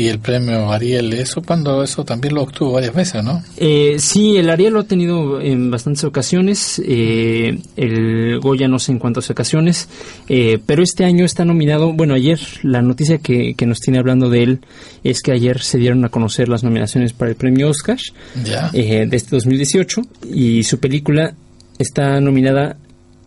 y 0.00 0.08
el 0.08 0.18
premio 0.18 0.72
Ariel, 0.72 1.12
eso 1.12 1.42
cuando 1.42 1.82
eso 1.82 2.04
también 2.04 2.34
lo 2.34 2.42
obtuvo 2.42 2.72
varias 2.72 2.94
veces, 2.94 3.22
¿no? 3.22 3.42
Eh, 3.56 3.96
sí, 3.98 4.36
el 4.36 4.50
Ariel 4.50 4.72
lo 4.72 4.80
ha 4.80 4.84
tenido 4.84 5.40
en 5.40 5.70
bastantes 5.70 6.04
ocasiones, 6.04 6.80
eh, 6.84 7.58
el 7.76 8.40
Goya 8.40 8.68
no 8.68 8.78
sé 8.78 8.92
en 8.92 8.98
cuántas 8.98 9.30
ocasiones, 9.30 9.88
eh, 10.28 10.58
pero 10.66 10.82
este 10.82 11.04
año 11.04 11.24
está 11.24 11.44
nominado, 11.44 11.92
bueno, 11.92 12.14
ayer 12.14 12.40
la 12.62 12.82
noticia 12.82 13.18
que, 13.18 13.54
que 13.54 13.66
nos 13.66 13.78
tiene 13.80 13.98
hablando 13.98 14.30
de 14.30 14.42
él 14.42 14.60
es 15.04 15.20
que 15.22 15.32
ayer 15.32 15.60
se 15.60 15.78
dieron 15.78 16.04
a 16.04 16.08
conocer 16.08 16.48
las 16.48 16.64
nominaciones 16.64 17.12
para 17.12 17.30
el 17.30 17.36
premio 17.36 17.68
Oscar 17.70 17.98
Ya. 18.44 18.70
eh, 18.72 19.06
de 19.08 19.16
este 19.16 19.30
2018 19.36 20.02
y 20.32 20.62
su 20.64 20.78
película 20.78 21.34
está 21.78 22.20
nominada 22.20 22.76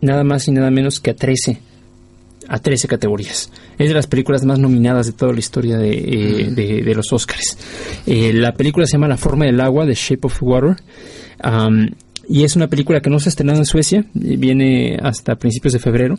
nada 0.00 0.22
más 0.24 0.46
y 0.48 0.52
nada 0.52 0.70
menos 0.70 1.00
que 1.00 1.10
a 1.10 1.14
13 1.16 1.58
a 2.48 2.58
13 2.58 2.88
categorías. 2.88 3.50
Es 3.78 3.88
de 3.88 3.94
las 3.94 4.06
películas 4.06 4.44
más 4.44 4.58
nominadas 4.58 5.06
de 5.06 5.12
toda 5.12 5.32
la 5.32 5.38
historia 5.38 5.76
de, 5.78 5.90
eh, 5.92 6.50
de, 6.50 6.82
de 6.82 6.94
los 6.94 7.12
Oscars. 7.12 7.56
Eh, 8.06 8.32
la 8.32 8.52
película 8.54 8.86
se 8.86 8.92
llama 8.92 9.08
La 9.08 9.16
forma 9.16 9.44
del 9.46 9.60
agua, 9.60 9.86
The 9.86 9.94
Shape 9.94 10.26
of 10.26 10.42
Water. 10.42 10.76
Y 12.26 12.44
es 12.44 12.56
una 12.56 12.68
película 12.68 13.00
que 13.00 13.10
no 13.10 13.18
se 13.20 13.28
ha 13.28 13.30
estrenado 13.30 13.58
en 13.58 13.66
Suecia, 13.66 14.00
eh, 14.00 14.36
viene 14.38 14.96
hasta 15.02 15.36
principios 15.36 15.74
de 15.74 15.78
febrero 15.78 16.18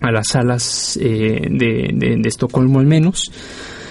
a 0.00 0.12
las 0.12 0.28
salas 0.28 0.96
eh, 1.02 1.48
de, 1.50 1.90
de- 1.94 2.16
de 2.16 2.28
Estocolmo 2.28 2.78
al 2.78 2.86
menos. 2.86 3.30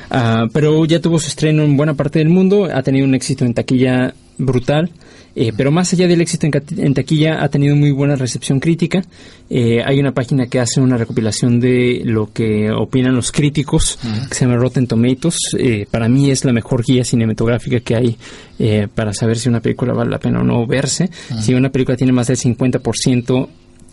Ah, 0.09 0.47
pero 0.53 0.85
ya 0.85 0.99
tuvo 1.01 1.19
su 1.19 1.27
estreno 1.27 1.63
en 1.63 1.75
buena 1.77 1.93
parte 1.93 2.19
del 2.19 2.29
mundo, 2.29 2.65
ha 2.73 2.81
tenido 2.83 3.05
un 3.05 3.13
éxito 3.15 3.45
en 3.45 3.53
taquilla 3.53 4.13
brutal, 4.39 4.89
eh, 5.35 5.53
pero 5.55 5.71
más 5.71 5.93
allá 5.93 6.07
del 6.07 6.21
éxito 6.21 6.47
en, 6.47 6.53
en 6.77 6.93
taquilla 6.95 7.43
ha 7.43 7.49
tenido 7.49 7.75
muy 7.75 7.91
buena 7.91 8.15
recepción 8.15 8.59
crítica. 8.59 9.03
Eh, 9.49 9.81
hay 9.85 9.99
una 9.99 10.11
página 10.11 10.47
que 10.47 10.59
hace 10.59 10.81
una 10.81 10.97
recopilación 10.97 11.59
de 11.59 12.01
lo 12.03 12.31
que 12.31 12.71
opinan 12.71 13.15
los 13.15 13.31
críticos, 13.31 13.99
que 14.29 14.35
se 14.35 14.45
llama 14.45 14.57
Rotten 14.57 14.87
Tomatoes. 14.87 15.37
Eh, 15.57 15.85
para 15.89 16.09
mí 16.09 16.29
es 16.31 16.45
la 16.45 16.53
mejor 16.53 16.83
guía 16.83 17.03
cinematográfica 17.03 17.79
que 17.79 17.95
hay 17.95 18.17
eh, 18.57 18.87
para 18.93 19.13
saber 19.13 19.37
si 19.37 19.49
una 19.49 19.59
película 19.59 19.93
vale 19.93 20.11
la 20.11 20.19
pena 20.19 20.41
o 20.41 20.43
no 20.43 20.65
verse. 20.65 21.09
Si 21.39 21.53
una 21.53 21.69
película 21.69 21.97
tiene 21.97 22.13
más 22.13 22.27
del 22.27 22.37
50% 22.37 23.47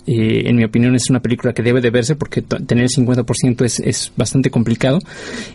eh, 0.06 0.42
en 0.46 0.56
mi 0.56 0.64
opinión, 0.64 0.94
es 0.94 1.10
una 1.10 1.20
película 1.20 1.52
que 1.52 1.62
debe 1.62 1.80
de 1.80 1.90
verse 1.90 2.16
porque 2.16 2.42
tener 2.42 2.84
el 2.84 2.90
50% 2.90 3.64
es, 3.64 3.80
es 3.80 4.12
bastante 4.16 4.50
complicado. 4.50 4.98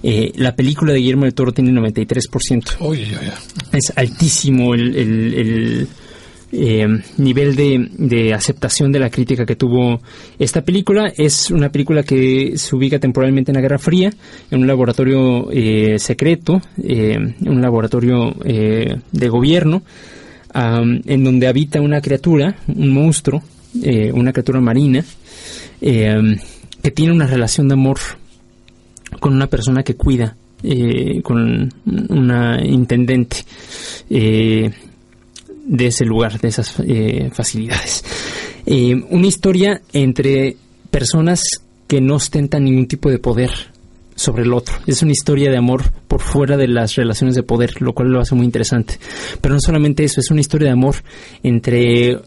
Eh, 0.03 0.31
la 0.35 0.55
película 0.55 0.93
de 0.93 0.99
Guillermo 0.99 1.25
del 1.25 1.33
Toro 1.33 1.51
tiene 1.53 1.71
93%. 1.71 2.77
Uy, 2.81 2.97
uy, 2.99 3.05
uy. 3.11 3.31
Es 3.71 3.93
altísimo 3.95 4.73
el, 4.73 4.95
el- 4.95 5.33
el, 5.33 5.87
eh, 6.53 6.85
nivel 7.17 7.55
de, 7.55 7.87
de 7.97 8.33
aceptación 8.33 8.91
de 8.91 8.99
la 8.99 9.09
crítica 9.09 9.45
que 9.45 9.55
tuvo 9.55 10.01
esta 10.37 10.61
película. 10.65 11.07
Es 11.15 11.49
una 11.49 11.69
película 11.71 12.03
que 12.03 12.57
se 12.57 12.75
ubica 12.75 12.99
temporalmente 12.99 13.51
en 13.51 13.55
la 13.55 13.61
Guerra 13.61 13.79
Fría, 13.79 14.11
en 14.51 14.59
un 14.59 14.67
laboratorio 14.67 15.49
eh, 15.49 15.97
secreto, 15.97 16.61
eh, 16.83 17.17
un 17.45 17.61
laboratorio 17.61 18.35
eh, 18.43 18.97
de 19.13 19.29
gobierno, 19.29 19.83
am, 20.53 21.01
en 21.05 21.23
donde 21.23 21.47
habita 21.47 21.79
una 21.79 22.01
criatura, 22.01 22.57
un 22.67 22.89
monstruo, 22.89 23.41
eh, 23.81 24.11
una 24.11 24.31
criatura 24.31 24.59
marina, 24.59 25.03
eh, 25.81 26.37
que 26.81 26.91
tiene 26.91 27.13
una 27.13 27.27
relación 27.27 27.67
de 27.67 27.73
amor 27.73 27.99
con 29.19 29.33
una 29.33 29.47
persona 29.47 29.83
que 29.83 29.95
cuida, 29.95 30.35
eh, 30.63 31.21
con 31.21 31.73
una 31.85 32.59
intendente 32.63 33.37
eh, 34.09 34.71
de 35.65 35.87
ese 35.87 36.05
lugar, 36.05 36.39
de 36.39 36.47
esas 36.47 36.77
facilidades. 37.33 38.03
Eh, 38.65 38.95
una 39.09 39.27
historia 39.27 39.81
entre 39.91 40.55
personas 40.89 41.41
que 41.87 42.01
no 42.01 42.15
ostentan 42.15 42.63
ningún 42.63 42.87
tipo 42.87 43.09
de 43.09 43.19
poder 43.19 43.51
sobre 44.15 44.43
el 44.43 44.53
otro. 44.53 44.75
Es 44.85 45.01
una 45.01 45.11
historia 45.11 45.49
de 45.49 45.57
amor 45.57 45.91
por 46.07 46.21
fuera 46.21 46.57
de 46.57 46.67
las 46.67 46.95
relaciones 46.95 47.35
de 47.35 47.43
poder, 47.43 47.81
lo 47.81 47.93
cual 47.93 48.09
lo 48.09 48.21
hace 48.21 48.35
muy 48.35 48.45
interesante. 48.45 48.99
Pero 49.41 49.55
no 49.55 49.59
solamente 49.59 50.03
eso, 50.03 50.19
es 50.19 50.29
una 50.29 50.41
historia 50.41 50.67
de 50.67 50.73
amor 50.73 50.95
entre 51.41 52.19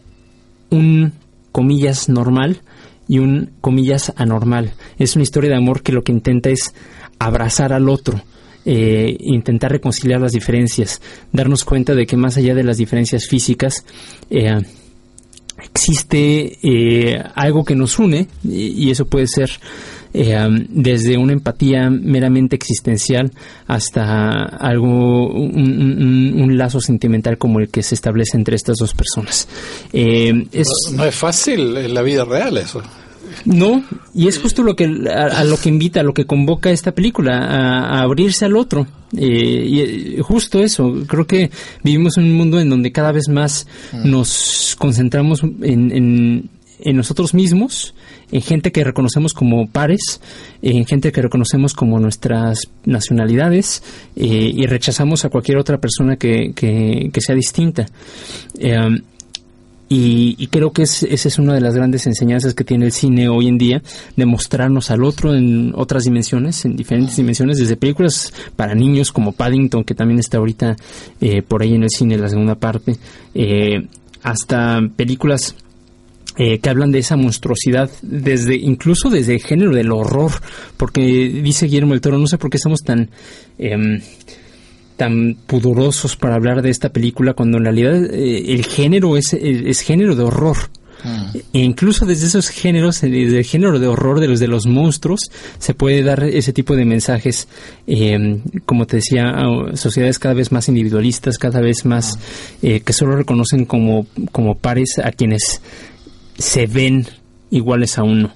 un 0.69 1.13
comillas 1.55 2.09
normal 2.09 2.59
y 3.07 3.19
un 3.19 3.51
comillas 3.61 4.11
anormal. 4.17 4.73
Es 4.99 5.15
una 5.15 5.23
historia 5.23 5.51
de 5.51 5.55
amor 5.55 5.83
que 5.83 5.93
lo 5.93 6.03
que 6.03 6.11
intenta 6.11 6.49
es 6.49 6.73
abrazar 7.17 7.71
al 7.71 7.87
otro, 7.87 8.21
eh, 8.65 9.15
intentar 9.21 9.71
reconciliar 9.71 10.19
las 10.19 10.33
diferencias, 10.33 11.01
darnos 11.31 11.63
cuenta 11.63 11.95
de 11.95 12.05
que 12.05 12.17
más 12.17 12.35
allá 12.35 12.55
de 12.55 12.65
las 12.65 12.75
diferencias 12.75 13.29
físicas, 13.29 13.85
eh, 14.29 14.63
existe 15.63 16.57
eh, 16.61 17.23
algo 17.35 17.63
que 17.63 17.75
nos 17.75 17.99
une 17.99 18.27
y, 18.43 18.87
y 18.87 18.91
eso 18.91 19.05
puede 19.05 19.27
ser 19.27 19.49
eh, 20.17 20.65
desde 20.69 21.17
una 21.17 21.33
empatía 21.33 21.89
meramente 21.89 22.55
existencial 22.55 23.31
hasta 23.67 24.43
algo 24.43 25.27
un, 25.33 25.57
un- 25.59 26.41
un 26.41 26.57
lazo 26.57 26.79
sentimental 26.79 27.37
como 27.37 27.59
el 27.59 27.69
que 27.69 27.83
se 27.83 27.95
establece 27.95 28.37
entre 28.37 28.55
estas 28.55 28.77
dos 28.77 28.93
personas 28.93 29.47
Eh, 29.93 30.47
es 30.51 30.67
No, 30.91 30.97
no 30.97 31.05
es 31.05 31.15
fácil 31.15 31.75
en 31.77 31.93
la 31.93 32.01
vida 32.01 32.23
real 32.25 32.57
eso. 32.57 32.81
no, 33.45 33.83
y 34.13 34.27
es 34.27 34.39
justo 34.39 34.63
lo 34.63 34.75
que 34.75 34.85
a, 35.13 35.39
a 35.39 35.43
lo 35.43 35.57
que 35.57 35.69
invita, 35.69 35.99
a 35.99 36.03
lo 36.03 36.13
que 36.13 36.25
convoca 36.25 36.71
esta 36.71 36.93
película, 36.93 37.37
a, 37.39 37.97
a 37.97 38.01
abrirse 38.03 38.45
al 38.45 38.55
otro. 38.55 38.87
Eh, 39.17 39.65
y 39.67 39.79
eh, 39.81 40.21
justo 40.21 40.61
eso, 40.61 40.93
creo 41.07 41.25
que 41.27 41.49
vivimos 41.83 42.17
en 42.17 42.25
un 42.25 42.33
mundo 42.33 42.59
en 42.59 42.69
donde 42.69 42.91
cada 42.91 43.11
vez 43.11 43.27
más 43.29 43.67
nos 44.03 44.75
concentramos 44.79 45.41
en, 45.43 45.91
en, 45.91 46.49
en 46.79 46.97
nosotros 46.97 47.33
mismos, 47.33 47.93
en 48.31 48.41
gente 48.41 48.71
que 48.71 48.83
reconocemos 48.83 49.33
como 49.33 49.67
pares, 49.67 50.21
en 50.61 50.85
gente 50.85 51.11
que 51.11 51.21
reconocemos 51.21 51.73
como 51.73 51.99
nuestras 51.99 52.61
nacionalidades 52.85 53.83
eh, 54.15 54.51
y 54.53 54.65
rechazamos 54.65 55.25
a 55.25 55.29
cualquier 55.29 55.57
otra 55.57 55.79
persona 55.79 56.17
que, 56.17 56.53
que, 56.53 57.09
que 57.11 57.21
sea 57.21 57.35
distinta. 57.35 57.85
Eh, 58.59 59.01
y, 59.87 60.35
y 60.39 60.47
creo 60.47 60.71
que 60.71 60.83
es, 60.83 61.03
esa 61.03 61.27
es 61.27 61.37
una 61.37 61.53
de 61.53 61.61
las 61.61 61.75
grandes 61.75 62.07
enseñanzas 62.07 62.55
que 62.55 62.63
tiene 62.63 62.85
el 62.85 62.91
cine 62.91 63.29
hoy 63.29 63.47
en 63.47 63.57
día, 63.57 63.83
de 64.15 64.25
mostrarnos 64.25 64.89
al 64.89 65.03
otro 65.03 65.35
en 65.35 65.73
otras 65.75 66.05
dimensiones, 66.05 66.65
en 66.65 66.75
diferentes 66.75 67.15
dimensiones, 67.15 67.59
desde 67.59 67.77
películas 67.77 68.33
para 68.55 68.73
niños 68.73 69.11
como 69.11 69.31
Paddington, 69.31 69.83
que 69.83 69.93
también 69.93 70.19
está 70.19 70.37
ahorita 70.37 70.75
eh, 71.21 71.43
por 71.43 71.61
ahí 71.61 71.75
en 71.75 71.83
el 71.83 71.89
cine, 71.89 72.17
la 72.17 72.29
segunda 72.29 72.55
parte, 72.55 72.97
eh, 73.35 73.85
hasta 74.23 74.81
películas 74.95 75.55
eh, 76.37 76.59
que 76.59 76.69
hablan 76.69 76.91
de 76.91 76.99
esa 76.99 77.15
monstruosidad 77.15 77.89
desde 78.01 78.55
incluso 78.55 79.09
desde 79.09 79.35
el 79.35 79.41
género 79.41 79.71
del 79.71 79.91
horror 79.91 80.31
porque 80.77 81.01
dice 81.01 81.67
Guillermo 81.67 81.93
del 81.93 82.01
Toro 82.01 82.17
no 82.17 82.27
sé 82.27 82.37
por 82.37 82.49
qué 82.49 82.57
estamos 82.57 82.81
tan 82.81 83.09
em, 83.57 84.01
tan 84.97 85.35
pudorosos 85.47 86.15
para 86.15 86.35
hablar 86.35 86.61
de 86.61 86.69
esta 86.69 86.89
película 86.89 87.33
cuando 87.33 87.57
en 87.57 87.65
realidad 87.65 88.05
eh, 88.13 88.53
el 88.53 88.65
género 88.65 89.17
es, 89.17 89.33
es 89.33 89.81
género 89.81 90.15
de 90.15 90.23
horror. 90.23 90.57
E 91.53 91.59
incluso 91.59 92.05
desde 92.05 92.27
esos 92.27 92.49
géneros, 92.49 93.03
eh, 93.03 93.09
desde 93.09 93.39
el 93.39 93.45
género 93.45 93.79
de 93.79 93.87
horror 93.87 94.19
de 94.19 94.27
los 94.27 94.39
de 94.39 94.47
los 94.47 94.65
monstruos, 94.65 95.19
se 95.59 95.73
puede 95.73 96.03
dar 96.03 96.23
ese 96.23 96.53
tipo 96.53 96.75
de 96.75 96.85
mensajes, 96.85 97.47
eh, 97.85 98.39
como 98.65 98.87
te 98.87 98.97
decía, 98.97 99.29
a 99.29 99.77
sociedades 99.77 100.19
cada 100.19 100.33
vez 100.33 100.51
más 100.51 100.67
individualistas, 100.67 101.37
cada 101.37 101.61
vez 101.61 101.85
más 101.85 102.17
eh, 102.61 102.79
que 102.79 102.93
solo 102.93 103.15
reconocen 103.15 103.65
como, 103.65 104.07
como 104.31 104.55
pares 104.55 104.99
a 105.03 105.11
quienes 105.11 105.61
se 106.37 106.67
ven 106.67 107.05
iguales 107.51 107.97
a 107.97 108.03
uno, 108.03 108.33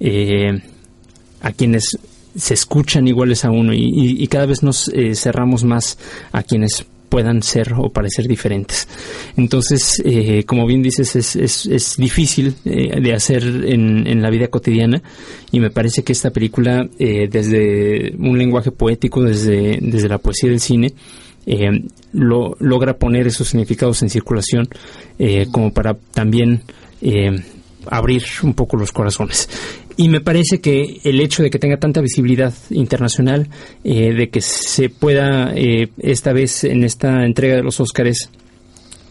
eh, 0.00 0.60
a 1.40 1.52
quienes 1.52 1.98
se 2.36 2.54
escuchan 2.54 3.08
iguales 3.08 3.44
a 3.44 3.50
uno 3.50 3.72
y, 3.72 3.90
y- 4.22 4.26
cada 4.28 4.46
vez 4.46 4.62
nos 4.62 4.88
eh, 4.88 5.14
cerramos 5.14 5.64
más 5.64 5.98
a 6.32 6.42
quienes 6.42 6.84
puedan 7.08 7.42
ser 7.42 7.72
o 7.78 7.88
parecer 7.90 8.26
diferentes. 8.28 8.88
Entonces, 9.36 10.02
eh, 10.04 10.42
como 10.44 10.66
bien 10.66 10.82
dices, 10.82 11.16
es, 11.16 11.36
es, 11.36 11.64
es 11.66 11.96
difícil 11.96 12.54
eh, 12.64 13.00
de 13.00 13.14
hacer 13.14 13.42
en, 13.44 14.06
en 14.06 14.20
la 14.22 14.28
vida 14.28 14.48
cotidiana 14.48 15.02
y 15.52 15.60
me 15.60 15.70
parece 15.70 16.02
que 16.02 16.12
esta 16.12 16.30
película, 16.30 16.86
eh, 16.98 17.28
desde 17.30 18.12
un 18.18 18.36
lenguaje 18.36 18.70
poético, 18.72 19.22
desde, 19.22 19.78
desde 19.80 20.08
la 20.08 20.18
poesía 20.18 20.50
del 20.50 20.60
cine, 20.60 20.92
eh, 21.46 21.70
lo, 22.12 22.56
logra 22.58 22.98
poner 22.98 23.28
esos 23.28 23.48
significados 23.48 24.02
en 24.02 24.10
circulación 24.10 24.68
eh, 25.18 25.46
como 25.52 25.72
para 25.72 25.94
también 26.12 26.62
eh, 27.02 27.42
abrir 27.90 28.22
un 28.42 28.54
poco 28.54 28.76
los 28.76 28.92
corazones. 28.92 29.48
Y 29.98 30.08
me 30.10 30.20
parece 30.20 30.60
que 30.60 31.00
el 31.04 31.20
hecho 31.20 31.42
de 31.42 31.48
que 31.50 31.58
tenga 31.58 31.78
tanta 31.78 32.00
visibilidad 32.02 32.52
internacional, 32.70 33.48
eh, 33.82 34.12
de 34.12 34.28
que 34.28 34.42
se 34.42 34.90
pueda 34.90 35.52
eh, 35.54 35.88
esta 35.98 36.32
vez 36.34 36.64
en 36.64 36.84
esta 36.84 37.24
entrega 37.24 37.56
de 37.56 37.62
los 37.62 37.80
Óscares 37.80 38.28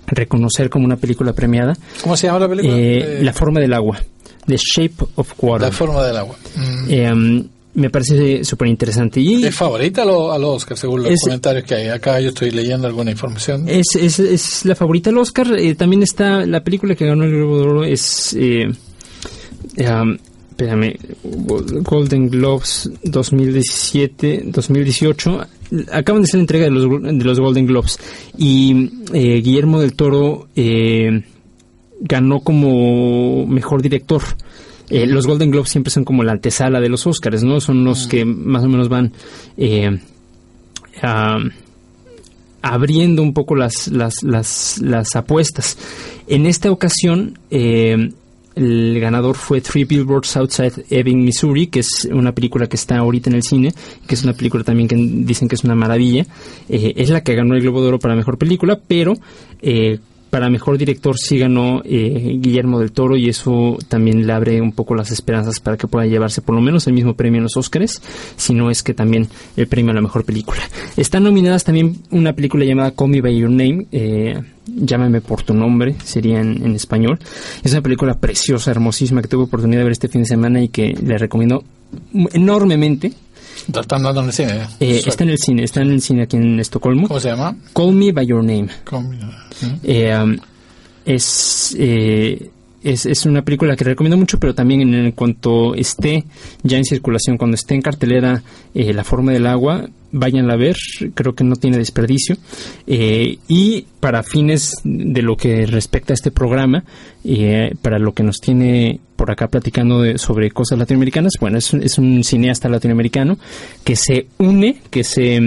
reconocer 0.08 0.70
como 0.70 0.86
una 0.86 0.98
película 0.98 1.34
premiada, 1.34 1.76
¿Cómo 2.04 2.16
se 2.16 2.28
llama 2.28 2.40
la 2.40 2.50
película? 2.50 2.76
eh, 2.78 2.98
Eh, 3.20 3.24
La 3.24 3.34
forma 3.34 3.60
del 3.60 3.74
agua, 3.74 4.00
The 4.46 4.58
Shape 4.58 4.96
of 5.16 5.34
Water. 5.40 5.68
La 5.70 5.74
forma 5.74 6.06
del 6.06 6.18
agua. 6.18 6.36
Mm. 6.56 7.42
Eh, 7.76 7.80
me 7.80 7.90
parece 7.90 8.44
súper 8.44 8.68
interesante. 8.70 9.20
Y 9.20 9.44
Es 9.46 9.56
favorita 9.56 10.04
a 10.04 10.06
los 10.06 10.40
Oscars, 10.56 10.80
según 10.80 11.04
los 11.04 11.12
Es- 11.12 11.22
comentarios 11.22 11.66
que 11.66 11.76
hay. 11.76 11.88
Acá 11.90 12.20
yo 12.22 12.30
estoy 12.30 12.52
leyendo 12.52 12.88
alguna 12.88 13.12
información. 13.12 13.68
Es, 13.68 13.96
es, 13.96 14.20
es 14.20 14.64
la 14.66 14.76
favorita 14.76 15.10
del 15.10 15.18
Oscar. 15.20 15.48
Eh, 15.58 15.76
también 15.76 16.04
está 16.04 16.46
la 16.46 16.64
película 16.64 16.96
que 16.96 17.06
ganó 17.06 17.24
el 17.26 17.32
Globo 17.32 17.58
de 17.60 17.64
Oro. 17.64 17.84
Es. 17.84 18.34
Eh, 18.40 18.68
um, 19.78 20.18
espérame. 20.52 20.96
Golden 21.84 22.30
Globes 22.30 22.90
2017-2018. 23.04 25.48
Acaban 25.92 26.22
de 26.22 26.28
ser 26.28 26.36
la 26.38 26.42
entrega 26.44 26.66
de 26.66 26.72
los, 26.72 26.84
de 27.02 27.24
los 27.26 27.40
Golden 27.40 27.66
Globes. 27.66 27.98
Y 28.38 28.90
eh, 29.14 29.42
Guillermo 29.42 29.80
del 29.82 29.96
Toro 29.96 30.48
eh, 30.56 31.24
ganó 32.00 32.42
como 32.42 33.46
mejor 33.48 33.82
director. 33.82 34.22
Eh, 34.90 35.08
los 35.08 35.26
Golden 35.28 35.52
Globes 35.52 35.70
siempre 35.70 35.92
son 35.92 36.04
como 36.06 36.24
la 36.24 36.34
antesala 36.34 36.80
de 36.80 36.90
los 36.90 37.06
Oscars, 37.08 37.44
¿no? 37.44 37.60
Son 37.60 37.84
los 37.84 38.08
que 38.08 38.24
más 38.26 38.64
o 38.64 38.68
menos 38.70 38.88
van. 38.90 39.12
Eh, 39.58 40.00
a- 41.02 41.38
abriendo 42.62 43.22
un 43.22 43.34
poco 43.34 43.56
las, 43.56 43.88
las, 43.90 44.24
las, 44.24 44.80
las 44.82 45.16
apuestas. 45.16 45.78
En 46.28 46.48
esta 46.48 46.72
ocasión, 46.72 47.38
eh, 47.52 48.10
el 48.56 49.00
ganador 49.00 49.36
fue 49.36 49.62
Three 49.62 49.84
Billboards 49.84 50.36
Outside 50.38 50.86
Ebbing, 50.90 51.24
Missouri, 51.24 51.68
que 51.68 51.82
es 51.82 52.08
una 52.12 52.32
película 52.32 52.68
que 52.68 52.76
está 52.78 52.98
ahorita 52.98 53.30
en 53.30 53.36
el 53.36 53.44
cine, 53.44 53.74
que 54.08 54.16
es 54.16 54.24
una 54.24 54.34
película 54.34 54.64
también 54.64 54.88
que 54.88 54.96
dicen 54.96 55.48
que 55.48 55.56
es 55.56 55.64
una 55.64 55.76
maravilla. 55.76 56.26
Eh, 56.70 56.94
es 56.96 57.10
la 57.12 57.22
que 57.22 57.36
ganó 57.36 57.54
el 57.54 57.62
Globo 57.62 57.82
de 57.82 57.90
Oro 57.90 58.00
para 58.00 58.16
Mejor 58.16 58.38
Película, 58.40 58.80
pero 58.88 59.14
eh, 59.62 60.00
para 60.36 60.50
Mejor 60.50 60.78
Director 60.78 61.18
sí 61.18 61.38
ganó 61.38 61.82
eh, 61.86 62.36
Guillermo 62.42 62.82
del 62.82 62.92
Toro 62.92 63.16
y 63.16 63.30
eso 63.30 63.78
también 63.88 64.28
le 64.28 64.34
abre 64.34 64.60
un 64.60 64.74
poco 64.74 64.94
las 64.94 65.10
esperanzas 65.10 65.62
para 65.62 65.78
que 65.78 65.88
pueda 65.88 66.08
llevarse 66.08 66.42
por 66.42 66.56
lo 66.56 66.60
menos 66.60 66.88
el 66.88 66.94
mismo 66.94 67.14
premio 67.14 67.38
en 67.38 67.44
los 67.44 67.56
Óscares, 67.56 68.02
si 68.36 68.54
no 68.54 68.70
es 68.70 68.84
que 68.84 68.94
también 68.94 69.30
el 69.56 69.68
premio 69.68 69.92
a 69.92 69.96
la 69.96 70.02
Mejor 70.02 70.26
Película. 70.26 70.60
Están 70.98 71.24
nominadas 71.24 71.64
también 71.64 72.00
una 72.12 72.34
película 72.34 72.66
llamada 72.66 72.92
Call 72.92 73.12
Me 73.12 73.22
By 73.22 73.38
Your 73.38 73.50
Name, 73.50 73.88
eh, 73.94 74.42
Llámame 74.68 75.22
por 75.22 75.44
tu 75.44 75.54
nombre, 75.54 75.96
sería 76.04 76.42
en, 76.42 76.66
en 76.66 76.76
español. 76.76 77.18
Es 77.64 77.72
una 77.72 77.82
película 77.82 78.16
preciosa, 78.16 78.72
hermosísima, 78.72 79.22
que 79.22 79.30
tuve 79.30 79.44
oportunidad 79.44 79.82
de 79.82 79.84
ver 79.84 79.92
este 79.94 80.10
fin 80.10 80.24
de 80.24 80.28
semana 80.28 80.62
y 80.62 80.68
que 80.68 80.98
le 81.02 81.18
recomiendo 81.18 81.64
enormemente. 82.34 83.14
La 83.74 83.82
están 83.82 84.04
dando 84.04 84.22
en 84.22 84.28
el 84.28 84.34
cine. 84.34 84.52
Eh, 84.80 85.02
Suerte. 85.02 85.10
está 85.10 85.24
en 85.24 85.30
el 85.30 85.38
cine, 85.38 85.64
está 85.64 85.82
en 85.82 85.92
el 85.92 86.02
cine 86.02 86.24
aquí 86.24 86.38
en 86.38 86.60
Estocolmo. 86.60 87.08
¿Cómo 87.08 87.20
se 87.20 87.30
llama? 87.30 87.56
Call 87.74 87.94
Me 87.94 88.12
By 88.12 88.26
Your 88.26 88.44
Name. 88.44 88.70
¿Mm? 88.92 89.68
Eh, 89.84 90.18
um, 90.18 90.38
es, 91.06 91.76
eh, 91.78 92.50
es, 92.84 93.06
es 93.06 93.26
una 93.26 93.42
película 93.44 93.76
que 93.76 93.84
recomiendo 93.84 94.18
mucho, 94.18 94.40
pero 94.40 94.54
también 94.54 94.94
en, 94.94 95.12
cuanto 95.12 95.76
esté 95.76 96.26
ya 96.64 96.78
en 96.78 96.86
circulación, 96.86 97.38
cuando 97.38 97.56
esté 97.56 97.76
en 97.76 97.82
cartelera 97.82 98.44
eh, 98.74 98.94
La 98.94 99.04
forma 99.04 99.32
del 99.32 99.48
agua, 99.48 99.88
váyanla 100.16 100.54
a 100.54 100.58
ver, 100.58 100.76
creo 101.14 101.36
que 101.36 101.44
no 101.44 101.56
tiene 101.56 101.78
desperdicio. 101.78 102.38
Eh, 102.88 103.38
y 103.48 103.86
para 104.00 104.24
fines 104.24 104.74
de 104.84 105.22
lo 105.22 105.36
que 105.38 105.66
respecta 105.66 106.14
a 106.14 106.16
este 106.16 106.32
programa, 106.32 106.84
eh, 107.24 107.76
para 107.82 108.00
lo 108.00 108.14
que 108.14 108.24
nos 108.24 108.38
tiene 108.38 109.00
por 109.16 109.32
acá 109.32 109.48
platicando 109.48 110.18
sobre 110.18 110.52
cosas 110.52 110.80
latinoamericanas, 110.80 111.34
bueno, 111.40 111.58
es, 111.58 111.74
es, 111.74 111.98
un 111.98 112.24
cineasta 112.24 112.70
latinoamericano 112.70 113.38
que 113.84 113.96
se 113.96 114.28
une, 114.38 114.82
que 114.90 115.04
se 115.04 115.40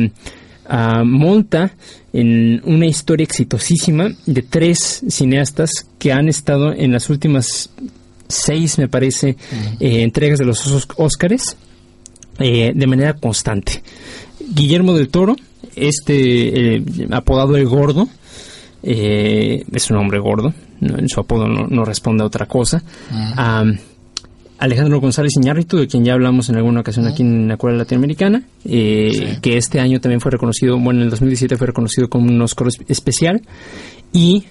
uh, 0.71 1.05
monta 1.05 1.73
en 2.13 2.63
una 2.65 2.87
historia 2.87 3.25
exitosísima 3.25 4.11
de 4.27 4.43
tres 4.43 5.05
cineastas 5.09 5.71
que 5.99 6.13
han 6.13 6.29
estado 6.29 6.73
en 6.73 6.93
las 6.93 7.11
últimas 7.11 7.71
seis, 8.29 8.79
me 8.79 8.89
parece, 8.89 9.37
eh, 9.81 10.03
entregas 10.03 10.39
de 10.39 10.45
los 10.45 10.87
Óscares 10.97 11.57
eh, 12.39 12.73
de 12.75 12.87
manera 12.87 13.15
constante. 13.15 13.83
Guillermo 14.55 14.95
del 14.95 15.09
Toro, 15.09 15.37
este 15.77 16.77
eh, 16.77 16.85
apodado 17.11 17.57
El 17.57 17.67
Gordo, 17.67 18.09
es 18.83 19.91
un 19.91 19.97
hombre 19.97 20.21
gordo, 20.21 20.55
en 20.81 21.09
su 21.09 21.21
apodo 21.21 21.47
no, 21.49 21.85
responde 21.85 22.23
a 22.23 22.27
otra 22.27 22.47
cosa. 22.47 22.83
Alejandro 24.59 25.01
González 25.01 25.33
Iñárritu, 25.37 25.77
de 25.77 25.87
quien 25.87 26.05
ya 26.05 26.15
hablamos 26.15 26.49
en 26.49 26.57
alguna 26.57 26.81
ocasión 26.81 27.07
aquí 27.07 27.23
en 27.23 27.47
la 27.47 27.57
Cueva 27.57 27.77
Latinoamericana, 27.79 28.43
eh, 28.65 29.39
que 29.41 29.57
este 29.57 29.79
año 29.79 30.01
también 30.01 30.21
fue 30.21 30.33
reconocido, 30.33 30.79
bueno, 30.79 31.01
en 31.01 31.05
el 31.05 31.11
2017 31.11 31.57
fue 31.57 31.69
reconocido 31.69 32.09
como 32.09 32.27
un 32.27 32.43
Oscar 32.43 32.67
especial, 32.89 33.41
y 34.13 34.47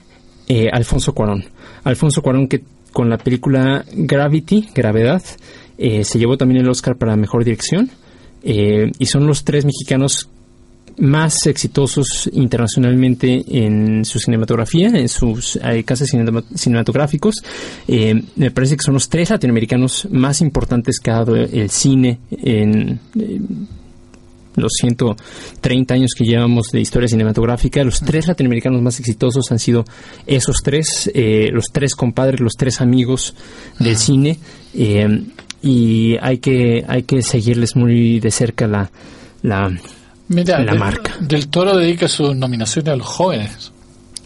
eh, 0.47 0.69
Alfonso 0.71 1.13
Cuarón. 1.13 1.43
Alfonso 1.83 2.21
Cuarón 2.21 2.47
que 2.47 2.63
con 2.93 3.09
la 3.09 3.17
película 3.17 3.83
Gravity, 3.93 4.69
Gravedad, 4.73 5.21
eh, 5.77 6.05
se 6.05 6.19
llevó 6.19 6.37
también 6.37 6.61
el 6.61 6.69
Oscar 6.69 6.95
para 6.95 7.17
Mejor 7.17 7.43
Dirección, 7.43 7.89
y 8.43 9.05
son 9.05 9.27
los 9.27 9.43
tres 9.43 9.65
mexicanos 9.65 10.29
más 10.97 11.45
exitosos 11.45 12.29
internacionalmente 12.33 13.43
en 13.47 14.03
su 14.03 14.19
cinematografía, 14.19 14.89
en 14.89 15.07
sus 15.07 15.57
eh, 15.57 15.83
casos 15.83 16.09
cinematográficos. 16.55 17.35
Eh, 17.87 18.23
me 18.35 18.51
parece 18.51 18.77
que 18.77 18.83
son 18.83 18.95
los 18.95 19.09
tres 19.09 19.29
latinoamericanos 19.29 20.07
más 20.11 20.41
importantes 20.41 20.99
que 20.99 21.11
ha 21.11 21.15
dado 21.15 21.35
el 21.35 21.69
cine 21.69 22.19
en 22.31 22.99
los 24.55 24.71
130 24.81 25.93
años 25.93 26.11
que 26.17 26.23
llevamos 26.23 26.69
de 26.71 26.81
historia 26.81 27.07
cinematográfica. 27.07 27.83
Los 27.83 27.99
tres 27.99 28.27
latinoamericanos 28.27 28.81
más 28.81 28.99
exitosos 28.99 29.51
han 29.51 29.59
sido 29.59 29.85
esos 30.25 30.57
tres, 30.63 31.11
eh, 31.13 31.49
los 31.51 31.65
tres 31.71 31.93
compadres, 31.93 32.39
los 32.39 32.53
tres 32.53 32.81
amigos 32.81 33.35
del 33.79 33.97
cine. 33.97 34.39
Y 35.61 36.17
hay 36.21 36.37
que, 36.37 36.85
hay 36.87 37.03
que 37.03 37.21
seguirles 37.21 37.75
muy 37.75 38.19
de 38.19 38.31
cerca 38.31 38.67
la, 38.67 38.91
la 39.41 39.71
Mira, 40.29 40.59
la 40.59 40.73
marca. 40.73 41.15
Del 41.19 41.47
Toro 41.47 41.77
dedica 41.77 42.07
sus 42.07 42.35
nominaciones 42.35 42.93
a 42.93 42.97
los 42.97 43.07
jóvenes. 43.07 43.71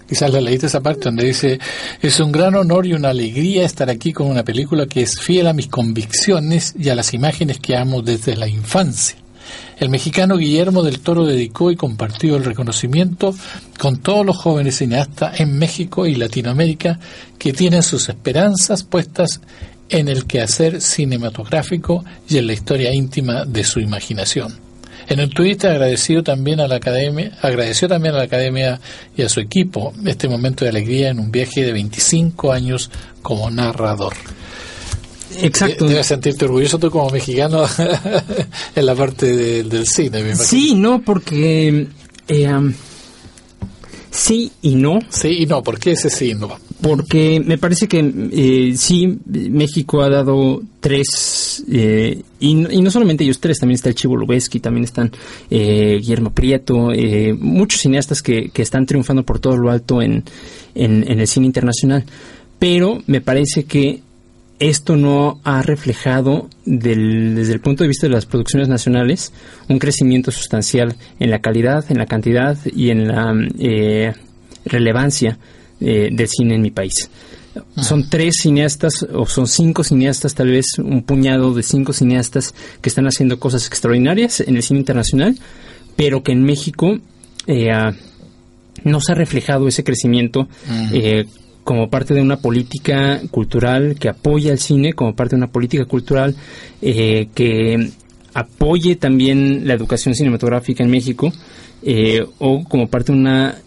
Quizás 0.09 0.33
la 0.33 0.41
leíste 0.41 0.65
esa 0.65 0.81
parte 0.81 1.05
donde 1.05 1.25
dice, 1.25 1.59
es 2.01 2.19
un 2.19 2.33
gran 2.33 2.55
honor 2.55 2.85
y 2.85 2.93
una 2.93 3.09
alegría 3.09 3.63
estar 3.63 3.89
aquí 3.89 4.11
con 4.11 4.27
una 4.27 4.43
película 4.43 4.85
que 4.85 5.03
es 5.03 5.19
fiel 5.19 5.47
a 5.47 5.53
mis 5.53 5.67
convicciones 5.67 6.73
y 6.77 6.89
a 6.89 6.95
las 6.95 7.13
imágenes 7.13 7.59
que 7.59 7.77
amo 7.77 8.01
desde 8.01 8.35
la 8.35 8.47
infancia. 8.47 9.17
El 9.77 9.89
mexicano 9.89 10.37
Guillermo 10.37 10.83
del 10.83 10.99
Toro 10.99 11.25
dedicó 11.25 11.71
y 11.71 11.75
compartió 11.75 12.35
el 12.35 12.43
reconocimiento 12.43 13.33
con 13.79 13.97
todos 13.97 14.25
los 14.25 14.37
jóvenes 14.37 14.77
cineastas 14.77 15.39
en 15.39 15.57
México 15.57 16.05
y 16.05 16.15
Latinoamérica 16.15 16.99
que 17.39 17.53
tienen 17.53 17.81
sus 17.81 18.09
esperanzas 18.09 18.83
puestas 18.83 19.41
en 19.91 20.07
el 20.07 20.25
quehacer 20.25 20.81
cinematográfico 20.81 22.03
y 22.27 22.37
en 22.37 22.47
la 22.47 22.53
historia 22.53 22.93
íntima 22.93 23.45
de 23.45 23.63
su 23.63 23.79
imaginación. 23.79 24.59
En 25.07 25.19
el 25.19 25.29
tuit 25.29 25.65
agradecido 25.65 26.23
también 26.23 26.59
a 26.61 26.67
la 26.67 26.75
academia, 26.75 27.37
agradeció 27.41 27.87
también 27.87 28.15
a 28.15 28.19
la 28.19 28.23
academia 28.23 28.79
y 29.17 29.23
a 29.23 29.29
su 29.29 29.41
equipo 29.41 29.93
este 30.05 30.29
momento 30.29 30.63
de 30.63 30.69
alegría 30.69 31.09
en 31.09 31.19
un 31.19 31.31
viaje 31.31 31.65
de 31.65 31.73
25 31.73 32.51
años 32.51 32.89
como 33.21 33.51
narrador. 33.51 34.13
Exacto. 35.41 35.85
Debes 35.87 36.07
sentirte 36.07 36.45
orgulloso 36.45 36.77
tú 36.77 36.89
como 36.89 37.09
mexicano 37.09 37.65
en 38.75 38.85
la 38.85 38.95
parte 38.95 39.63
del 39.63 39.87
cine. 39.87 40.35
sí, 40.35 40.75
no, 40.75 41.01
porque 41.01 41.87
eh, 42.27 42.73
sí 44.11 44.51
y 44.61 44.75
no. 44.75 44.99
Sí 45.09 45.37
y 45.39 45.45
no, 45.45 45.63
¿por 45.63 45.79
qué 45.79 45.91
ese 45.91 46.09
sí 46.09 46.31
y 46.31 46.35
no? 46.35 46.57
Porque 46.81 47.41
me 47.45 47.57
parece 47.57 47.87
que 47.87 47.99
eh, 48.31 48.73
sí, 48.75 49.19
México 49.25 50.01
ha 50.01 50.09
dado 50.09 50.61
tres, 50.79 51.63
eh, 51.71 52.21
y, 52.39 52.55
no 52.55 52.89
solamente 52.89 53.23
ellos 53.23 53.39
tres, 53.39 53.59
también 53.59 53.75
está 53.75 53.89
el 53.89 53.95
Chivo 53.95 54.17
Lubeski, 54.17 54.59
también 54.59 54.85
están 54.85 55.11
eh, 55.49 55.97
Guillermo 55.99 56.31
Prieto, 56.31 56.89
muchos 57.39 57.81
cineastas 57.81 58.23
que, 58.23 58.49
que, 58.49 58.63
están 58.63 58.85
triunfando 58.85 59.23
por 59.23 59.39
todo 59.39 59.57
lo 59.57 59.69
alto 59.69 60.01
en, 60.01 60.23
en, 60.73 61.07
el 61.07 61.27
cine 61.27 61.45
internacional. 61.45 62.03
Pero 62.57 63.01
me 63.05 63.21
parece 63.21 63.65
que 63.65 64.01
esto 64.59 64.95
no 64.95 65.39
ha 65.43 65.61
reflejado 65.61 66.49
desde 66.65 67.53
el 67.53 67.61
punto 67.61 67.83
de 67.83 67.89
vista 67.89 68.07
de 68.07 68.13
las 68.13 68.25
producciones 68.25 68.69
nacionales 68.69 69.33
un 69.67 69.79
crecimiento 69.79 70.31
sustancial 70.31 70.95
en 71.19 71.31
la 71.31 71.39
calidad, 71.39 71.85
en 71.89 71.97
la 71.97 72.05
cantidad 72.05 72.57
y 72.65 72.89
en 72.89 73.07
la 73.07 73.35
relevancia 74.65 75.39
eh, 75.83 76.09
del 76.11 76.27
cine 76.27 76.55
en 76.55 76.61
mi 76.61 76.69
país. 76.69 77.09
Son 77.75 78.07
tres 78.07 78.35
cineastas, 78.41 79.03
o 79.13 79.25
son 79.25 79.47
cinco 79.47 79.83
cineastas, 79.83 80.35
tal 80.35 80.51
vez 80.51 80.77
un 80.77 81.01
puñado 81.01 81.55
de 81.55 81.63
cinco 81.63 81.91
cineastas 81.91 82.53
que 82.81 82.87
están 82.87 83.07
haciendo 83.07 83.39
cosas 83.39 83.65
extraordinarias 83.65 84.41
en 84.41 84.55
el 84.57 84.61
cine 84.63 84.79
internacional, 84.79 85.37
pero 85.95 86.21
que 86.21 86.33
en 86.33 86.43
México 86.43 86.99
eh, 87.47 87.71
no 88.83 89.01
se 89.01 89.11
ha 89.11 89.15
reflejado 89.15 89.67
ese 89.67 89.83
crecimiento 89.83 90.47
eh, 90.93 91.25
como 91.63 91.89
parte 91.89 92.13
de 92.13 92.21
una 92.21 92.37
política 92.37 93.19
cultural 93.31 93.95
que 93.99 94.09
apoya 94.09 94.51
el 94.51 94.59
cine, 94.59 94.93
como 94.93 95.15
parte 95.15 95.35
de 95.35 95.39
una 95.39 95.51
política 95.51 95.85
cultural 95.85 96.35
que 96.79 97.91
apoye 98.35 98.97
también 98.97 99.67
la 99.67 99.73
educación 99.73 100.13
cinematográfica 100.13 100.83
en 100.83 100.91
México, 100.91 101.33
o 102.37 102.63
como 102.63 102.87
parte 102.87 103.11
de 103.11 103.17
una 103.17 103.57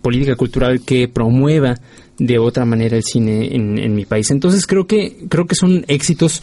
política 0.00 0.36
cultural 0.36 0.80
que 0.82 1.08
promueva 1.08 1.76
de 2.18 2.38
otra 2.38 2.64
manera 2.64 2.96
el 2.96 3.02
cine 3.02 3.54
en, 3.54 3.94
mi 3.94 4.04
país. 4.04 4.30
Entonces 4.30 4.66
creo 4.66 4.86
que 4.86 5.26
creo 5.28 5.46
que 5.46 5.54
son 5.54 5.84
éxitos 5.88 6.42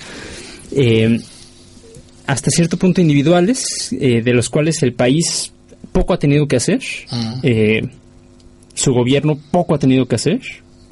eh, 0.72 1.20
hasta 2.28 2.50
cierto 2.50 2.78
punto 2.78 3.02
individuales, 3.02 3.94
eh, 4.00 4.22
de 4.22 4.34
los 4.34 4.50
cuales 4.50 4.84
el 4.84 4.94
país 4.94 5.54
poco 5.92 6.14
ha 6.14 6.20
tenido 6.20 6.48
que 6.48 6.58
hacer, 6.58 6.82
ah. 7.12 7.40
eh, 7.44 7.82
su 8.74 8.94
gobierno 8.94 9.38
poco 9.52 9.76
ha 9.76 9.80
tenido 9.80 10.06
que 10.06 10.16
hacer. 10.16 10.42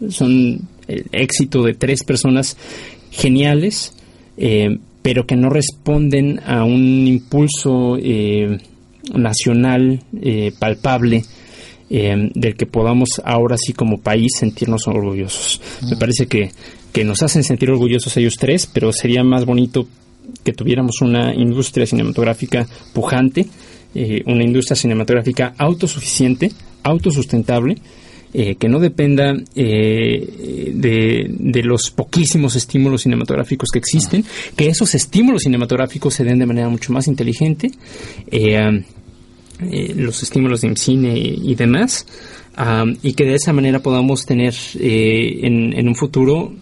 Son 0.10 0.60
el 0.88 1.06
éxito 1.12 1.64
de 1.64 1.74
tres 1.74 2.04
personas 2.04 2.58
geniales, 3.12 3.94
pero 5.02 5.26
que 5.26 5.36
no 5.36 5.50
responden 5.50 6.40
a 6.46 6.64
un 6.64 7.06
impulso 7.06 7.98
nacional 9.14 10.02
palpable 10.58 11.24
eh, 11.90 12.30
del 12.34 12.56
que 12.56 12.66
podamos 12.66 13.22
ahora 13.24 13.58
sí 13.58 13.74
como 13.74 14.00
país 14.00 14.34
sentirnos 14.38 14.88
orgullosos. 14.88 15.62
Me 15.82 15.96
mm. 15.96 16.00
parece 16.00 16.28
que, 16.28 16.52
que 16.92 17.04
nos 17.04 17.22
hacen 17.22 17.44
sentir 17.44 17.70
orgullosos 17.70 18.16
ellos 18.18 18.38
tres, 18.38 18.68
pero 18.68 18.92
sería 18.92 19.24
más 19.24 19.46
bonito 19.46 19.88
que 20.44 20.54
tuviéramos 20.54 21.02
una 21.02 21.34
industria 21.34 21.86
cinematográfica 21.86 22.68
pujante, 22.94 23.48
eh, 23.96 24.22
una 24.26 24.44
industria 24.44 24.76
cinematográfica 24.76 25.54
autosuficiente, 25.58 26.52
autosustentable, 26.84 27.78
eh, 28.32 28.56
que 28.56 28.70
no 28.70 28.80
dependa 28.80 29.34
eh, 29.56 30.72
de, 30.76 31.26
de, 31.30 31.64
los 31.64 31.90
poquísimos 31.90 32.56
estímulos 32.56 33.02
cinematográficos 33.02 33.70
que 33.74 33.80
existen, 33.80 34.24
que 34.56 34.68
esos 34.68 34.94
estímulos 34.94 35.42
cinematográficos 35.42 36.14
se 36.14 36.24
den 36.24 36.38
de 36.38 36.46
manera 36.46 36.70
mucho 36.70 36.94
más 36.94 37.08
inteligente, 37.08 37.72
eh, 39.62 39.94
los 39.96 40.24
estímulos 40.24 40.62
de 40.62 40.76
cine 40.76 41.18
y 41.18 41.54
demás, 41.56 42.06
y 43.02 43.14
que 43.14 43.24
de 43.24 43.36
esa 43.36 43.54
manera 43.54 43.80
podamos 43.80 44.26
tener 44.26 44.54
eh, 44.80 45.40
en, 45.44 45.88
un 45.88 45.96
futuro 45.96 46.54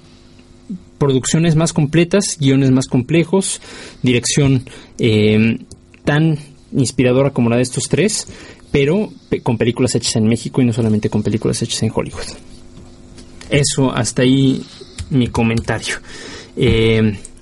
producciones 0.98 1.56
más 1.56 1.74
completas, 1.74 2.38
guiones 2.40 2.72
más 2.72 2.88
complejos, 2.88 3.62
dirección 4.04 4.64
eh, 5.00 5.60
tan 6.04 6.38
inspiradora 6.72 7.32
como 7.32 7.50
la 7.50 7.58
de 7.58 7.64
estos 7.64 7.88
tres, 7.90 8.28
pero 8.72 9.12
con 9.44 9.58
películas 9.58 9.96
hechas 9.96 10.16
en 10.18 10.28
México 10.28 10.62
y 10.62 10.66
no 10.66 10.74
solamente 10.74 11.10
con 11.10 11.24
películas 11.24 11.62
hechas 11.62 11.82
en 11.84 11.92
Hollywood. 11.94 12.26
Eso, 13.50 13.92
hasta 13.92 14.24
ahí 14.24 14.64
mi 15.10 15.28
comentario. 15.28 15.96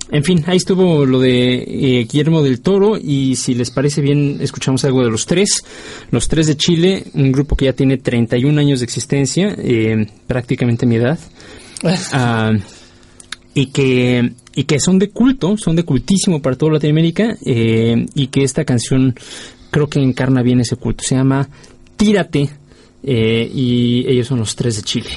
En 0.08 0.22
fin, 0.22 0.44
ahí 0.46 0.56
estuvo 0.56 1.04
lo 1.04 1.18
de 1.18 1.54
eh, 1.54 2.06
Guillermo 2.10 2.42
del 2.42 2.60
Toro 2.60 2.96
y 2.96 3.34
si 3.34 3.54
les 3.54 3.70
parece 3.70 4.00
bien, 4.00 4.38
escuchamos 4.40 4.84
algo 4.84 5.02
de 5.02 5.10
los 5.10 5.26
tres. 5.26 5.64
Los 6.10 6.28
tres 6.28 6.46
de 6.46 6.56
Chile, 6.56 7.04
un 7.14 7.32
grupo 7.32 7.56
que 7.56 7.64
ya 7.64 7.72
tiene 7.72 7.98
31 7.98 8.60
años 8.60 8.80
de 8.80 8.84
existencia, 8.84 9.54
eh, 9.58 10.06
prácticamente 10.26 10.86
mi 10.86 10.96
edad, 10.96 11.18
ah, 12.12 12.52
y, 13.52 13.66
que, 13.66 14.32
y 14.54 14.64
que 14.64 14.78
son 14.78 15.00
de 15.00 15.10
culto, 15.10 15.56
son 15.56 15.74
de 15.74 15.84
cultísimo 15.84 16.40
para 16.40 16.56
toda 16.56 16.74
Latinoamérica 16.74 17.36
eh, 17.44 18.06
y 18.14 18.28
que 18.28 18.44
esta 18.44 18.64
canción 18.64 19.14
creo 19.72 19.88
que 19.88 20.00
encarna 20.00 20.42
bien 20.42 20.60
ese 20.60 20.76
culto. 20.76 21.02
Se 21.02 21.16
llama 21.16 21.48
Tírate 21.96 22.50
y 23.02 24.04
ellos 24.08 24.26
son 24.26 24.38
los 24.40 24.54
tres 24.56 24.76
de 24.76 24.82
Chile. 24.82 25.10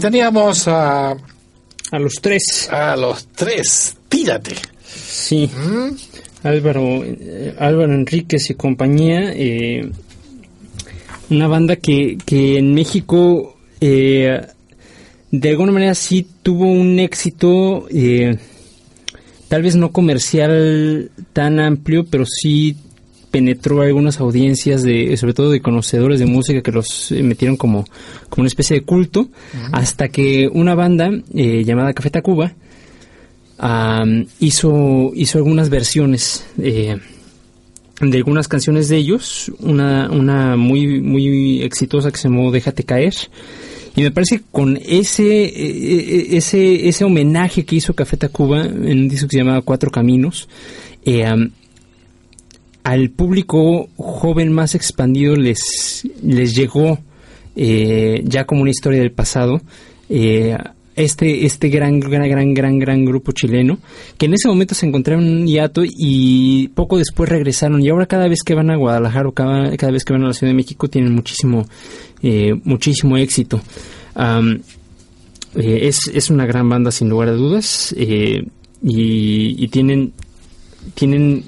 Teníamos 0.00 0.66
a... 0.66 1.10
A 1.12 1.98
los 1.98 2.14
tres. 2.20 2.68
A 2.70 2.96
los 2.96 3.28
tres. 3.28 3.96
Tírate. 4.08 4.54
Sí. 4.84 5.48
¿Mm? 5.48 5.94
Álvaro, 6.42 7.04
eh, 7.04 7.54
Álvaro 7.58 7.92
Enríquez 7.92 8.50
y 8.50 8.54
compañía. 8.54 9.32
Eh, 9.34 9.90
una 11.30 11.48
banda 11.48 11.76
que, 11.76 12.18
que 12.24 12.58
en 12.58 12.74
México 12.74 13.56
eh, 13.80 14.40
de 15.30 15.48
alguna 15.50 15.72
manera 15.72 15.94
sí 15.94 16.26
tuvo 16.42 16.64
un 16.64 16.98
éxito, 16.98 17.86
tal 19.48 19.62
vez 19.62 19.76
no 19.76 19.92
comercial 19.92 21.10
tan 21.32 21.60
amplio, 21.60 22.04
pero 22.04 22.24
sí 22.26 22.76
penetró 23.30 23.80
algunas 23.82 24.20
audiencias 24.20 24.82
de 24.82 25.16
sobre 25.16 25.34
todo 25.34 25.50
de 25.50 25.60
conocedores 25.60 26.18
de 26.18 26.26
música 26.26 26.62
que 26.62 26.72
los 26.72 27.12
eh, 27.12 27.22
metieron 27.22 27.56
como, 27.56 27.84
como 28.28 28.42
una 28.42 28.48
especie 28.48 28.76
de 28.76 28.82
culto 28.82 29.28
hasta 29.72 30.08
que 30.08 30.48
una 30.52 30.74
banda 30.74 31.10
eh, 31.34 31.64
llamada 31.64 31.92
Café 31.92 32.10
Tacuba 32.10 32.54
hizo 34.38 35.12
hizo 35.14 35.38
algunas 35.38 35.68
versiones 35.68 36.46
eh, 36.58 36.96
de 38.00 38.16
algunas 38.16 38.48
canciones 38.48 38.88
de 38.88 38.96
ellos. 38.96 39.52
Una 39.60 40.08
una 40.10 40.56
muy 40.56 41.00
muy 41.00 41.62
exitosa 41.62 42.10
que 42.10 42.18
se 42.18 42.28
llamó 42.28 42.50
Déjate 42.50 42.84
caer. 42.84 43.14
Y 43.96 44.02
me 44.02 44.10
parece 44.12 44.38
que 44.38 44.44
con 44.50 44.76
ese 44.76 46.36
ese 46.36 46.88
ese 46.88 47.04
homenaje 47.04 47.64
que 47.64 47.76
hizo 47.76 47.94
Café 47.94 48.16
Tacuba 48.16 48.64
en 48.64 49.00
un 49.00 49.08
disco 49.08 49.28
que 49.28 49.36
se 49.36 49.42
llamaba 49.42 49.62
Cuatro 49.62 49.90
Caminos 49.90 50.48
al 52.84 53.10
público 53.10 53.88
joven 53.96 54.52
más 54.52 54.74
expandido 54.74 55.36
les, 55.36 56.06
les 56.22 56.54
llegó 56.54 56.98
eh, 57.56 58.22
ya 58.24 58.44
como 58.44 58.62
una 58.62 58.70
historia 58.70 59.00
del 59.00 59.12
pasado 59.12 59.60
eh, 60.08 60.56
este, 60.96 61.46
este 61.46 61.68
gran, 61.68 62.00
gran, 62.00 62.28
gran, 62.28 62.52
gran, 62.52 62.78
gran 62.78 63.04
grupo 63.04 63.32
chileno, 63.32 63.78
que 64.18 64.26
en 64.26 64.34
ese 64.34 64.48
momento 64.48 64.74
se 64.74 64.86
encontraron 64.86 65.24
en 65.24 65.42
un 65.42 65.46
hiato 65.46 65.82
y 65.84 66.68
poco 66.68 66.98
después 66.98 67.28
regresaron. 67.28 67.82
Y 67.82 67.88
ahora 67.88 68.06
cada 68.06 68.28
vez 68.28 68.42
que 68.44 68.54
van 68.54 68.70
a 68.70 68.76
Guadalajara 68.76 69.28
o 69.28 69.32
cada, 69.32 69.76
cada 69.76 69.92
vez 69.92 70.04
que 70.04 70.12
van 70.12 70.24
a 70.24 70.28
la 70.28 70.34
Ciudad 70.34 70.50
de 70.50 70.56
México 70.56 70.88
tienen 70.88 71.14
muchísimo, 71.14 71.66
eh, 72.22 72.54
muchísimo 72.64 73.16
éxito. 73.16 73.60
Eh, 75.56 75.88
es, 75.88 75.98
es 76.12 76.30
una 76.30 76.46
gran 76.46 76.68
banda 76.68 76.90
sin 76.90 77.08
lugar 77.08 77.28
a 77.28 77.32
dudas 77.32 77.94
eh, 77.96 78.44
y, 78.82 79.64
y 79.64 79.68
tienen 79.68 80.12
tienen 80.94 81.44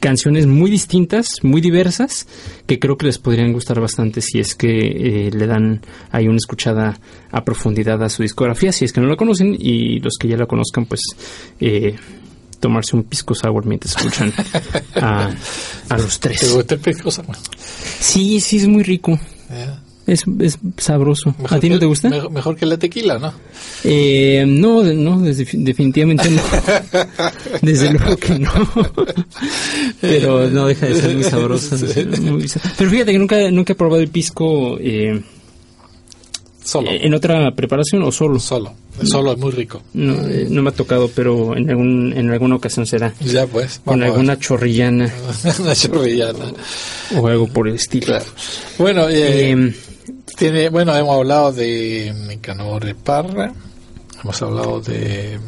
canciones 0.00 0.46
muy 0.46 0.70
distintas, 0.70 1.28
muy 1.42 1.60
diversas, 1.60 2.26
que 2.66 2.78
creo 2.78 2.96
que 2.96 3.06
les 3.06 3.18
podrían 3.18 3.52
gustar 3.52 3.80
bastante 3.80 4.20
si 4.20 4.38
es 4.38 4.54
que 4.54 4.68
eh, 5.26 5.30
le 5.32 5.46
dan 5.46 5.80
ahí 6.10 6.26
una 6.28 6.36
escuchada 6.38 6.98
a 7.30 7.44
profundidad 7.44 8.02
a 8.02 8.08
su 8.08 8.22
discografía, 8.22 8.72
si 8.72 8.84
es 8.84 8.92
que 8.92 9.00
no 9.00 9.06
la 9.06 9.16
conocen, 9.16 9.56
y 9.58 10.00
los 10.00 10.14
que 10.18 10.28
ya 10.28 10.36
la 10.36 10.46
conozcan, 10.46 10.86
pues 10.86 11.00
eh, 11.60 11.94
tomarse 12.60 12.96
un 12.96 13.04
pisco 13.04 13.34
sour 13.34 13.64
mientras 13.66 13.96
escuchan 13.96 14.32
a, 14.96 15.30
a 15.88 15.98
los 15.98 16.18
¿Te 16.18 16.30
tres. 16.30 16.52
gusta 16.52 16.74
el 16.74 16.80
pisco 16.80 17.10
sour? 17.10 17.36
Sí, 18.00 18.40
sí, 18.40 18.56
es 18.56 18.68
muy 18.68 18.82
rico. 18.82 19.18
Es, 20.08 20.22
es 20.40 20.58
sabroso. 20.78 21.34
¿A 21.50 21.60
ti 21.60 21.68
no 21.68 21.78
te 21.78 21.84
gusta? 21.86 22.08
Mejor, 22.08 22.30
mejor 22.32 22.56
que 22.56 22.64
la 22.66 22.78
tequila, 22.78 23.18
¿no? 23.18 23.32
Eh, 23.84 24.44
no, 24.48 24.82
no, 24.82 25.20
desde- 25.20 25.46
definitivamente 25.52 26.30
no. 26.30 26.40
Desde 27.62 27.92
luego 27.92 28.16
que 28.16 28.38
no. 28.38 28.50
Pero 30.00 30.48
no 30.50 30.66
deja 30.66 30.86
de 30.86 30.94
ser 31.00 31.14
muy 31.14 31.24
sabrosa. 31.24 31.76
muy 32.20 32.50
Pero 32.78 32.90
fíjate 32.90 33.12
que 33.12 33.18
nunca, 33.18 33.50
nunca 33.50 33.72
he 33.74 33.76
probado 33.76 34.00
el 34.02 34.08
pisco 34.08 34.78
eh, 34.80 35.20
Solo. 36.64 36.90
en 36.90 37.14
otra 37.14 37.54
preparación 37.54 38.02
o 38.02 38.10
solo. 38.12 38.38
Solo. 38.40 38.72
Solo 39.04 39.32
es 39.32 39.38
muy 39.38 39.52
rico. 39.52 39.80
No, 39.94 40.26
eh, 40.26 40.46
no 40.50 40.60
me 40.62 40.70
ha 40.70 40.72
tocado, 40.72 41.08
pero 41.14 41.56
en, 41.56 41.70
algún, 41.70 42.12
en 42.16 42.30
alguna 42.30 42.56
ocasión 42.56 42.84
será. 42.86 43.14
Ya 43.20 43.46
pues. 43.46 43.80
Con 43.84 44.02
alguna 44.02 44.38
chorrillana 44.38 45.08
Una 45.60 45.74
chorrillana. 45.74 46.46
o 47.16 47.26
algo 47.28 47.46
por 47.46 47.68
el 47.68 47.74
estilo. 47.76 48.06
Claro. 48.06 48.24
Bueno, 48.78 49.08
eh, 49.08 49.52
Eh, 49.52 49.74
tiene, 50.38 50.68
bueno, 50.68 50.94
hemos 50.96 51.16
hablado 51.16 51.52
de 51.52 52.12
Nicanor 52.28 52.94
Parra. 52.96 53.52
Hemos 54.22 54.42
hablado 54.42 54.80
de 54.80 55.38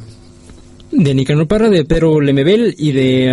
de 0.92 1.14
Nicanor 1.14 1.46
Parra, 1.46 1.68
de 1.70 1.84
Pedro 1.84 2.20
Lemebel 2.20 2.74
y 2.76 2.90
de... 2.92 3.26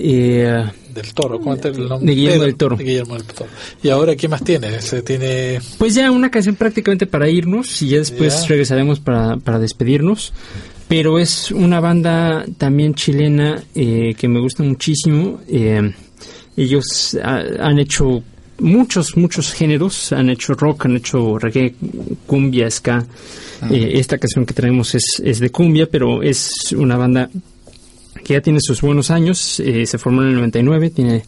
eh, 0.00 0.64
del 0.92 1.14
Toro. 1.14 1.38
¿Cómo 1.38 1.54
es 1.54 1.64
el 1.64 1.88
nombre? 1.88 2.06
De 2.06 2.14
Guillermo 2.14 2.42
del 2.44 2.56
Toro. 2.56 2.76
de 2.76 2.84
Guillermo 2.84 3.14
del 3.14 3.24
Toro. 3.24 3.50
Y 3.82 3.88
ahora, 3.90 4.16
¿qué 4.16 4.28
más 4.28 4.42
tiene? 4.42 4.80
Se 4.82 5.02
tiene 5.02 5.60
Pues 5.78 5.94
ya 5.94 6.10
una 6.10 6.30
canción 6.30 6.56
prácticamente 6.56 7.06
para 7.06 7.28
irnos 7.28 7.80
y 7.82 7.88
ya 7.90 7.98
después 7.98 8.42
Ya. 8.42 8.48
regresaremos 8.48 8.98
para, 9.00 9.36
para 9.36 9.58
despedirnos. 9.58 10.32
Pero 10.88 11.18
es 11.18 11.50
una 11.50 11.80
banda 11.80 12.44
también 12.58 12.94
chilena 12.94 13.62
eh, 13.74 14.14
que 14.18 14.26
me 14.28 14.40
gusta 14.40 14.62
muchísimo. 14.62 15.40
Eh, 15.48 15.92
ellos 16.56 17.16
ha- 17.22 17.42
han 17.60 17.78
hecho 17.78 18.22
muchos, 18.58 19.16
muchos 19.16 19.52
géneros. 19.52 20.12
Han 20.12 20.30
hecho 20.30 20.54
rock, 20.54 20.86
han 20.86 20.96
hecho 20.96 21.38
reggae, 21.38 21.74
cumbia, 22.26 22.70
ska. 22.70 23.06
Eh, 23.70 23.92
esta 23.94 24.18
canción 24.18 24.44
que 24.44 24.54
traemos 24.54 24.94
es, 24.94 25.22
es 25.24 25.38
de 25.40 25.50
cumbia, 25.50 25.88
pero 25.90 26.22
es 26.22 26.72
una 26.72 26.96
banda 26.96 27.30
que 28.26 28.34
ya 28.34 28.40
tiene 28.40 28.58
sus 28.60 28.80
buenos 28.80 29.10
años, 29.10 29.60
eh, 29.60 29.86
se 29.86 29.98
formó 29.98 30.22
en 30.22 30.28
el 30.28 30.34
99, 30.34 30.90
tiene 30.90 31.22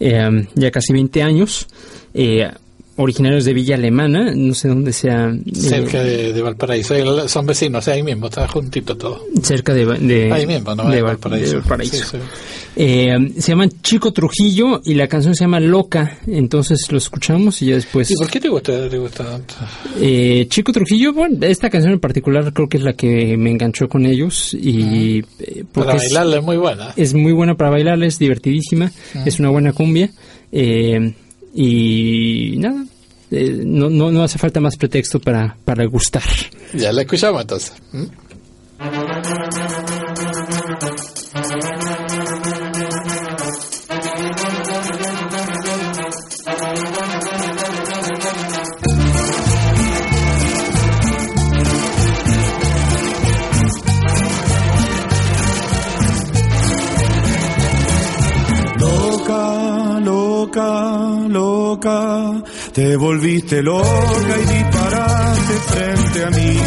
eh, 0.00 0.46
ya 0.54 0.70
casi 0.72 0.92
20 0.92 1.22
años, 1.22 1.68
eh, 2.14 2.50
originarios 2.96 3.44
de 3.44 3.52
Villa 3.54 3.74
Alemana, 3.76 4.32
no 4.34 4.54
sé 4.54 4.68
dónde 4.68 4.92
sea, 4.92 5.28
eh, 5.30 5.54
cerca 5.54 6.02
de, 6.02 6.32
de 6.32 6.42
Valparaíso. 6.42 7.28
Son 7.28 7.46
vecinos, 7.46 7.88
ahí 7.88 8.02
mismo, 8.02 8.26
está 8.26 8.46
juntito 8.48 8.96
todo. 8.96 9.24
cerca 9.42 9.72
de, 9.74 9.84
de, 9.86 10.32
Ahí 10.32 10.46
mismo, 10.46 10.74
¿no? 10.74 10.88
de 10.90 11.02
Valparaíso. 11.02 11.52
de 11.52 11.56
Valparaíso. 11.60 11.96
Sí, 11.96 12.02
sí. 12.12 12.16
Eh, 12.74 13.32
se 13.38 13.52
llaman 13.52 13.70
Chico 13.82 14.12
Trujillo 14.12 14.80
y 14.84 14.94
la 14.94 15.06
canción 15.06 15.34
se 15.34 15.44
llama 15.44 15.60
Loca, 15.60 16.18
entonces 16.26 16.78
lo 16.90 16.96
escuchamos 16.98 17.60
y 17.60 17.66
ya 17.66 17.74
después... 17.74 18.10
¿Y 18.10 18.16
por 18.16 18.30
qué 18.30 18.40
te 18.40 18.48
gusta, 18.48 18.88
te 18.88 18.96
gusta 18.98 19.24
tanto? 19.24 19.54
Eh, 20.00 20.46
Chico 20.48 20.72
Trujillo, 20.72 21.12
bueno, 21.12 21.36
esta 21.46 21.68
canción 21.68 21.92
en 21.92 22.00
particular 22.00 22.50
creo 22.54 22.68
que 22.70 22.78
es 22.78 22.82
la 22.82 22.94
que 22.94 23.36
me 23.36 23.50
enganchó 23.50 23.88
con 23.90 24.06
ellos 24.06 24.54
y... 24.54 25.18
eh, 25.38 25.64
Para 25.72 25.94
bailarla 25.96 26.38
es 26.38 26.42
muy 26.42 26.56
buena. 26.56 26.94
es 26.96 27.12
muy 27.12 27.32
buena 27.32 27.56
para 27.56 27.70
bailar, 27.70 28.02
es 28.04 28.18
divertidísima, 28.18 28.90
es 29.26 29.38
una 29.38 29.50
buena 29.50 29.72
cumbia 29.74 30.10
eh, 30.50 31.12
y 31.54 32.56
nada, 32.58 32.84
eh, 33.30 33.62
no, 33.64 33.90
no, 33.90 34.10
no 34.10 34.22
hace 34.22 34.38
falta 34.38 34.60
más 34.60 34.76
pretexto 34.76 35.20
para, 35.20 35.56
para 35.64 35.84
gustar. 35.86 36.22
Ya 36.74 36.92
la 36.92 37.02
escuchamos 37.02 37.42
entonces. 37.42 37.74
¿Mm? 37.92 38.04
Te 62.74 62.96
volviste 62.96 63.62
loca 63.62 64.36
y 64.36 64.54
disparaste 64.54 65.54
frente 65.72 66.24
a 66.24 66.30
mí. 66.30 66.58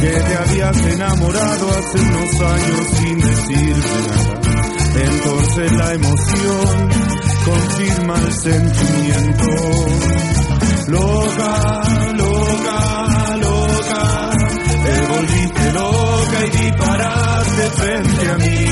Que 0.00 0.10
te 0.10 0.36
habías 0.36 0.86
enamorado 0.86 1.70
hace 1.70 1.98
unos 2.00 2.40
años 2.40 2.86
sin 2.96 3.18
decirme 3.18 3.98
nada. 4.08 4.40
Entonces 4.94 5.72
la 5.72 5.94
emoción 5.94 6.88
confirma 7.44 8.14
el 8.18 8.32
sentimiento. 8.32 9.46
Loca, 10.88 11.82
loca, 12.16 13.36
loca, 13.38 14.30
te 14.84 15.06
volviste 15.06 15.72
loca 15.72 16.46
y 16.46 16.50
disparaste 16.64 17.70
frente 17.70 18.28
a 18.28 18.38
mí 18.38 18.62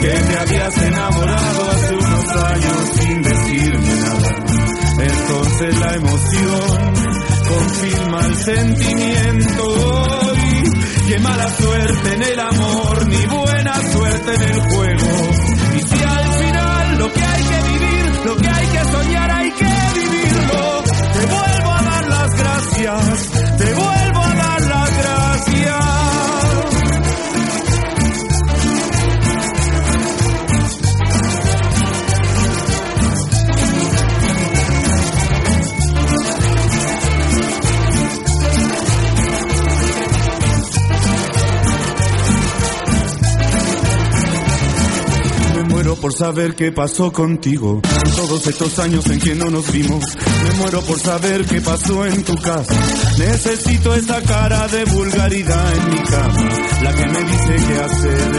que 0.00 0.10
te 0.10 0.38
habías 0.38 0.82
enamorado 0.82 1.70
hace 1.70 1.94
unos 1.94 2.36
años 2.36 2.76
sin 2.98 3.22
decirme 3.22 3.94
nada. 4.02 4.73
Entonces 5.04 5.78
la 5.78 5.94
emoción 5.94 6.94
confirma 7.48 8.20
el 8.26 8.36
sentimiento. 8.36 9.64
Y 10.34 11.08
qué 11.08 11.18
mala 11.20 11.48
suerte 11.48 12.14
en 12.14 12.22
el 12.22 12.40
amor, 12.40 13.08
ni 13.08 13.26
buena 13.26 13.74
suerte 13.92 14.34
en 14.34 14.42
el 14.42 14.60
juego. 14.60 15.30
Y 15.76 15.80
si 15.80 16.02
al 16.04 16.32
final 16.32 16.98
lo 16.98 17.12
que 17.12 17.24
hay 17.24 17.42
que 17.42 17.68
vivir, 17.70 18.26
lo 18.26 18.36
que 18.36 18.48
hay 18.48 18.66
que 18.66 18.84
soñar, 18.84 19.30
hay 19.30 19.50
que 19.52 19.64
vivirlo. 19.94 20.82
Te 21.12 21.26
vuelvo 21.26 21.70
a 21.72 21.82
dar 21.82 22.08
las 22.08 22.36
gracias, 22.36 23.30
te 23.58 23.74
vuelvo 23.74 24.03
por 46.04 46.12
saber 46.12 46.54
qué 46.54 46.70
pasó 46.70 47.10
contigo 47.10 47.80
todos 48.14 48.46
estos 48.46 48.78
años 48.78 49.06
en 49.06 49.18
que 49.18 49.34
no 49.34 49.46
nos 49.46 49.72
vimos. 49.72 50.04
Me 50.44 50.58
muero 50.58 50.82
por 50.82 51.00
saber 51.00 51.46
qué 51.46 51.62
pasó 51.62 52.04
en 52.04 52.22
tu 52.22 52.34
casa. 52.34 52.74
Necesito 53.16 53.94
esa 53.94 54.20
cara 54.20 54.68
de 54.68 54.84
vulgaridad 54.84 55.76
en 55.78 55.90
mi 55.94 56.02
cama, 56.02 56.48
la 56.82 56.92
que 56.92 57.06
me 57.06 57.20
dice 57.24 57.56
qué 57.56 57.80
hacer, 57.80 58.32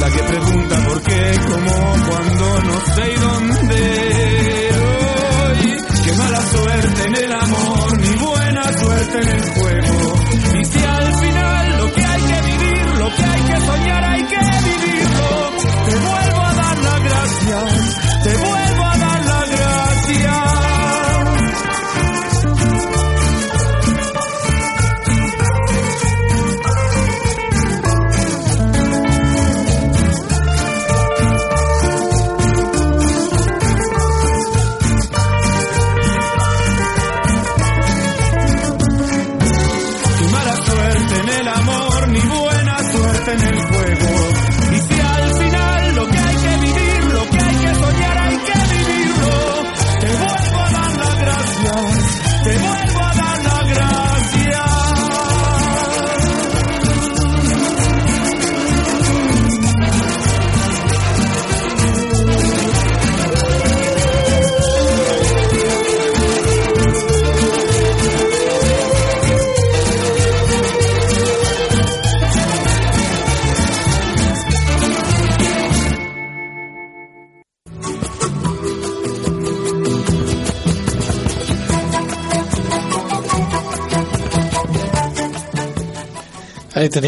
la 0.00 0.10
que 0.10 0.18
pregunta 0.18 0.86
por 0.86 1.00
qué, 1.00 1.40
cómo, 1.48 1.94
cuándo, 2.10 2.62
no 2.64 2.94
sé 2.94 3.10
y 3.10 3.20
dónde. 3.20 4.70
Hoy, 5.46 5.76
qué 6.04 6.12
mala 6.12 6.42
suerte 6.42 7.04
en 7.06 7.16
el 7.24 7.32
amor, 7.32 8.00
ni 8.00 8.16
buena 8.22 8.78
suerte 8.78 9.18
en 9.22 9.28
el 9.30 9.55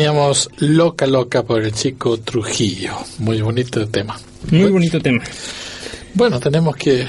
teníamos 0.03 0.49
Loca 0.59 1.09
Loca 1.09 1.43
por 1.43 1.61
el 1.61 1.73
chico 1.73 2.19
Trujillo. 2.19 2.93
Muy 3.19 3.41
bonito 3.43 3.85
tema. 3.89 4.17
Muy 4.53 4.71
bonito 4.71 5.01
tema. 5.01 5.25
Bueno, 6.15 6.39
tenemos 6.39 6.77
que 6.77 7.05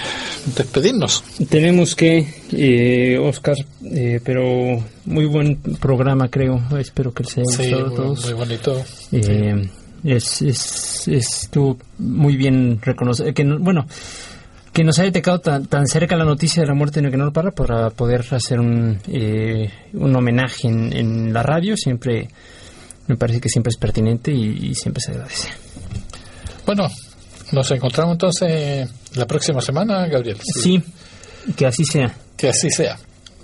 despedirnos. 0.57 1.23
Tenemos 1.49 1.93
que, 1.95 2.27
eh, 2.51 3.19
Oscar, 3.19 3.57
eh, 3.85 4.19
pero 4.23 4.83
muy 5.05 5.25
buen 5.27 5.57
programa, 5.79 6.29
creo. 6.29 6.59
Espero 6.79 7.13
que 7.13 7.25
les 7.25 7.37
haya 7.37 7.45
Sí, 7.45 7.57
gustado 7.69 7.85
a 7.85 7.95
todos. 7.95 8.25
muy 8.25 8.33
bonito. 8.33 8.83
Eh, 9.11 9.69
es, 10.03 10.41
es, 10.41 11.07
estuvo 11.07 11.77
muy 11.99 12.37
bien 12.37 12.79
reconocer 12.81 13.35
que 13.35 13.43
no- 13.43 13.59
bueno 13.59 13.85
que 14.73 14.83
nos 14.83 14.97
haya 14.97 15.11
tocado 15.11 15.41
tan, 15.41 15.65
tan 15.67 15.85
cerca 15.87 16.15
la 16.17 16.25
noticia 16.25 16.63
de 16.63 16.67
la 16.67 16.73
muerte 16.73 17.01
de 17.01 17.05
Nicanor 17.07 17.33
Parra 17.33 17.51
para 17.51 17.91
poder 17.91 18.25
hacer 18.31 18.59
un, 18.59 18.97
eh, 19.07 19.69
un 19.93 20.15
homenaje 20.15 20.67
en, 20.67 20.91
en 20.93 21.33
la 21.33 21.43
radio 21.43 21.75
siempre 21.77 22.29
me 23.10 23.18
parece 23.18 23.41
que 23.41 23.49
siempre 23.49 23.72
es 23.72 23.77
pertinente 23.77 24.31
y, 24.31 24.69
y 24.69 24.76
siempre 24.76 25.02
se 25.02 25.11
agradece 25.11 25.49
Bueno, 26.65 26.88
nos 27.52 27.69
encontramos 27.72 28.14
entonces 28.14 28.90
la 29.15 29.26
próxima 29.27 29.60
semana, 29.61 30.07
Gabriel. 30.07 30.38
sí 30.41 30.81
que 31.57 31.65
así 31.65 31.84
sea 31.84 32.14
Que 32.38 32.49
así 32.49 32.69
sea. 32.69 32.98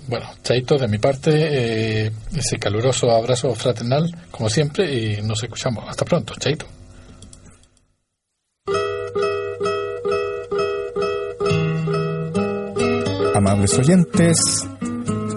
Bueno, 0.08 0.26
Chaito, 0.42 0.78
de 0.78 0.86
mi 0.86 0.98
parte, 0.98 1.30
eh, 1.34 2.12
ese 2.32 2.58
caluroso 2.58 3.10
abrazo 3.10 3.52
fraternal, 3.56 4.04
como 4.30 4.48
siempre, 4.48 4.84
y 4.94 5.20
nos 5.22 5.42
escuchamos. 5.42 5.84
Hasta 5.88 6.04
pronto, 6.04 6.32
Chaito. 6.38 6.64
Amables 13.34 13.78
oyentes, 13.78 14.38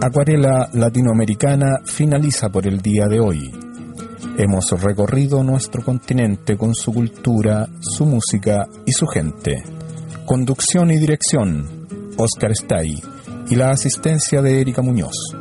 Acuarela 0.02 0.70
Latinoamericana 0.74 1.80
finaliza 1.86 2.50
por 2.50 2.68
el 2.68 2.80
día 2.82 3.06
de 3.10 3.20
hoy. 3.20 3.69
Hemos 4.41 4.72
recorrido 4.82 5.44
nuestro 5.44 5.84
continente 5.84 6.56
con 6.56 6.74
su 6.74 6.94
cultura, 6.94 7.68
su 7.82 8.06
música 8.06 8.70
y 8.86 8.94
su 8.94 9.06
gente. 9.06 9.61
Conducción 10.26 10.91
y 10.91 10.98
dirección, 10.98 11.86
Oscar 12.16 12.52
Stay, 12.52 13.03
y 13.49 13.56
la 13.56 13.72
asistencia 13.72 14.41
de 14.41 14.61
Erika 14.61 14.82
Muñoz. 14.82 15.36